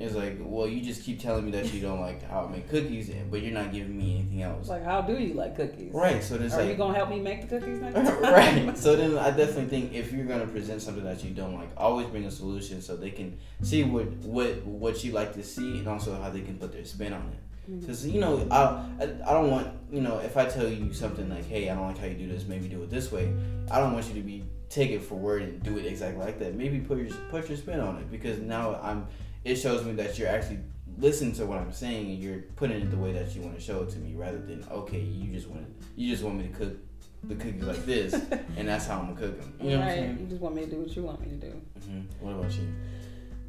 It's 0.00 0.14
like, 0.14 0.38
well, 0.40 0.66
you 0.66 0.80
just 0.80 1.04
keep 1.04 1.20
telling 1.20 1.44
me 1.44 1.50
that 1.52 1.74
you 1.74 1.80
don't 1.82 2.00
like 2.00 2.26
how 2.26 2.46
I 2.46 2.50
make 2.50 2.70
cookies, 2.70 3.10
but 3.30 3.42
you're 3.42 3.52
not 3.52 3.70
giving 3.70 3.98
me 3.98 4.14
anything 4.14 4.42
else. 4.42 4.66
Like, 4.66 4.82
how 4.82 5.02
do 5.02 5.18
you 5.18 5.34
like 5.34 5.56
cookies? 5.56 5.92
Right. 5.92 6.24
So 6.24 6.38
there's 6.38 6.54
Are 6.54 6.60
like, 6.60 6.68
you 6.68 6.74
gonna 6.74 6.94
help 6.94 7.10
me 7.10 7.20
make 7.20 7.42
the 7.42 7.58
cookies 7.58 7.82
next 7.82 7.94
time? 7.94 8.22
right. 8.22 8.76
So 8.78 8.96
then 8.96 9.18
I 9.18 9.30
definitely 9.30 9.66
think 9.66 9.92
if 9.92 10.10
you're 10.10 10.24
gonna 10.24 10.46
present 10.46 10.80
something 10.80 11.04
that 11.04 11.22
you 11.22 11.32
don't 11.32 11.54
like, 11.54 11.68
always 11.76 12.06
bring 12.06 12.24
a 12.24 12.30
solution 12.30 12.80
so 12.80 12.96
they 12.96 13.10
can 13.10 13.36
see 13.62 13.84
what 13.84 14.06
what 14.22 14.64
what 14.64 15.04
you 15.04 15.12
like 15.12 15.34
to 15.34 15.42
see 15.42 15.78
and 15.78 15.86
also 15.86 16.18
how 16.20 16.30
they 16.30 16.40
can 16.40 16.56
put 16.56 16.72
their 16.72 16.84
spin 16.86 17.12
on 17.12 17.20
it. 17.20 17.70
Mm-hmm. 17.70 17.80
Because 17.80 18.06
you 18.06 18.20
know, 18.20 18.46
I, 18.50 18.60
I 19.00 19.04
I 19.26 19.32
don't 19.34 19.50
want 19.50 19.68
you 19.92 20.00
know 20.00 20.18
if 20.18 20.38
I 20.38 20.46
tell 20.46 20.66
you 20.66 20.94
something 20.94 21.28
like, 21.28 21.46
hey, 21.46 21.68
I 21.68 21.74
don't 21.74 21.88
like 21.88 21.98
how 21.98 22.06
you 22.06 22.14
do 22.14 22.26
this, 22.26 22.46
maybe 22.46 22.68
do 22.68 22.82
it 22.82 22.88
this 22.88 23.12
way. 23.12 23.30
I 23.70 23.78
don't 23.78 23.92
want 23.92 24.06
you 24.08 24.14
to 24.14 24.22
be 24.22 24.44
take 24.70 24.90
it 24.92 25.02
for 25.02 25.16
word 25.16 25.42
and 25.42 25.62
do 25.62 25.76
it 25.76 25.84
exactly 25.84 26.24
like 26.24 26.38
that. 26.38 26.54
Maybe 26.54 26.78
put 26.78 26.96
your 26.98 27.14
put 27.30 27.48
your 27.48 27.58
spin 27.58 27.80
on 27.80 27.98
it 27.98 28.10
because 28.10 28.38
now 28.38 28.80
I'm. 28.82 29.06
It 29.44 29.56
shows 29.56 29.84
me 29.84 29.92
that 29.92 30.18
you're 30.18 30.28
actually 30.28 30.60
listening 30.98 31.32
to 31.34 31.46
what 31.46 31.58
I'm 31.58 31.72
saying 31.72 32.10
and 32.10 32.18
you're 32.18 32.40
putting 32.56 32.80
it 32.82 32.90
the 32.90 32.96
way 32.96 33.12
that 33.12 33.34
you 33.34 33.40
want 33.42 33.54
to 33.54 33.60
show 33.60 33.82
it 33.82 33.90
to 33.90 33.98
me, 33.98 34.14
rather 34.14 34.38
than 34.38 34.64
okay, 34.70 35.00
you 35.00 35.32
just 35.32 35.48
want 35.48 35.66
you 35.96 36.10
just 36.10 36.22
want 36.22 36.36
me 36.38 36.48
to 36.48 36.54
cook 36.54 36.76
the 37.24 37.34
cookies 37.34 37.62
like 37.64 37.84
this, 37.86 38.14
and 38.56 38.68
that's 38.68 38.86
how 38.86 38.98
I'm 39.00 39.14
gonna 39.14 39.20
cook 39.20 39.40
them. 39.40 39.54
You 39.60 39.70
know 39.70 39.76
what 39.78 39.82
I'm 39.82 39.88
right. 39.88 39.94
saying? 39.98 40.18
You 40.20 40.26
just 40.26 40.40
want 40.40 40.54
me 40.54 40.64
to 40.64 40.70
do 40.70 40.80
what 40.80 40.96
you 40.96 41.02
want 41.02 41.20
me 41.20 41.28
to 41.28 41.36
do. 41.36 41.60
hmm 41.84 42.00
What 42.20 42.32
about 42.32 42.52
you? 42.52 42.68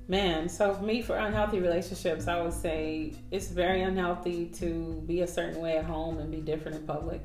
Man, 0.07 0.49
so 0.49 0.73
for 0.73 0.83
me, 0.83 1.01
for 1.01 1.15
unhealthy 1.15 1.59
relationships, 1.59 2.27
I 2.27 2.41
would 2.41 2.51
say 2.53 3.13
it's 3.31 3.47
very 3.47 3.81
unhealthy 3.81 4.47
to 4.55 5.01
be 5.07 5.21
a 5.21 5.27
certain 5.27 5.61
way 5.61 5.77
at 5.77 5.85
home 5.85 6.17
and 6.17 6.29
be 6.29 6.41
different 6.41 6.77
in 6.77 6.83
public 6.85 7.21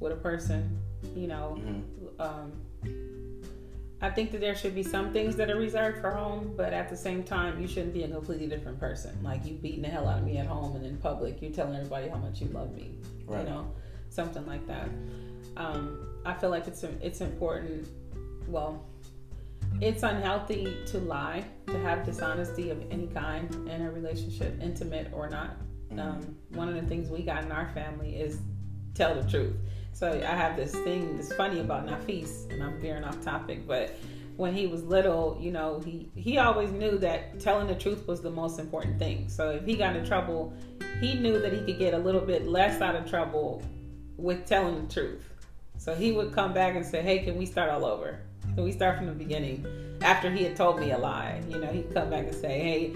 with 0.00 0.12
a 0.12 0.16
person. 0.16 0.78
You 1.14 1.28
know, 1.28 1.60
hmm 1.60 2.20
um, 2.20 2.52
I 4.02 4.10
think 4.10 4.32
that 4.32 4.40
there 4.40 4.56
should 4.56 4.74
be 4.74 4.82
some 4.82 5.12
things 5.12 5.36
that 5.36 5.48
are 5.48 5.56
reserved 5.56 6.00
for 6.00 6.10
home, 6.10 6.54
but 6.56 6.72
at 6.72 6.90
the 6.90 6.96
same 6.96 7.22
time, 7.22 7.60
you 7.60 7.68
shouldn't 7.68 7.94
be 7.94 8.02
a 8.02 8.08
completely 8.08 8.48
different 8.48 8.80
person. 8.80 9.16
Like 9.22 9.46
you 9.46 9.54
beating 9.54 9.82
the 9.82 9.88
hell 9.88 10.08
out 10.08 10.18
of 10.18 10.24
me 10.24 10.38
at 10.38 10.46
home 10.46 10.74
and 10.74 10.84
in 10.84 10.96
public, 10.96 11.40
you're 11.40 11.52
telling 11.52 11.76
everybody 11.76 12.08
how 12.08 12.16
much 12.16 12.40
you 12.40 12.48
love 12.48 12.74
me. 12.74 12.98
Right. 13.26 13.44
You 13.44 13.50
know, 13.50 13.72
something 14.08 14.44
like 14.44 14.66
that. 14.66 14.88
Um, 15.56 16.08
I 16.24 16.34
feel 16.34 16.50
like 16.50 16.66
it's 16.66 16.82
it's 16.82 17.20
important. 17.20 17.88
Well, 18.48 18.84
it's 19.80 20.02
unhealthy 20.02 20.76
to 20.86 20.98
lie, 20.98 21.44
to 21.68 21.78
have 21.78 22.04
dishonesty 22.04 22.70
of 22.70 22.82
any 22.90 23.06
kind 23.06 23.54
in 23.68 23.82
a 23.82 23.90
relationship, 23.90 24.60
intimate 24.60 25.12
or 25.12 25.28
not. 25.28 25.56
Um, 25.96 26.36
one 26.50 26.68
of 26.68 26.74
the 26.74 26.82
things 26.82 27.08
we 27.08 27.22
got 27.22 27.44
in 27.44 27.52
our 27.52 27.68
family 27.68 28.16
is 28.16 28.40
tell 28.94 29.14
the 29.14 29.28
truth. 29.28 29.54
So 30.02 30.10
I 30.10 30.34
have 30.34 30.56
this 30.56 30.72
thing 30.72 31.14
that's 31.14 31.32
funny 31.32 31.60
about 31.60 31.86
Nafis, 31.86 32.50
and 32.50 32.60
I'm 32.60 32.76
veering 32.80 33.04
off 33.04 33.22
topic, 33.22 33.68
but 33.68 33.94
when 34.36 34.52
he 34.52 34.66
was 34.66 34.82
little, 34.82 35.38
you 35.40 35.52
know, 35.52 35.78
he 35.78 36.10
he 36.16 36.38
always 36.38 36.72
knew 36.72 36.98
that 36.98 37.38
telling 37.38 37.68
the 37.68 37.76
truth 37.76 38.08
was 38.08 38.20
the 38.20 38.28
most 38.28 38.58
important 38.58 38.98
thing. 38.98 39.28
So 39.28 39.50
if 39.50 39.64
he 39.64 39.76
got 39.76 39.94
in 39.94 40.04
trouble, 40.04 40.52
he 41.00 41.14
knew 41.14 41.38
that 41.38 41.52
he 41.52 41.60
could 41.60 41.78
get 41.78 41.94
a 41.94 41.98
little 41.98 42.20
bit 42.20 42.48
less 42.48 42.82
out 42.82 42.96
of 42.96 43.08
trouble 43.08 43.62
with 44.16 44.44
telling 44.44 44.88
the 44.88 44.92
truth. 44.92 45.22
So 45.78 45.94
he 45.94 46.10
would 46.10 46.32
come 46.32 46.52
back 46.52 46.74
and 46.74 46.84
say, 46.84 47.00
"Hey, 47.00 47.20
can 47.20 47.36
we 47.36 47.46
start 47.46 47.70
all 47.70 47.84
over? 47.84 48.18
Can 48.56 48.64
we 48.64 48.72
start 48.72 48.96
from 48.96 49.06
the 49.06 49.12
beginning?" 49.12 49.64
After 50.00 50.32
he 50.32 50.42
had 50.42 50.56
told 50.56 50.80
me 50.80 50.90
a 50.90 50.98
lie, 50.98 51.40
you 51.48 51.60
know, 51.60 51.68
he'd 51.68 51.94
come 51.94 52.10
back 52.10 52.24
and 52.24 52.34
say, 52.34 52.58
"Hey, 52.58 52.92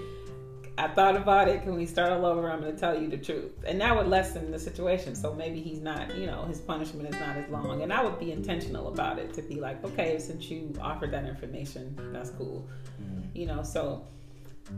I 0.79 0.89
thought 0.89 1.17
about 1.17 1.49
it. 1.49 1.63
Can 1.63 1.75
we 1.75 1.87
start 1.87 2.13
all 2.13 2.27
over? 2.27 2.51
I'm 2.51 2.61
going 2.61 2.75
to 2.75 2.79
tell 2.79 3.01
you 3.01 3.09
the 3.09 3.17
truth. 3.17 3.53
And 3.67 3.81
that 3.81 3.97
would 3.97 4.09
lessen 4.09 4.51
the 4.51 4.59
situation. 4.59 5.15
So 5.15 5.33
maybe 5.33 5.61
he's 5.61 5.81
not, 5.81 6.15
you 6.17 6.27
know, 6.27 6.45
his 6.45 6.61
punishment 6.61 7.09
is 7.09 7.19
not 7.19 7.37
as 7.37 7.49
long. 7.49 7.81
And 7.83 7.91
I 7.93 8.05
would 8.05 8.19
be 8.19 8.31
intentional 8.31 8.89
about 8.89 9.19
it 9.19 9.33
to 9.35 9.43
be 9.43 9.55
like, 9.55 9.83
okay, 9.85 10.19
since 10.19 10.51
you 10.51 10.75
offered 10.81 11.13
that 11.13 11.25
information, 11.25 11.97
that's 12.13 12.29
cool. 12.31 12.69
Mhm. 13.03 13.23
You 13.35 13.47
know, 13.47 13.63
so 13.63 14.05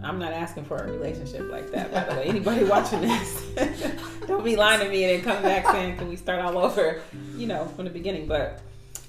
I'm 0.05 0.21
not 0.21 0.33
asking 0.33 0.67
for 0.67 0.77
a 0.77 0.93
relationship 0.93 1.51
like 1.51 1.71
that, 1.73 1.93
by 1.93 2.05
the 2.05 2.21
way. 2.21 2.27
Anybody 2.27 2.63
watching 2.65 3.01
this, 3.01 3.43
don't 4.29 4.45
be 4.45 4.55
lying 4.55 4.81
to 4.81 4.89
me 4.89 5.03
and 5.05 5.25
then 5.25 5.35
come 5.35 5.43
back 5.43 5.67
saying, 5.67 5.97
can 5.97 6.09
we 6.09 6.15
start 6.17 6.41
all 6.41 6.59
over, 6.59 7.03
you 7.37 7.49
know, 7.49 7.65
from 7.75 7.87
the 7.87 7.91
beginning. 7.91 8.27
But 8.27 8.61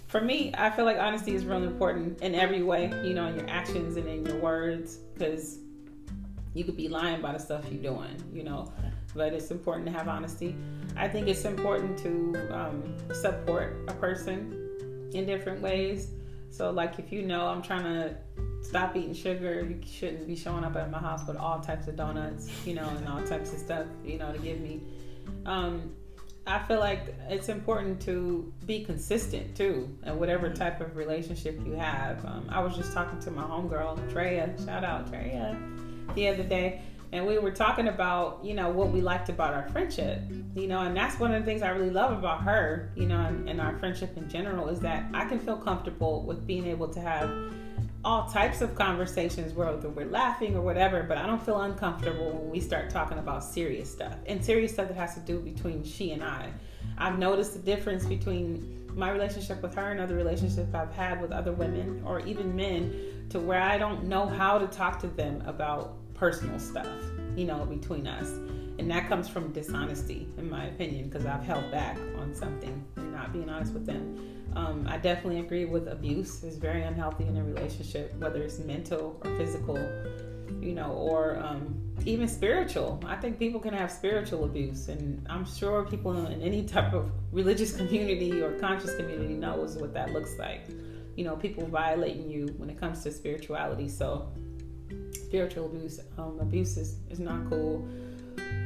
for 0.08 0.22
me, 0.22 0.52
I 0.58 0.72
feel 0.72 0.86
like 0.86 0.98
honesty 0.98 1.36
is 1.36 1.46
real 1.46 1.64
important 1.64 2.22
in 2.22 2.34
every 2.34 2.64
way, 2.64 2.92
you 3.04 3.14
know, 3.14 3.28
in 3.28 3.36
your 3.36 3.48
actions 3.50 3.96
and 3.96 4.08
in 4.08 4.26
your 4.26 4.38
words, 4.38 4.96
because 5.14 5.60
you 6.54 6.64
could 6.64 6.78
be 6.78 6.88
lying 6.88 7.20
about 7.20 7.34
the 7.34 7.44
stuff 7.44 7.66
you're 7.72 7.82
doing, 7.82 8.16
you 8.34 8.44
know. 8.44 8.72
But 9.16 9.34
it's 9.34 9.52
important 9.52 9.88
to 9.88 9.92
have 9.92 10.08
honesty. 10.08 10.56
I 10.96 11.08
think 11.08 11.28
it's 11.28 11.46
important 11.46 11.98
to 12.00 12.50
um, 12.52 12.96
support 13.14 13.78
a 13.88 13.94
person 13.94 15.10
in 15.14 15.26
different 15.26 15.62
ways. 15.62 16.12
So, 16.52 16.72
like, 16.72 17.00
if 17.00 17.12
you 17.12 17.24
know 17.24 17.48
I'm 17.48 17.62
trying 17.62 17.84
to 17.84 18.16
stop 18.62 18.96
eating 18.96 19.14
sugar, 19.14 19.66
you 19.66 19.80
shouldn't 19.88 20.28
be 20.28 20.36
showing 20.36 20.64
up 20.64 20.76
at 20.76 20.92
my 20.92 21.00
house 21.00 21.26
with 21.28 21.38
all 21.38 21.60
types 21.60 21.88
of 21.88 21.96
donuts, 21.96 22.50
you 22.66 22.74
know, 22.74 22.88
and 22.88 23.08
all 23.08 23.24
types 23.24 23.54
of 23.54 23.60
stuff, 23.60 23.86
you 24.04 24.18
know, 24.18 24.32
to 24.32 24.40
give 24.40 24.60
me. 24.60 24.82
Um, 25.46 25.92
I 26.48 26.58
feel 26.60 26.80
like 26.80 27.14
it's 27.30 27.48
important 27.48 28.02
to 28.02 28.52
be 28.66 28.84
consistent 28.84 29.56
too, 29.56 29.96
and 30.04 30.20
whatever 30.20 30.50
type 30.50 30.82
of 30.82 30.96
relationship 30.96 31.60
you 31.64 31.74
have. 31.74 32.26
Um, 32.26 32.48
I 32.50 32.60
was 32.60 32.76
just 32.76 32.92
talking 32.92 33.20
to 33.20 33.32
my 33.32 33.44
homegirl, 33.44 34.12
Treya. 34.12 34.66
Shout 34.66 34.84
out, 34.84 35.12
Treya, 35.12 35.56
the 36.16 36.28
other 36.28 36.44
day, 36.44 36.82
and 37.12 37.26
we 37.26 37.38
were 37.40 37.52
talking 37.52 37.88
about 37.88 38.40
you 38.44 38.54
know 38.54 38.70
what 38.70 38.90
we 38.90 39.02
liked 39.02 39.30
about 39.30 39.54
our 39.54 39.68
friendship, 39.70 40.22
you 40.56 40.68
know, 40.68 40.82
and 40.82 40.96
that's 40.96 41.20
one 41.20 41.34
of 41.34 41.42
the 41.42 41.46
things 41.46 41.62
I 41.62 41.70
really 41.70 41.90
love 41.90 42.18
about 42.18 42.44
her, 42.44 42.92
you 42.96 43.06
know, 43.06 43.20
and, 43.20 43.50
and 43.50 43.60
our 43.60 43.78
friendship 43.78 44.16
in 44.18 44.30
general 44.30 44.68
is 44.70 44.80
that 44.82 45.06
I 45.14 45.26
can 45.26 45.40
feel 45.40 45.58
comfortable 45.58 46.24
with 46.24 46.46
being 46.46 46.66
able 46.66 46.88
to 46.90 47.02
have 47.02 47.30
all 48.06 48.30
types 48.30 48.62
of 48.62 48.76
conversations 48.76 49.54
whether 49.54 49.90
we're 49.90 50.06
laughing 50.06 50.56
or 50.56 50.62
whatever, 50.62 51.04
but 51.04 51.18
I 51.18 51.26
don't 51.26 51.44
feel 51.44 51.62
uncomfortable 51.62 52.32
when 52.32 52.50
we 52.50 52.60
start 52.60 52.90
talking 52.90 53.18
about 53.18 53.44
serious 53.44 53.92
stuff 53.92 54.16
and 54.26 54.44
serious 54.44 54.74
stuff 54.74 54.88
that 54.88 54.96
has 54.96 55.16
to 55.16 55.20
do 55.22 55.40
between 55.40 55.84
she 55.84 56.12
and 56.12 56.24
I. 56.24 56.50
I've 56.98 57.20
noticed 57.20 57.54
the 57.54 57.60
difference 57.60 58.06
between 58.06 58.88
my 58.96 59.12
relationship 59.12 59.62
with 59.62 59.76
her 59.76 59.92
and 59.92 60.00
other 60.00 60.16
relationships 60.16 60.74
I've 60.74 60.94
had 60.94 61.22
with 61.22 61.32
other 61.32 61.52
women 61.52 62.02
or 62.06 62.20
even 62.22 62.56
men 62.56 63.28
to 63.30 63.40
where 63.40 63.62
I 63.62 63.78
don't 63.78 64.06
know 64.06 64.26
how 64.26 64.58
to 64.58 64.68
talk 64.68 65.00
to 65.00 65.08
them 65.08 65.44
about 65.46 65.96
personal 66.20 66.60
stuff, 66.60 66.88
you 67.36 67.46
know, 67.46 67.66
between 67.66 68.06
us. 68.06 68.30
And 68.78 68.90
that 68.92 69.08
comes 69.08 69.28
from 69.28 69.52
dishonesty, 69.52 70.28
in 70.38 70.50
my 70.50 70.66
opinion, 70.66 71.10
because 71.10 71.26
I've 71.26 71.44
held 71.44 71.70
back 71.72 71.98
on 72.18 72.34
something 72.34 72.86
and 72.96 73.12
not 73.12 73.34
being 73.34 73.50
honest 73.50 73.74
with 73.74 73.86
them. 73.86 74.40
Um, 74.56 74.88
I 74.90 74.98
definitely 74.98 75.40
agree 75.40 75.66
with 75.66 75.88
abuse 75.88 76.44
is 76.44 76.58
very 76.58 76.84
unhealthy 76.84 77.26
in 77.26 77.38
a 77.38 77.44
relationship, 77.44 78.16
whether 78.18 78.42
it's 78.42 78.60
mental 78.60 79.22
or 79.24 79.38
physical, 79.38 79.78
you 80.62 80.74
know, 80.74 80.92
or 80.92 81.38
um, 81.40 81.80
even 82.06 82.28
spiritual. 82.28 83.02
I 83.06 83.16
think 83.16 83.38
people 83.38 83.60
can 83.60 83.74
have 83.74 83.92
spiritual 83.92 84.46
abuse, 84.46 84.88
and 84.88 85.26
I'm 85.30 85.46
sure 85.46 85.86
people 85.86 86.26
in 86.26 86.42
any 86.42 86.64
type 86.64 86.94
of 86.94 87.12
religious 87.32 87.76
community 87.76 88.42
or 88.42 88.54
conscious 88.60 88.96
community 88.96 89.36
knows 89.36 89.78
what 89.78 89.94
that 89.94 90.12
looks 90.12 90.38
like. 90.40 90.68
You 91.16 91.26
know, 91.26 91.36
people 91.36 91.66
violating 91.68 92.30
you 92.30 92.48
when 92.58 92.70
it 92.70 92.80
comes 92.80 93.04
to 93.04 93.12
spirituality. 93.12 93.90
So, 93.90 94.32
spiritual 95.14 95.66
abuse, 95.66 96.00
um, 96.18 96.40
abuse 96.40 96.78
is, 96.78 96.98
is 97.10 97.20
not 97.20 97.50
cool. 97.50 97.88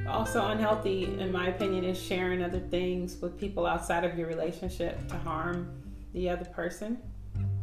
Also, 0.07 0.45
unhealthy, 0.47 1.05
in 1.05 1.31
my 1.31 1.47
opinion, 1.47 1.83
is 1.83 2.01
sharing 2.01 2.43
other 2.43 2.59
things 2.59 3.17
with 3.21 3.39
people 3.39 3.65
outside 3.65 4.03
of 4.03 4.17
your 4.17 4.27
relationship 4.27 5.07
to 5.07 5.17
harm 5.17 5.73
the 6.13 6.29
other 6.29 6.45
person. 6.45 6.97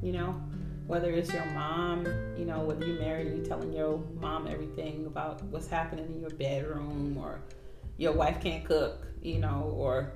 You 0.03 0.13
know, 0.13 0.43
whether 0.87 1.11
it's 1.11 1.33
your 1.33 1.45
mom, 1.47 2.07
you 2.37 2.45
know, 2.45 2.61
whether 2.61 2.87
you're 2.87 2.99
married 2.99 3.29
you're 3.29 3.45
telling 3.45 3.73
your 3.73 3.99
mom 4.21 4.47
everything 4.47 5.07
about 5.07 5.43
what's 5.45 5.69
happening 5.69 6.07
in 6.07 6.21
your 6.21 6.31
bedroom, 6.31 7.17
or 7.19 7.41
your 7.99 8.13
wife 8.13 8.41
can't 8.41 8.65
cook, 8.65 9.07
you 9.23 9.39
know, 9.39 9.73
or 9.77 10.13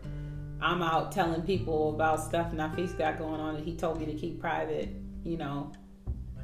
I'm 0.60 0.82
out 0.82 1.12
telling 1.12 1.42
people 1.42 1.90
about 1.94 2.24
stuff 2.24 2.52
Nafis 2.52 2.96
got 2.96 3.18
going 3.18 3.40
on 3.40 3.56
and 3.56 3.64
he 3.64 3.76
told 3.76 4.00
me 4.00 4.06
to 4.06 4.14
keep 4.14 4.40
private, 4.40 4.88
you 5.22 5.36
know. 5.36 5.72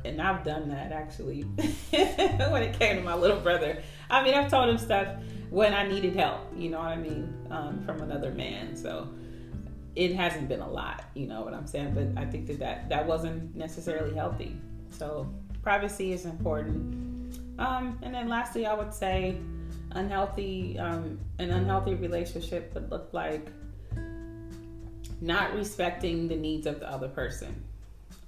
And 0.05 0.21
I've 0.21 0.45
done 0.45 0.69
that 0.69 0.93
actually 0.93 1.43
when 1.91 2.63
it 2.63 2.79
came 2.79 2.97
to 2.97 3.03
my 3.03 3.15
little 3.15 3.41
brother. 3.41 3.83
I 4.09 4.23
mean, 4.23 4.35
I've 4.35 4.51
told 4.51 4.69
him 4.69 4.79
stuff 4.79 5.09
when 5.51 5.75
I 5.75 5.87
needed 5.87 6.17
help, 6.17 6.41
you 6.57 6.71
know 6.71 6.79
what 6.79 6.89
I 6.89 6.97
mean, 6.97 7.35
um, 7.51 7.83
from 7.85 8.01
another 8.01 8.31
man. 8.31 8.77
So 8.77 9.09
it 9.97 10.15
hasn't 10.15 10.49
been 10.49 10.61
a 10.61 10.71
lot, 10.71 11.05
you 11.15 11.27
know 11.27 11.43
what 11.43 11.53
I'm 11.53 11.67
saying. 11.67 11.95
But 11.95 12.21
I 12.21 12.25
think 12.25 12.47
that 12.47 12.59
that, 12.61 12.89
that 12.89 13.07
wasn't 13.07 13.55
necessarily 13.55 14.15
healthy. 14.15 14.57
So 14.91 15.33
privacy 15.63 16.13
is 16.13 16.25
important. 16.25 17.37
Um, 17.59 17.99
and 18.03 18.15
then 18.15 18.29
lastly, 18.29 18.67
I 18.67 18.75
would 18.75 18.95
say 18.95 19.39
unhealthy, 19.93 20.79
um, 20.79 21.19
an 21.39 21.51
unhealthy 21.51 21.95
relationship 21.95 22.73
would 22.75 22.91
look 22.91 23.11
like 23.13 23.51
not 25.21 25.55
respecting 25.55 26.29
the 26.29 26.37
needs 26.37 26.67
of 26.67 26.81
the 26.81 26.91
other 26.91 27.09
person. 27.09 27.63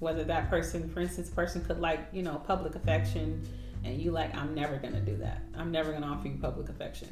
Whether 0.03 0.25
that 0.25 0.51
person, 0.51 0.91
for 0.91 1.01
instance, 1.01 1.31
person 1.31 1.65
could 1.65 1.79
like, 1.79 2.09
you 2.13 2.23
know, 2.23 2.43
public 2.45 2.75
affection 2.75 3.47
and 3.85 4.01
you 4.01 4.11
like 4.11 4.35
i'm 4.35 4.55
never 4.55 4.77
gonna 4.77 5.01
do 5.01 5.17
that. 5.17 5.43
I'm 5.57 5.71
never 5.71 5.93
gonna 5.93 6.07
offer 6.07 6.29
you 6.29 6.39
public 6.41 6.69
affection. 6.69 7.09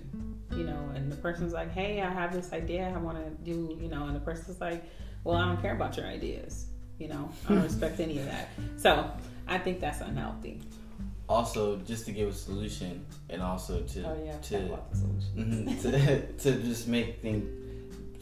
You 0.53 0.65
know 0.65 0.91
and 0.95 1.11
the 1.11 1.17
person's 1.17 1.53
like 1.53 1.73
hey 1.73 2.01
i 2.01 2.11
have 2.11 2.33
this 2.33 2.53
idea. 2.53 2.93
I 2.95 2.99
want 2.99 3.19
to 3.19 3.31
do 3.45 3.79
you 3.81 3.89
know 3.89 4.05
and 4.05 4.17
the 4.17 4.21
person's 4.21 4.61
like 4.61 4.85
well 5.25 5.37
i 5.37 5.47
don't 5.47 5.61
care 5.61 5.75
about 5.75 5.97
your 5.97 6.07
ideas. 6.07 6.67
You 6.99 7.09
know 7.09 7.31
i 7.49 7.55
don't 7.55 7.63
respect 7.63 8.01
any 8.01 8.19
of 8.19 8.27
that. 8.27 8.49
So 8.77 9.11
i 9.47 9.59
think 9.59 9.81
that's 9.81 10.01
unhealthy. 10.01 10.61
Also 11.29 11.77
just 11.79 12.07
to 12.07 12.13
give 12.13 12.29
a 12.29 12.33
solution 12.33 13.05
and 13.29 13.43
also 13.43 13.83
to 13.83 14.03
Oh 14.03 14.23
yeah, 14.25 14.39
to 14.39 14.59
talk 14.59 14.69
about 14.69 14.91
the 14.91 14.97
solution. 14.97 15.79
To, 15.83 16.33
to 16.33 16.63
just 16.63 16.89
make 16.89 17.23
things 17.23 17.45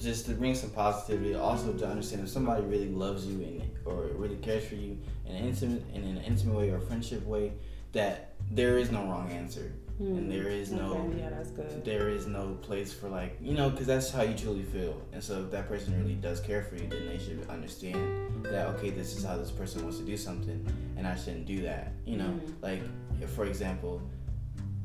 just 0.00 0.26
to 0.26 0.32
bring 0.32 0.54
some 0.54 0.70
positivity 0.70 1.34
also 1.34 1.72
to 1.72 1.86
understand 1.86 2.22
if 2.22 2.28
somebody 2.28 2.62
really 2.62 2.88
loves 2.88 3.26
you 3.26 3.42
and 3.42 3.77
or 3.88 4.06
really 4.16 4.36
cares 4.36 4.64
for 4.66 4.74
you 4.74 4.98
in 5.26 5.34
an 5.34 5.44
intimate 5.44 5.82
in 5.94 6.02
an 6.04 6.18
intimate 6.18 6.54
way 6.56 6.70
or 6.70 6.80
friendship 6.80 7.24
way 7.26 7.52
that 7.92 8.34
there 8.50 8.78
is 8.78 8.90
no 8.90 9.02
wrong 9.04 9.30
answer 9.30 9.72
and 10.00 10.30
there 10.30 10.48
is 10.48 10.70
no 10.70 10.94
Hmm. 10.94 11.10
Okay, 11.10 11.18
yeah, 11.22 11.30
that's 11.30 11.50
good. 11.50 11.84
there 11.84 12.08
is 12.08 12.26
no 12.28 12.56
place 12.62 12.92
for 12.92 13.08
like 13.08 13.36
you 13.40 13.54
know 13.54 13.68
because 13.70 13.86
that's 13.88 14.10
how 14.12 14.22
you 14.22 14.34
truly 14.36 14.62
feel 14.62 14.94
and 15.12 15.22
so 15.22 15.40
if 15.42 15.50
that 15.50 15.66
person 15.68 15.98
really 16.00 16.14
does 16.14 16.38
care 16.40 16.62
for 16.62 16.76
you 16.76 16.86
then 16.88 17.06
they 17.08 17.18
should 17.18 17.44
understand 17.48 18.44
that 18.44 18.66
okay 18.68 18.90
this 18.90 19.16
is 19.16 19.24
how 19.24 19.36
this 19.36 19.50
person 19.50 19.82
wants 19.82 19.98
to 19.98 20.04
do 20.04 20.16
something 20.16 20.64
and 20.96 21.04
i 21.06 21.16
shouldn't 21.16 21.46
do 21.46 21.62
that 21.62 21.92
you 22.06 22.16
know 22.16 22.28
Mhm. 22.30 22.52
like 22.62 22.82
if, 23.20 23.30
for 23.30 23.44
example 23.46 24.00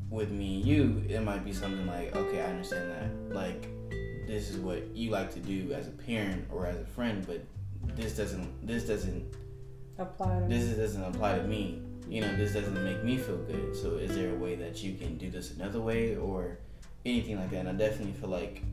with 0.10 0.32
me 0.32 0.58
and 0.58 0.66
you 0.66 1.04
it 1.10 1.22
might 1.22 1.44
be 1.46 1.54
something 1.54 1.86
like 1.86 2.16
okay 2.16 2.42
i 2.42 2.46
understand 2.46 2.90
that 2.92 3.36
like 3.36 3.68
this 4.28 4.50
is 4.50 4.58
what 4.58 4.82
you 4.96 5.12
like 5.12 5.32
to 5.34 5.40
do 5.40 5.72
as 5.74 5.88
a 5.88 5.92
parent 5.92 6.46
or 6.52 6.66
as 6.66 6.78
a 6.78 6.86
friend 6.86 7.24
but 7.28 7.42
this 7.96 8.16
doesn't 8.16 8.66
this 8.66 8.84
doesn't 8.84 9.34
Apply 10.00 10.40
to 10.40 10.48
this 10.48 10.76
doesn't 10.76 11.04
apply 11.04 11.38
to 11.38 11.44
me. 11.44 11.82
You 12.08 12.22
know, 12.22 12.36
this 12.36 12.54
doesn't 12.54 12.84
make 12.84 13.04
me 13.04 13.18
feel 13.18 13.38
good. 13.38 13.76
So 13.76 13.98
is 13.98 14.16
there 14.16 14.32
a 14.32 14.36
way 14.36 14.56
that 14.56 14.84
you 14.84 14.96
can 14.96 15.18
do 15.18 15.30
this 15.30 15.52
another 15.52 15.80
way 15.80 16.16
or 16.16 16.58
anything 17.06 17.38
like 17.38 17.52
that? 17.52 17.58
And 17.58 17.70
I 17.70 17.74
definitely 17.74 18.14
feel 18.14 18.30
like 18.30 18.64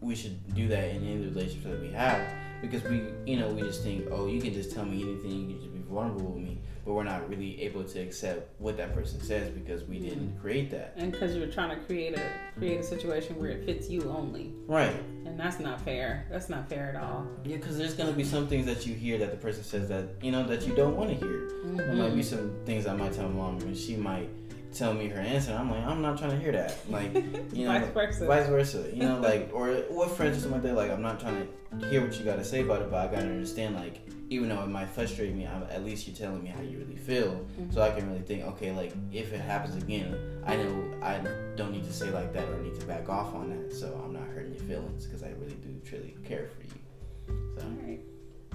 we 0.00 0.14
should 0.14 0.54
do 0.54 0.68
that 0.68 0.90
in 0.90 0.96
any 0.96 1.24
relationship 1.24 1.70
that 1.70 1.80
we 1.80 1.90
have 1.92 2.20
because 2.60 2.82
we, 2.84 3.02
you 3.26 3.38
know, 3.38 3.48
we 3.48 3.62
just 3.62 3.82
think, 3.82 4.06
oh, 4.10 4.26
you 4.26 4.40
can 4.40 4.52
just 4.52 4.72
tell 4.72 4.84
me 4.84 5.02
anything, 5.02 5.30
you 5.30 5.46
can 5.48 5.58
just 5.60 5.72
be 5.72 5.80
vulnerable 5.80 6.32
with 6.32 6.42
me, 6.42 6.59
but 6.84 6.92
we're 6.92 7.04
not 7.04 7.28
really 7.28 7.60
able 7.62 7.84
to 7.84 8.00
accept 8.00 8.48
what 8.60 8.76
that 8.76 8.94
person 8.94 9.20
says 9.20 9.50
because 9.50 9.84
we 9.84 9.98
didn't 9.98 10.36
mm. 10.36 10.40
create 10.40 10.70
that. 10.70 10.94
and 10.96 11.12
because 11.12 11.36
you're 11.36 11.46
trying 11.46 11.70
to 11.70 11.84
create 11.84 12.16
a 12.16 12.22
create 12.56 12.80
a 12.80 12.82
situation 12.82 13.38
where 13.38 13.50
it 13.50 13.64
fits 13.64 13.88
you 13.88 14.02
only, 14.10 14.52
Right. 14.66 14.94
and 15.26 15.38
that's 15.38 15.60
not 15.60 15.80
fair. 15.80 16.26
That's 16.30 16.48
not 16.48 16.68
fair 16.68 16.94
at 16.94 17.02
all. 17.02 17.26
Yeah, 17.44 17.56
because 17.56 17.78
there's 17.78 17.94
gonna 17.94 18.12
be 18.12 18.24
some 18.24 18.46
things 18.46 18.66
that 18.66 18.86
you 18.86 18.94
hear 18.94 19.18
that 19.18 19.30
the 19.30 19.36
person 19.36 19.62
says 19.64 19.88
that 19.88 20.08
you 20.22 20.32
know 20.32 20.44
that 20.44 20.66
you 20.66 20.74
don't 20.74 20.96
want 20.96 21.10
to 21.10 21.16
hear. 21.16 21.48
There 21.64 21.94
might 21.94 22.14
be 22.14 22.20
mm-hmm. 22.20 22.22
some 22.22 22.52
things 22.64 22.86
I 22.86 22.94
might 22.94 23.12
tell 23.12 23.28
my 23.28 23.36
mom, 23.36 23.58
and 23.58 23.76
she 23.76 23.96
might 23.96 24.28
tell 24.72 24.94
me 24.94 25.08
her 25.08 25.20
answer. 25.20 25.52
I'm 25.52 25.70
like, 25.70 25.84
I'm 25.84 26.00
not 26.00 26.18
trying 26.18 26.30
to 26.32 26.38
hear 26.38 26.52
that. 26.52 26.78
Like, 26.88 27.14
you 27.52 27.66
know, 27.66 27.78
Vice 27.78 27.88
versa. 27.92 28.26
vice 28.26 28.46
versa. 28.46 28.90
You 28.92 29.02
know, 29.02 29.20
like, 29.22 29.50
or 29.52 29.82
with 29.90 30.16
friends 30.16 30.38
or 30.38 30.40
something 30.40 30.62
like 30.62 30.62
that. 30.62 30.74
Like, 30.74 30.90
I'm 30.90 31.02
not 31.02 31.20
trying 31.20 31.48
to 31.80 31.88
hear 31.88 32.02
what 32.02 32.18
you 32.18 32.24
got 32.24 32.36
to 32.36 32.44
say 32.44 32.62
about 32.62 32.82
it, 32.82 32.90
but 32.90 33.08
I 33.08 33.12
gotta 33.12 33.28
understand. 33.28 33.74
Like, 33.74 34.00
even 34.30 34.48
though 34.48 34.62
it 34.62 34.68
might 34.68 34.88
frustrate 34.88 35.34
me, 35.34 35.44
I'm, 35.44 35.64
at 35.64 35.84
least 35.84 36.06
you're 36.06 36.16
telling 36.16 36.42
me 36.42 36.48
how 36.48 36.62
you 36.62 36.78
really 36.78 36.96
feel, 36.96 37.32
mm-hmm. 37.32 37.72
so 37.72 37.82
I 37.82 37.90
can 37.90 38.08
really 38.08 38.22
think, 38.22 38.44
okay, 38.44 38.70
like 38.70 38.92
if 39.12 39.32
it 39.32 39.40
happens 39.40 39.74
again, 39.74 40.16
I 40.46 40.54
know 40.54 40.94
I 41.02 41.18
don't 41.56 41.72
need 41.72 41.84
to 41.84 41.92
say 41.92 42.10
like 42.10 42.32
that 42.32 42.48
or 42.48 42.62
need 42.62 42.78
to 42.78 42.86
back 42.86 43.08
off 43.08 43.34
on 43.34 43.50
that. 43.50 43.74
So 43.74 44.00
I'm 44.04 44.12
not 44.12 44.26
hurting 44.28 44.54
your 44.54 44.62
feelings 44.62 45.04
because 45.04 45.24
I 45.24 45.30
really 45.30 45.56
do 45.56 45.80
truly 45.84 46.16
care 46.24 46.48
for 46.48 46.62
you. 46.62 47.36
So 47.58 47.66
All 47.66 47.72
right. 47.86 48.00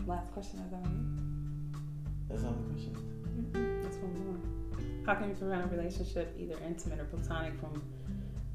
Last 0.07 0.31
question 0.31 0.59
is 0.59 0.73
on 0.73 1.55
that's 2.29 2.43
all 2.43 2.51
the 2.53 2.73
questions. 2.73 2.97
you. 3.53 3.81
That's 3.83 3.97
one 3.97 4.13
more. 4.25 5.05
How 5.05 5.19
can 5.19 5.29
you 5.29 5.35
prevent 5.35 5.65
a 5.71 5.75
relationship, 5.75 6.35
either 6.39 6.55
intimate 6.65 6.99
or 6.99 7.05
platonic, 7.05 7.53
from 7.59 7.83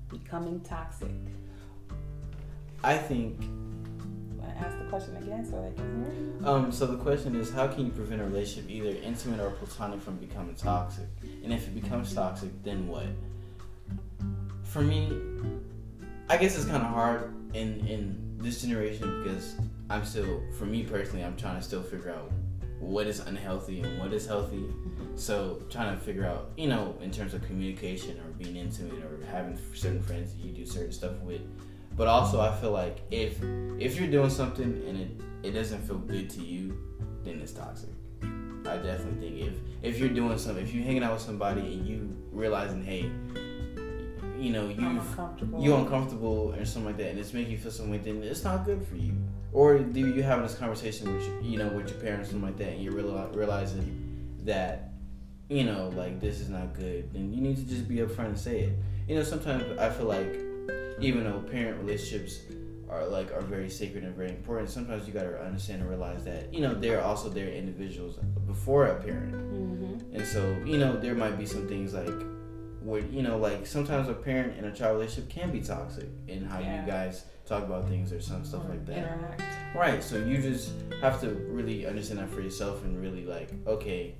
becoming 0.08 0.60
toxic? 0.60 1.12
I 2.82 2.96
think 2.96 3.40
Want 4.40 4.58
to 4.58 4.66
ask 4.66 4.78
the 4.78 4.84
question 4.84 5.16
again 5.16 5.44
so 5.44 5.62
they 5.62 5.74
can 5.76 6.38
hear? 6.40 6.48
Um, 6.48 6.72
so 6.72 6.86
the 6.86 6.96
question 6.96 7.36
is, 7.36 7.52
how 7.52 7.68
can 7.68 7.84
you 7.86 7.92
prevent 7.92 8.22
a 8.22 8.24
relationship, 8.24 8.70
either 8.70 8.96
intimate 9.02 9.40
or 9.40 9.50
platonic, 9.50 10.00
from 10.00 10.16
becoming 10.16 10.54
toxic? 10.54 11.06
And 11.44 11.52
if 11.52 11.68
it 11.68 11.74
becomes 11.74 12.14
toxic, 12.14 12.50
then 12.62 12.88
what? 12.88 13.06
For 14.64 14.80
me, 14.80 15.12
I 16.28 16.36
guess 16.36 16.56
it's 16.56 16.64
kind 16.64 16.82
of 16.82 16.88
hard 16.88 17.34
in 17.54 17.86
in 17.86 18.38
this 18.38 18.62
generation 18.62 19.22
because 19.22 19.56
I'm 19.90 20.04
still, 20.04 20.40
for 20.58 20.64
me 20.64 20.84
personally, 20.84 21.24
I'm 21.24 21.36
trying 21.36 21.56
to 21.56 21.62
still 21.62 21.82
figure 21.82 22.12
out 22.12 22.30
what 22.78 23.06
is 23.06 23.20
unhealthy 23.20 23.82
and 23.82 23.98
what 23.98 24.12
is 24.12 24.26
healthy. 24.26 24.64
So 25.16 25.62
trying 25.68 25.96
to 25.96 26.02
figure 26.02 26.24
out, 26.24 26.52
you 26.56 26.68
know, 26.68 26.96
in 27.02 27.10
terms 27.10 27.34
of 27.34 27.42
communication 27.42 28.18
or 28.20 28.30
being 28.38 28.56
intimate 28.56 29.04
or 29.04 29.22
having 29.30 29.58
certain 29.74 30.02
friends 30.02 30.32
that 30.32 30.40
you 30.40 30.52
do 30.52 30.64
certain 30.64 30.92
stuff 30.92 31.18
with. 31.20 31.42
But 31.96 32.08
also, 32.08 32.40
I 32.40 32.54
feel 32.56 32.70
like 32.72 32.98
if 33.10 33.38
if 33.78 33.98
you're 33.98 34.10
doing 34.10 34.30
something 34.30 34.82
and 34.86 34.98
it 34.98 35.10
it 35.42 35.50
doesn't 35.52 35.82
feel 35.82 35.98
good 35.98 36.30
to 36.30 36.42
you, 36.42 36.76
then 37.24 37.40
it's 37.40 37.52
toxic. 37.52 37.90
I 38.66 38.76
definitely 38.76 39.28
think 39.28 39.40
if 39.40 39.54
if 39.82 39.98
you're 39.98 40.08
doing 40.08 40.36
something, 40.38 40.62
if 40.62 40.74
you're 40.74 40.84
hanging 40.84 41.02
out 41.02 41.14
with 41.14 41.22
somebody 41.22 41.60
and 41.60 41.86
you 41.86 42.16
realizing, 42.30 42.84
hey, 42.84 43.10
you 44.38 44.52
know, 44.52 44.68
you 44.68 44.86
uncomfortable. 44.86 45.62
you 45.62 45.74
uncomfortable 45.74 46.54
or 46.56 46.64
something 46.64 46.86
like 46.86 46.96
that, 46.98 47.10
and 47.10 47.18
it's 47.18 47.32
making 47.32 47.52
you 47.52 47.58
feel 47.58 47.70
some 47.70 47.90
way, 47.90 47.98
then 47.98 48.22
it's 48.22 48.44
not 48.44 48.64
good 48.64 48.86
for 48.86 48.96
you. 48.96 49.12
Or 49.52 49.78
do 49.78 50.00
you 50.00 50.22
having 50.22 50.44
this 50.44 50.54
conversation 50.54 51.12
with 51.14 51.26
your, 51.26 51.40
you 51.40 51.58
know 51.58 51.68
with 51.68 51.90
your 51.90 52.00
parents 52.00 52.30
something 52.30 52.46
like 52.46 52.58
that, 52.58 52.68
and 52.68 52.82
you're 52.82 52.92
reali- 52.92 53.34
realizing 53.34 54.38
that 54.44 54.92
you 55.48 55.64
know 55.64 55.90
like 55.96 56.20
this 56.20 56.40
is 56.40 56.48
not 56.48 56.74
good, 56.74 57.12
then 57.12 57.32
you 57.32 57.40
need 57.40 57.56
to 57.56 57.64
just 57.64 57.88
be 57.88 57.96
upfront 57.96 58.26
and 58.26 58.38
say 58.38 58.60
it. 58.60 58.72
You 59.08 59.16
know, 59.16 59.22
sometimes 59.22 59.78
I 59.78 59.90
feel 59.90 60.06
like 60.06 60.49
even 61.00 61.24
though 61.24 61.40
parent 61.40 61.78
relationships 61.82 62.40
are 62.88 63.06
like 63.06 63.32
are 63.32 63.42
very 63.42 63.70
sacred 63.70 64.04
and 64.04 64.14
very 64.16 64.30
important, 64.30 64.68
sometimes 64.70 65.06
you 65.06 65.12
gotta 65.12 65.40
understand 65.42 65.80
and 65.80 65.88
realize 65.88 66.24
that 66.24 66.52
you 66.52 66.60
know 66.60 66.74
they're 66.74 67.02
also 67.02 67.28
their 67.28 67.48
individuals 67.48 68.16
before 68.46 68.86
a 68.86 69.02
parent. 69.02 69.34
Mm-hmm. 69.34 70.16
And 70.16 70.26
so, 70.26 70.56
you 70.64 70.78
know, 70.78 70.98
there 70.98 71.14
might 71.14 71.38
be 71.38 71.46
some 71.46 71.68
things 71.68 71.94
like 71.94 72.10
where, 72.82 73.00
you 73.02 73.22
know, 73.22 73.36
like 73.38 73.66
sometimes 73.66 74.08
a 74.08 74.14
parent 74.14 74.56
and 74.56 74.66
a 74.66 74.72
child 74.72 74.98
relationship 74.98 75.30
can 75.30 75.50
be 75.52 75.60
toxic 75.60 76.08
in 76.28 76.44
how 76.44 76.58
Yeah. 76.58 76.80
you 76.84 76.90
guys 76.90 77.24
talk 77.46 77.62
about 77.62 77.88
things 77.88 78.12
or 78.12 78.20
some 78.20 78.44
stuff 78.44 78.68
like 78.68 78.84
that. 78.86 78.98
Interact. 78.98 79.42
Right. 79.74 80.02
So 80.02 80.16
you 80.18 80.38
just 80.38 80.72
have 81.00 81.20
to 81.20 81.30
really 81.30 81.86
understand 81.86 82.18
that 82.20 82.30
for 82.30 82.40
yourself 82.40 82.84
and 82.84 83.00
really 83.00 83.24
like, 83.24 83.50
okay, 83.66 84.14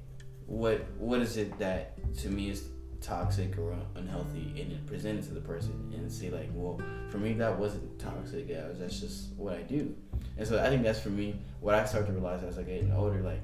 what 0.47 0.85
what 0.99 1.21
is 1.21 1.37
it 1.37 1.59
that 1.59 1.97
to 2.19 2.29
me 2.29 2.51
is 2.51 2.69
toxic 3.01 3.59
or 3.59 3.75
unhealthy 3.97 4.55
and 4.61 4.73
it 4.73 4.87
to 5.23 5.35
the 5.35 5.41
person 5.41 5.93
and 5.95 6.11
say 6.11 6.31
like, 6.31 6.51
well, 6.53 6.81
for 7.11 7.19
me 7.19 7.33
that 7.35 7.59
wasn't 7.59 7.99
toxic, 7.99 8.49
yeah, 8.49 8.67
that's 8.73 9.01
just 9.01 9.33
what 9.37 9.55
I 9.55 9.63
do. 9.63 9.95
And 10.37 10.47
so 10.47 10.63
I 10.63 10.69
think 10.69 10.83
that's 10.83 11.01
for 11.01 11.11
me 11.11 11.37
what 11.61 11.75
I 11.75 11.85
started 11.85 12.07
to 12.09 12.13
realize 12.13 12.43
as 12.43 12.59
I 12.59 12.63
getting 12.63 12.93
older, 12.93 13.21
like 13.21 13.41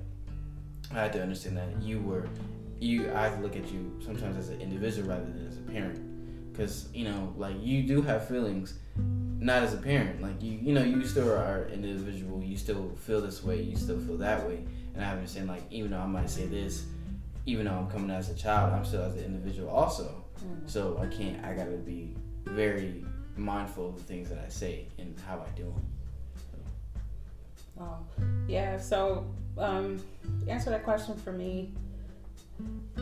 I 0.92 1.02
had 1.02 1.12
to 1.14 1.22
understand 1.22 1.56
that 1.56 1.82
you 1.82 2.00
were 2.00 2.28
you 2.78 3.10
I 3.12 3.28
had 3.28 3.36
to 3.36 3.42
look 3.42 3.56
at 3.56 3.70
you 3.72 3.98
sometimes 4.04 4.36
as 4.36 4.50
an 4.50 4.60
individual 4.60 5.08
rather 5.08 5.24
than 5.24 5.46
as 5.46 5.58
a 5.58 5.62
parent. 5.62 6.56
Cause 6.56 6.88
you 6.94 7.04
know, 7.04 7.34
like 7.36 7.56
you 7.60 7.82
do 7.82 8.00
have 8.02 8.26
feelings, 8.26 8.78
not 8.96 9.62
as 9.62 9.74
a 9.74 9.78
parent. 9.78 10.22
Like 10.22 10.42
you, 10.42 10.52
you 10.52 10.72
know, 10.72 10.82
you 10.82 11.04
still 11.04 11.30
are 11.30 11.64
an 11.64 11.84
individual. 11.84 12.42
You 12.42 12.56
still 12.56 12.92
feel 12.96 13.20
this 13.20 13.42
way. 13.44 13.60
You 13.60 13.76
still 13.76 14.00
feel 14.00 14.16
that 14.18 14.46
way. 14.46 14.64
And 14.96 15.04
I 15.04 15.12
understand, 15.12 15.48
like, 15.48 15.62
even 15.70 15.90
though 15.90 15.98
I 15.98 16.06
might 16.06 16.30
say 16.30 16.46
this, 16.46 16.86
even 17.46 17.66
though 17.66 17.72
I'm 17.72 17.88
coming 17.88 18.10
as 18.10 18.28
a 18.28 18.34
child, 18.34 18.72
I'm 18.72 18.84
still 18.84 19.02
as 19.02 19.16
an 19.16 19.24
individual 19.24 19.70
also. 19.70 20.24
Mhm. 20.38 20.68
So 20.68 20.98
I 20.98 21.06
can't. 21.06 21.42
I 21.44 21.54
gotta 21.54 21.76
be 21.76 22.14
very 22.44 23.04
mindful 23.36 23.90
of 23.90 23.96
the 23.96 24.02
things 24.02 24.28
that 24.28 24.38
I 24.38 24.48
say 24.48 24.86
and 24.98 25.18
how 25.26 25.38
I 25.38 25.48
do 25.56 25.64
them. 25.64 25.86
Oh, 27.78 27.98
yeah. 28.48 28.78
So, 28.78 29.26
um, 29.58 30.02
answer 30.48 30.70
that 30.70 30.84
question 30.84 31.14
for 31.16 31.32
me, 31.32 31.72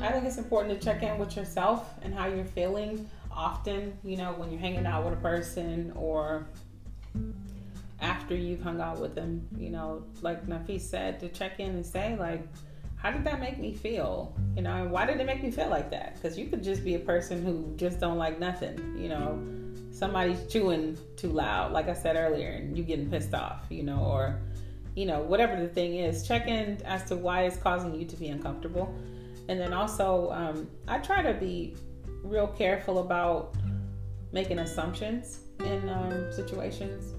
I 0.00 0.10
think 0.10 0.24
it's 0.24 0.38
important 0.38 0.78
to 0.78 0.84
check 0.84 1.02
in 1.02 1.16
with 1.18 1.36
yourself 1.36 1.94
and 2.02 2.12
how 2.12 2.26
you're 2.26 2.44
feeling. 2.44 3.08
Often, 3.30 3.98
you 4.02 4.16
know, 4.16 4.32
when 4.32 4.50
you're 4.50 4.60
hanging 4.60 4.86
out 4.86 5.04
with 5.04 5.14
a 5.14 5.22
person 5.22 5.92
or 5.94 6.46
after 8.00 8.34
you've 8.34 8.62
hung 8.62 8.80
out 8.80 9.00
with 9.00 9.14
them, 9.14 9.46
you 9.56 9.70
know, 9.70 10.02
like 10.22 10.46
Nafis 10.46 10.82
said, 10.82 11.20
to 11.20 11.28
check 11.28 11.60
in 11.60 11.70
and 11.70 11.86
say, 11.86 12.16
like, 12.16 12.42
how 13.04 13.10
did 13.10 13.22
that 13.24 13.38
make 13.38 13.58
me 13.58 13.74
feel? 13.74 14.34
You 14.56 14.62
know, 14.62 14.86
why 14.88 15.04
did 15.04 15.20
it 15.20 15.26
make 15.26 15.42
me 15.42 15.50
feel 15.50 15.68
like 15.68 15.90
that? 15.90 16.14
Because 16.14 16.38
you 16.38 16.46
could 16.46 16.64
just 16.64 16.82
be 16.82 16.94
a 16.94 16.98
person 16.98 17.44
who 17.44 17.74
just 17.76 18.00
don't 18.00 18.16
like 18.16 18.40
nothing. 18.40 18.96
You 18.98 19.10
know, 19.10 19.46
somebody's 19.92 20.46
chewing 20.46 20.96
too 21.14 21.28
loud, 21.28 21.72
like 21.72 21.90
I 21.90 21.92
said 21.92 22.16
earlier, 22.16 22.48
and 22.48 22.74
you 22.74 22.82
getting 22.82 23.10
pissed 23.10 23.34
off. 23.34 23.66
You 23.68 23.82
know, 23.82 23.98
or 23.98 24.40
you 24.94 25.04
know, 25.04 25.20
whatever 25.20 25.60
the 25.60 25.68
thing 25.68 25.96
is, 25.96 26.26
check 26.26 26.48
in 26.48 26.80
as 26.86 27.04
to 27.10 27.16
why 27.16 27.42
it's 27.42 27.58
causing 27.58 27.94
you 27.94 28.06
to 28.06 28.16
be 28.16 28.28
uncomfortable. 28.28 28.94
And 29.48 29.60
then 29.60 29.74
also, 29.74 30.30
um, 30.30 30.66
I 30.88 30.96
try 30.96 31.20
to 31.20 31.34
be 31.34 31.76
real 32.22 32.46
careful 32.46 33.00
about 33.00 33.54
making 34.32 34.60
assumptions 34.60 35.40
in 35.60 35.90
um, 35.90 36.32
situations 36.32 37.13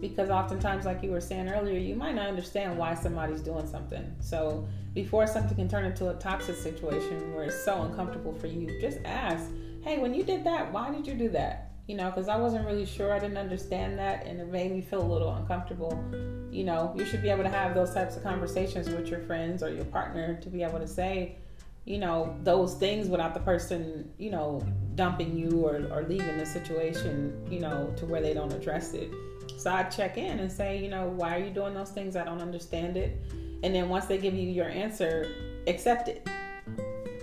because 0.00 0.30
oftentimes, 0.30 0.86
like 0.86 1.02
you 1.02 1.10
were 1.10 1.20
saying 1.20 1.48
earlier, 1.48 1.78
you 1.78 1.94
might 1.94 2.14
not 2.14 2.28
understand 2.28 2.78
why 2.78 2.94
somebody's 2.94 3.40
doing 3.40 3.66
something. 3.66 4.14
So, 4.20 4.66
before 4.94 5.26
something 5.26 5.56
can 5.56 5.68
turn 5.68 5.84
into 5.84 6.08
a 6.08 6.14
toxic 6.14 6.56
situation 6.56 7.34
where 7.34 7.44
it's 7.44 7.64
so 7.64 7.82
uncomfortable 7.82 8.32
for 8.32 8.46
you, 8.46 8.80
just 8.80 8.98
ask, 9.04 9.44
hey, 9.82 9.98
when 9.98 10.14
you 10.14 10.24
did 10.24 10.42
that, 10.44 10.72
why 10.72 10.90
did 10.90 11.06
you 11.06 11.14
do 11.14 11.28
that? 11.30 11.72
You 11.86 11.96
know, 11.96 12.10
because 12.10 12.28
I 12.28 12.36
wasn't 12.36 12.66
really 12.66 12.86
sure, 12.86 13.12
I 13.12 13.18
didn't 13.18 13.36
understand 13.36 13.98
that, 13.98 14.26
and 14.26 14.40
it 14.40 14.48
made 14.48 14.72
me 14.72 14.80
feel 14.80 15.02
a 15.02 15.10
little 15.10 15.32
uncomfortable. 15.34 16.02
You 16.50 16.64
know, 16.64 16.94
you 16.96 17.04
should 17.04 17.22
be 17.22 17.28
able 17.28 17.44
to 17.44 17.50
have 17.50 17.74
those 17.74 17.92
types 17.92 18.16
of 18.16 18.22
conversations 18.22 18.88
with 18.88 19.08
your 19.08 19.20
friends 19.20 19.62
or 19.62 19.72
your 19.72 19.84
partner 19.86 20.40
to 20.40 20.48
be 20.48 20.62
able 20.62 20.78
to 20.78 20.88
say, 20.88 21.36
you 21.84 21.98
know, 21.98 22.36
those 22.42 22.74
things 22.74 23.08
without 23.08 23.34
the 23.34 23.40
person, 23.40 24.10
you 24.18 24.30
know, 24.30 24.64
dumping 24.94 25.36
you 25.36 25.66
or, 25.66 25.88
or 25.92 26.04
leaving 26.08 26.38
the 26.38 26.46
situation, 26.46 27.32
you 27.50 27.60
know, 27.60 27.92
to 27.96 28.06
where 28.06 28.20
they 28.20 28.34
don't 28.34 28.52
address 28.52 28.92
it. 28.92 29.10
So 29.56 29.70
I 29.70 29.84
check 29.84 30.16
in 30.16 30.38
and 30.38 30.50
say, 30.50 30.78
you 30.78 30.88
know, 30.88 31.08
why 31.08 31.36
are 31.36 31.38
you 31.38 31.50
doing 31.50 31.74
those 31.74 31.90
things? 31.90 32.16
I 32.16 32.24
don't 32.24 32.40
understand 32.40 32.96
it. 32.96 33.20
And 33.62 33.74
then 33.74 33.88
once 33.88 34.06
they 34.06 34.18
give 34.18 34.34
you 34.34 34.48
your 34.48 34.68
answer, 34.68 35.28
accept 35.66 36.08
it. 36.08 36.26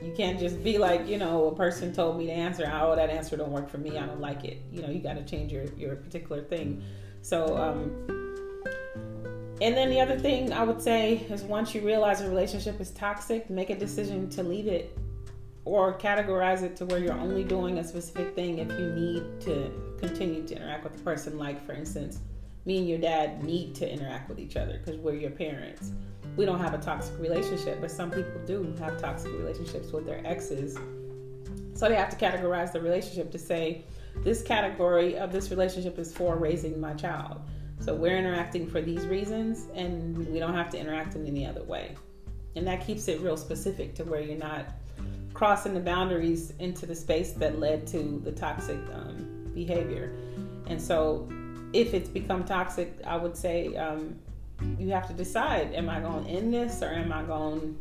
You 0.04 0.14
can't 0.16 0.40
just 0.40 0.64
be 0.64 0.78
like, 0.78 1.08
you 1.08 1.18
know, 1.18 1.48
a 1.48 1.56
person 1.56 1.94
told 1.94 2.18
me 2.18 2.28
to 2.28 2.32
answer, 2.32 2.72
oh, 2.74 2.96
that 2.96 3.10
answer 3.10 3.36
don't 3.36 3.52
work 3.52 3.70
for 3.70 3.78
me. 3.78 3.98
I 3.98 4.06
don't 4.06 4.22
like 4.22 4.46
it. 4.46 4.62
You 4.72 4.82
know, 4.82 4.90
you 4.90 5.00
got 5.00 5.16
to 5.16 5.24
change 5.26 5.52
your, 5.52 5.66
your 5.76 5.96
particular 5.96 6.44
thing. 6.44 6.84
So, 7.22 7.58
um, 7.58 8.08
and 9.60 9.76
then 9.76 9.90
the 9.90 10.00
other 10.00 10.18
thing 10.20 10.54
I 10.54 10.64
would 10.64 10.82
say 10.82 11.26
is 11.30 11.42
once 11.42 11.74
you 11.74 11.82
realize 11.82 12.22
a 12.22 12.30
relationship 12.30 12.80
is 12.80 12.92
toxic, 12.92 13.50
make 13.50 13.72
a 13.72 13.78
decision 13.78 14.30
to 14.30 14.44
leave 14.44 14.68
it 14.68 14.98
or 15.68 15.98
categorize 15.98 16.64
it 16.64 16.76
to 16.78 16.86
where 16.86 17.00
you're 17.00 17.20
only 17.20 17.44
doing 17.44 17.80
a 17.80 17.84
specific 17.84 18.36
thing 18.36 18.60
if 18.60 18.70
you 18.80 18.92
need 18.94 19.42
to 19.42 19.72
continue 20.00 20.46
to 20.48 20.56
interact 20.56 20.84
with 20.84 20.94
the 20.94 21.04
person. 21.04 21.38
Like, 21.38 21.66
for 21.66 21.74
instance, 21.74 22.20
me 22.66 22.80
and 22.80 22.90
your 22.90 22.98
dad 23.00 23.44
need 23.44 23.76
to 23.76 23.92
interact 23.92 24.30
with 24.30 24.40
each 24.40 24.56
other 24.56 24.82
because 24.84 25.00
we're 25.00 25.16
your 25.16 25.32
parents. 25.32 25.92
We 26.36 26.46
don't 26.46 26.60
have 26.60 26.74
a 26.74 26.78
toxic 26.78 27.18
relationship, 27.20 27.80
but 27.82 27.92
some 27.92 28.12
people 28.12 28.40
do 28.46 28.74
have 28.80 29.00
toxic 29.00 29.32
relationships 29.34 29.92
with 29.92 30.06
their 30.06 30.26
exes. 30.26 30.78
So 31.74 31.90
they 31.90 31.96
have 31.96 32.10
to 32.10 32.18
categorize 32.18 32.72
the 32.72 32.82
relationship 32.82 33.32
to 33.32 33.40
say, 33.40 33.86
this 34.24 34.42
category 34.42 35.18
of 35.18 35.32
this 35.32 35.52
relationship 35.52 36.00
is 36.00 36.12
for 36.12 36.38
raising 36.38 36.80
my 36.80 36.94
child 36.94 37.42
so 37.80 37.94
we're 37.94 38.18
interacting 38.18 38.68
for 38.68 38.82
these 38.82 39.06
reasons, 39.06 39.68
and 39.76 40.18
we 40.28 40.40
don't 40.40 40.56
have 40.56 40.70
to 40.72 40.80
interact 40.80 41.16
in 41.16 41.26
any 41.26 41.46
other 41.46 41.64
way. 41.64 41.96
And 42.56 42.66
that 42.68 42.86
keeps 42.86 43.08
it 43.08 43.22
real 43.22 43.38
specific 43.38 43.94
to 43.96 44.04
where 44.04 44.20
you're 44.20 44.38
not 44.38 44.74
crossing 45.38 45.76
the 45.76 45.80
boundaries 45.80 46.52
into 46.58 46.88
the 46.88 46.96
space 46.96 47.34
that 47.34 47.60
led 47.60 47.86
to 47.86 48.20
the 48.24 48.32
toxic 48.32 48.80
um, 48.92 49.52
behavior. 49.54 50.12
And 50.66 50.82
so, 50.82 51.30
if 51.74 51.94
it's 51.94 52.10
become 52.10 52.44
toxic, 52.44 53.00
I 53.06 53.18
would 53.18 53.38
say 53.38 53.76
um, 53.76 54.16
you 54.80 54.90
have 54.90 55.08
to 55.08 55.14
decide: 55.14 55.76
Am 55.76 55.90
I 55.90 56.00
going 56.00 56.26
to 56.26 56.30
end 56.32 56.52
this, 56.52 56.82
or 56.82 56.88
am 56.88 57.14
I 57.14 57.22
going 57.22 57.78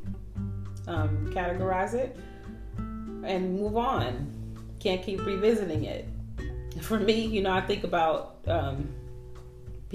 to 0.84 0.92
um, 0.92 1.32
categorize 1.32 1.94
it 1.94 2.14
and 2.76 3.58
move 3.58 3.78
on? 3.78 4.30
Can't 4.78 5.02
keep 5.02 5.24
revisiting 5.24 5.84
it. 5.84 6.06
For 6.82 6.98
me, 7.00 7.24
you 7.24 7.40
know, 7.40 7.52
I 7.52 7.62
think 7.62 7.84
about 7.84 8.36
um, 8.46 8.86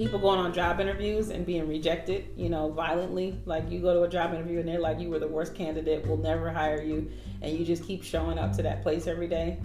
people 0.02 0.18
going 0.18 0.40
on 0.40 0.52
job 0.52 0.80
interviews 0.80 1.28
and 1.28 1.46
being 1.46 1.68
rejected, 1.68 2.24
you 2.36 2.48
know, 2.48 2.72
violently. 2.72 3.38
Like 3.44 3.70
you 3.70 3.80
go 3.80 3.94
to 3.94 4.02
a 4.02 4.08
job 4.08 4.34
interview 4.34 4.58
and 4.58 4.66
they're 4.68 4.80
like, 4.80 4.98
you 4.98 5.08
were 5.08 5.20
the 5.20 5.28
worst 5.28 5.54
candidate, 5.54 6.04
we'll 6.04 6.16
never 6.16 6.50
hire 6.50 6.82
you. 6.82 7.08
And 7.40 7.56
you 7.56 7.64
just 7.64 7.84
keep 7.84 8.02
showing 8.02 8.36
up 8.36 8.52
to 8.56 8.62
that 8.64 8.82
place 8.82 9.06
every 9.06 9.28
day, 9.28 9.60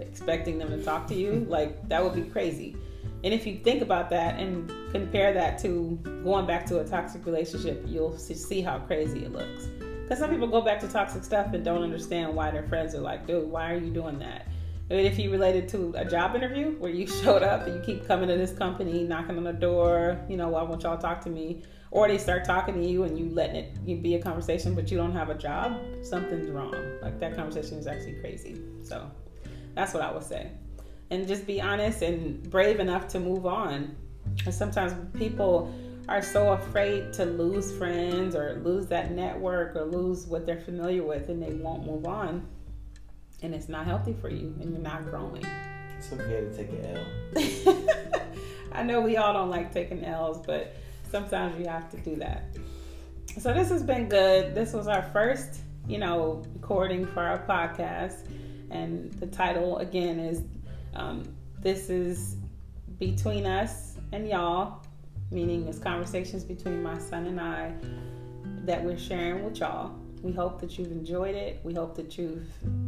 expecting 0.00 0.56
them 0.56 0.70
to 0.70 0.82
talk 0.82 1.06
to 1.08 1.14
you. 1.14 1.46
Like 1.50 1.86
that 1.90 2.02
would 2.02 2.14
be 2.14 2.22
crazy. 2.22 2.74
And 3.24 3.34
if 3.34 3.46
you 3.46 3.58
think 3.58 3.82
about 3.82 4.08
that 4.08 4.40
and 4.40 4.72
compare 4.90 5.34
that 5.34 5.58
to 5.58 5.98
going 6.24 6.46
back 6.46 6.64
to 6.66 6.80
a 6.80 6.84
toxic 6.84 7.26
relationship, 7.26 7.84
you'll 7.86 8.16
see 8.16 8.62
how 8.62 8.78
crazy 8.78 9.26
it 9.26 9.32
looks. 9.32 9.66
Because 10.02 10.18
some 10.18 10.30
people 10.30 10.46
go 10.46 10.62
back 10.62 10.80
to 10.80 10.88
toxic 10.88 11.24
stuff 11.24 11.52
and 11.52 11.62
don't 11.62 11.82
understand 11.82 12.34
why 12.34 12.50
their 12.50 12.66
friends 12.68 12.94
are 12.94 13.00
like, 13.00 13.26
dude, 13.26 13.50
why 13.50 13.70
are 13.70 13.78
you 13.78 13.90
doing 13.90 14.18
that? 14.20 14.46
I 14.90 14.94
mean, 14.94 15.06
if 15.06 15.18
you 15.18 15.30
related 15.30 15.66
to 15.70 15.94
a 15.96 16.04
job 16.04 16.36
interview 16.36 16.72
where 16.72 16.90
you 16.90 17.06
showed 17.22 17.42
up 17.42 17.66
and 17.66 17.74
you 17.74 17.80
keep 17.80 18.06
coming 18.06 18.28
to 18.28 18.36
this 18.36 18.52
company, 18.52 19.04
knocking 19.04 19.36
on 19.38 19.44
the 19.44 19.52
door, 19.52 20.20
you 20.28 20.36
know, 20.36 20.48
why 20.48 20.62
won't 20.62 20.82
y'all 20.82 20.98
talk 20.98 21.22
to 21.22 21.30
me? 21.30 21.62
Or 21.90 22.06
they 22.08 22.18
start 22.18 22.44
talking 22.44 22.74
to 22.74 22.86
you 22.86 23.04
and 23.04 23.18
you 23.18 23.30
letting 23.30 23.56
it 23.56 24.02
be 24.02 24.16
a 24.16 24.22
conversation, 24.22 24.74
but 24.74 24.90
you 24.90 24.98
don't 24.98 25.12
have 25.12 25.30
a 25.30 25.34
job, 25.34 25.80
something's 26.02 26.50
wrong. 26.50 26.74
Like 27.00 27.18
that 27.20 27.36
conversation 27.36 27.78
is 27.78 27.86
actually 27.86 28.14
crazy. 28.20 28.60
So 28.82 29.10
that's 29.74 29.94
what 29.94 30.02
I 30.02 30.12
would 30.12 30.24
say. 30.24 30.50
And 31.10 31.26
just 31.26 31.46
be 31.46 31.60
honest 31.60 32.02
and 32.02 32.42
brave 32.50 32.80
enough 32.80 33.08
to 33.08 33.20
move 33.20 33.46
on. 33.46 33.96
And 34.44 34.52
sometimes 34.52 34.92
people 35.16 35.72
are 36.08 36.20
so 36.20 36.52
afraid 36.52 37.12
to 37.14 37.24
lose 37.24 37.72
friends 37.78 38.34
or 38.34 38.60
lose 38.64 38.86
that 38.88 39.12
network 39.12 39.76
or 39.76 39.84
lose 39.84 40.26
what 40.26 40.44
they're 40.44 40.60
familiar 40.60 41.04
with 41.04 41.30
and 41.30 41.42
they 41.42 41.54
won't 41.54 41.86
move 41.86 42.06
on 42.06 42.46
and 43.44 43.54
it's 43.54 43.68
not 43.68 43.84
healthy 43.84 44.14
for 44.20 44.30
you 44.30 44.54
and 44.60 44.72
you're 44.72 44.80
not 44.80 45.04
growing. 45.04 45.44
It's 45.98 46.12
okay 46.12 46.40
to 46.40 46.56
take 46.56 46.70
an 46.70 46.96
L. 46.96 48.20
I 48.72 48.82
know 48.82 49.00
we 49.00 49.16
all 49.18 49.32
don't 49.32 49.50
like 49.50 49.72
taking 49.72 50.04
L's, 50.04 50.38
but 50.44 50.74
sometimes 51.10 51.60
you 51.60 51.66
have 51.66 51.90
to 51.90 51.96
do 51.98 52.16
that. 52.16 52.56
So 53.38 53.52
this 53.52 53.68
has 53.68 53.82
been 53.82 54.08
good. 54.08 54.54
This 54.54 54.72
was 54.72 54.88
our 54.88 55.02
first, 55.02 55.60
you 55.86 55.98
know, 55.98 56.42
recording 56.54 57.06
for 57.06 57.20
our 57.20 57.38
podcast, 57.46 58.28
and 58.70 59.12
the 59.14 59.26
title 59.26 59.78
again 59.78 60.18
is 60.18 60.42
um, 60.94 61.24
"This 61.60 61.90
is 61.90 62.36
between 62.98 63.44
us 63.44 63.96
and 64.12 64.28
y'all," 64.28 64.82
meaning 65.30 65.66
it's 65.66 65.78
conversations 65.78 66.44
between 66.44 66.82
my 66.82 66.98
son 66.98 67.26
and 67.26 67.40
I 67.40 67.72
that 68.64 68.82
we're 68.82 68.98
sharing 68.98 69.44
with 69.44 69.58
y'all. 69.58 69.92
We 70.24 70.32
hope 70.32 70.58
that 70.62 70.78
you've 70.78 70.90
enjoyed 70.90 71.34
it. 71.34 71.60
We 71.62 71.74
hope 71.74 71.94
that 71.96 72.16
you've 72.16 72.46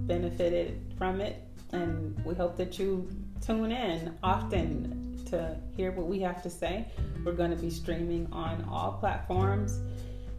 benefited 0.09 0.81
from 0.97 1.21
it. 1.21 1.43
And 1.73 2.19
we 2.25 2.35
hope 2.35 2.57
that 2.57 2.79
you 2.79 3.07
tune 3.45 3.73
in 3.73 4.17
often 4.23 5.23
to 5.27 5.55
hear 5.77 5.93
what 5.93 6.07
we 6.07 6.19
have 6.21 6.43
to 6.45 6.51
say. 6.51 6.87
We're 7.25 7.33
going 7.33 7.51
to 7.51 7.57
be 7.57 7.69
streaming 7.69 8.27
on 8.33 8.67
all 8.71 8.93
platforms. 8.93 9.81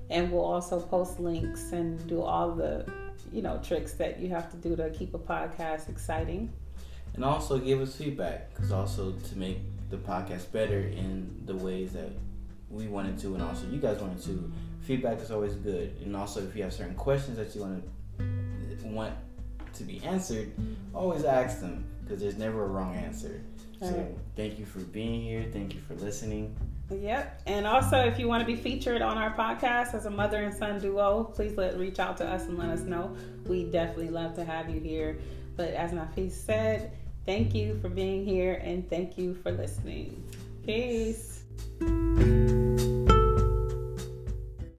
And 0.10 0.32
we'll 0.32 0.44
also 0.44 0.80
post 0.80 1.20
links 1.20 1.72
and 1.72 2.06
do 2.08 2.24
all 2.24 2.56
the, 2.56 2.92
you 3.32 3.44
know, 3.44 3.60
tricks 3.64 3.92
that 3.94 4.20
you 4.20 4.30
have 4.30 4.50
to 4.50 4.58
do 4.58 4.76
to 4.76 4.90
keep 4.90 5.14
a 5.14 5.20
podcast 5.20 5.90
exciting. 5.90 6.52
And 7.14 7.24
also 7.24 7.60
give 7.60 7.80
us 7.80 7.96
feedback, 7.96 8.54
because 8.56 8.72
also 8.72 9.12
to 9.12 9.38
make 9.38 9.60
the 9.92 9.98
podcast 9.98 10.52
better 10.52 10.80
in 10.80 11.44
the 11.46 11.56
ways 11.56 11.94
that 11.94 12.10
we 12.70 12.88
wanted 12.88 13.18
to, 13.20 13.34
and 13.34 13.44
also 13.44 13.66
you 13.68 13.80
guys 13.80 14.00
wanted 14.00 14.22
to 14.24 14.52
feedback 14.88 15.20
is 15.20 15.32
always 15.32 15.54
good. 15.56 15.96
And 16.04 16.16
also, 16.16 16.42
if 16.42 16.56
you 16.56 16.64
have 16.64 16.74
certain 16.74 16.96
questions 16.96 17.38
that 17.38 17.54
you 17.54 17.62
want 17.62 17.84
to 18.80 18.88
want 18.88 19.14
to 19.74 19.84
be 19.84 20.02
answered, 20.04 20.52
always 20.94 21.26
ask 21.26 21.60
them 21.60 21.84
because 22.04 22.22
there's 22.22 22.38
never 22.38 22.64
a 22.64 22.68
wrong 22.68 22.96
answer. 22.96 23.42
So 23.82 23.90
right. 23.92 24.18
thank 24.36 24.58
you 24.58 24.66
for 24.66 24.80
being 24.80 25.22
here. 25.22 25.46
Thank 25.52 25.76
you 25.76 25.82
for 25.82 25.94
listening. 25.96 26.56
Yep. 26.90 27.42
And 27.46 27.68
also, 27.68 27.98
if 28.00 28.18
you 28.18 28.28
want 28.28 28.42
to 28.42 28.46
be 28.48 28.56
featured 28.56 29.02
on 29.02 29.18
our 29.18 29.36
podcast 29.36 29.94
as 29.94 30.06
a 30.06 30.10
mother 30.10 30.42
and 30.42 30.56
son 30.56 30.80
duo, 30.80 31.26
please 31.26 31.58
let 31.58 31.78
reach 31.78 32.00
out 32.00 32.18
to 32.18 32.26
us 32.26 32.46
and 32.46 32.58
let 32.58 32.70
us 32.70 32.82
know. 32.82 33.16
We 33.46 33.66
definitely 33.66 34.10
love 34.10 34.36
to 34.36 34.46
have 34.46 34.70
you 34.70 34.80
here. 34.80 35.20
But 35.58 35.74
as 35.74 35.92
Nafis 35.92 36.32
said, 36.32 36.92
thank 37.26 37.54
you 37.54 37.78
for 37.82 37.90
being 37.90 38.26
here 38.26 38.62
and 38.64 38.90
thank 38.90 39.18
you 39.18 39.36
for 39.36 39.52
listening. 39.52 40.24
Peace. 40.66 41.44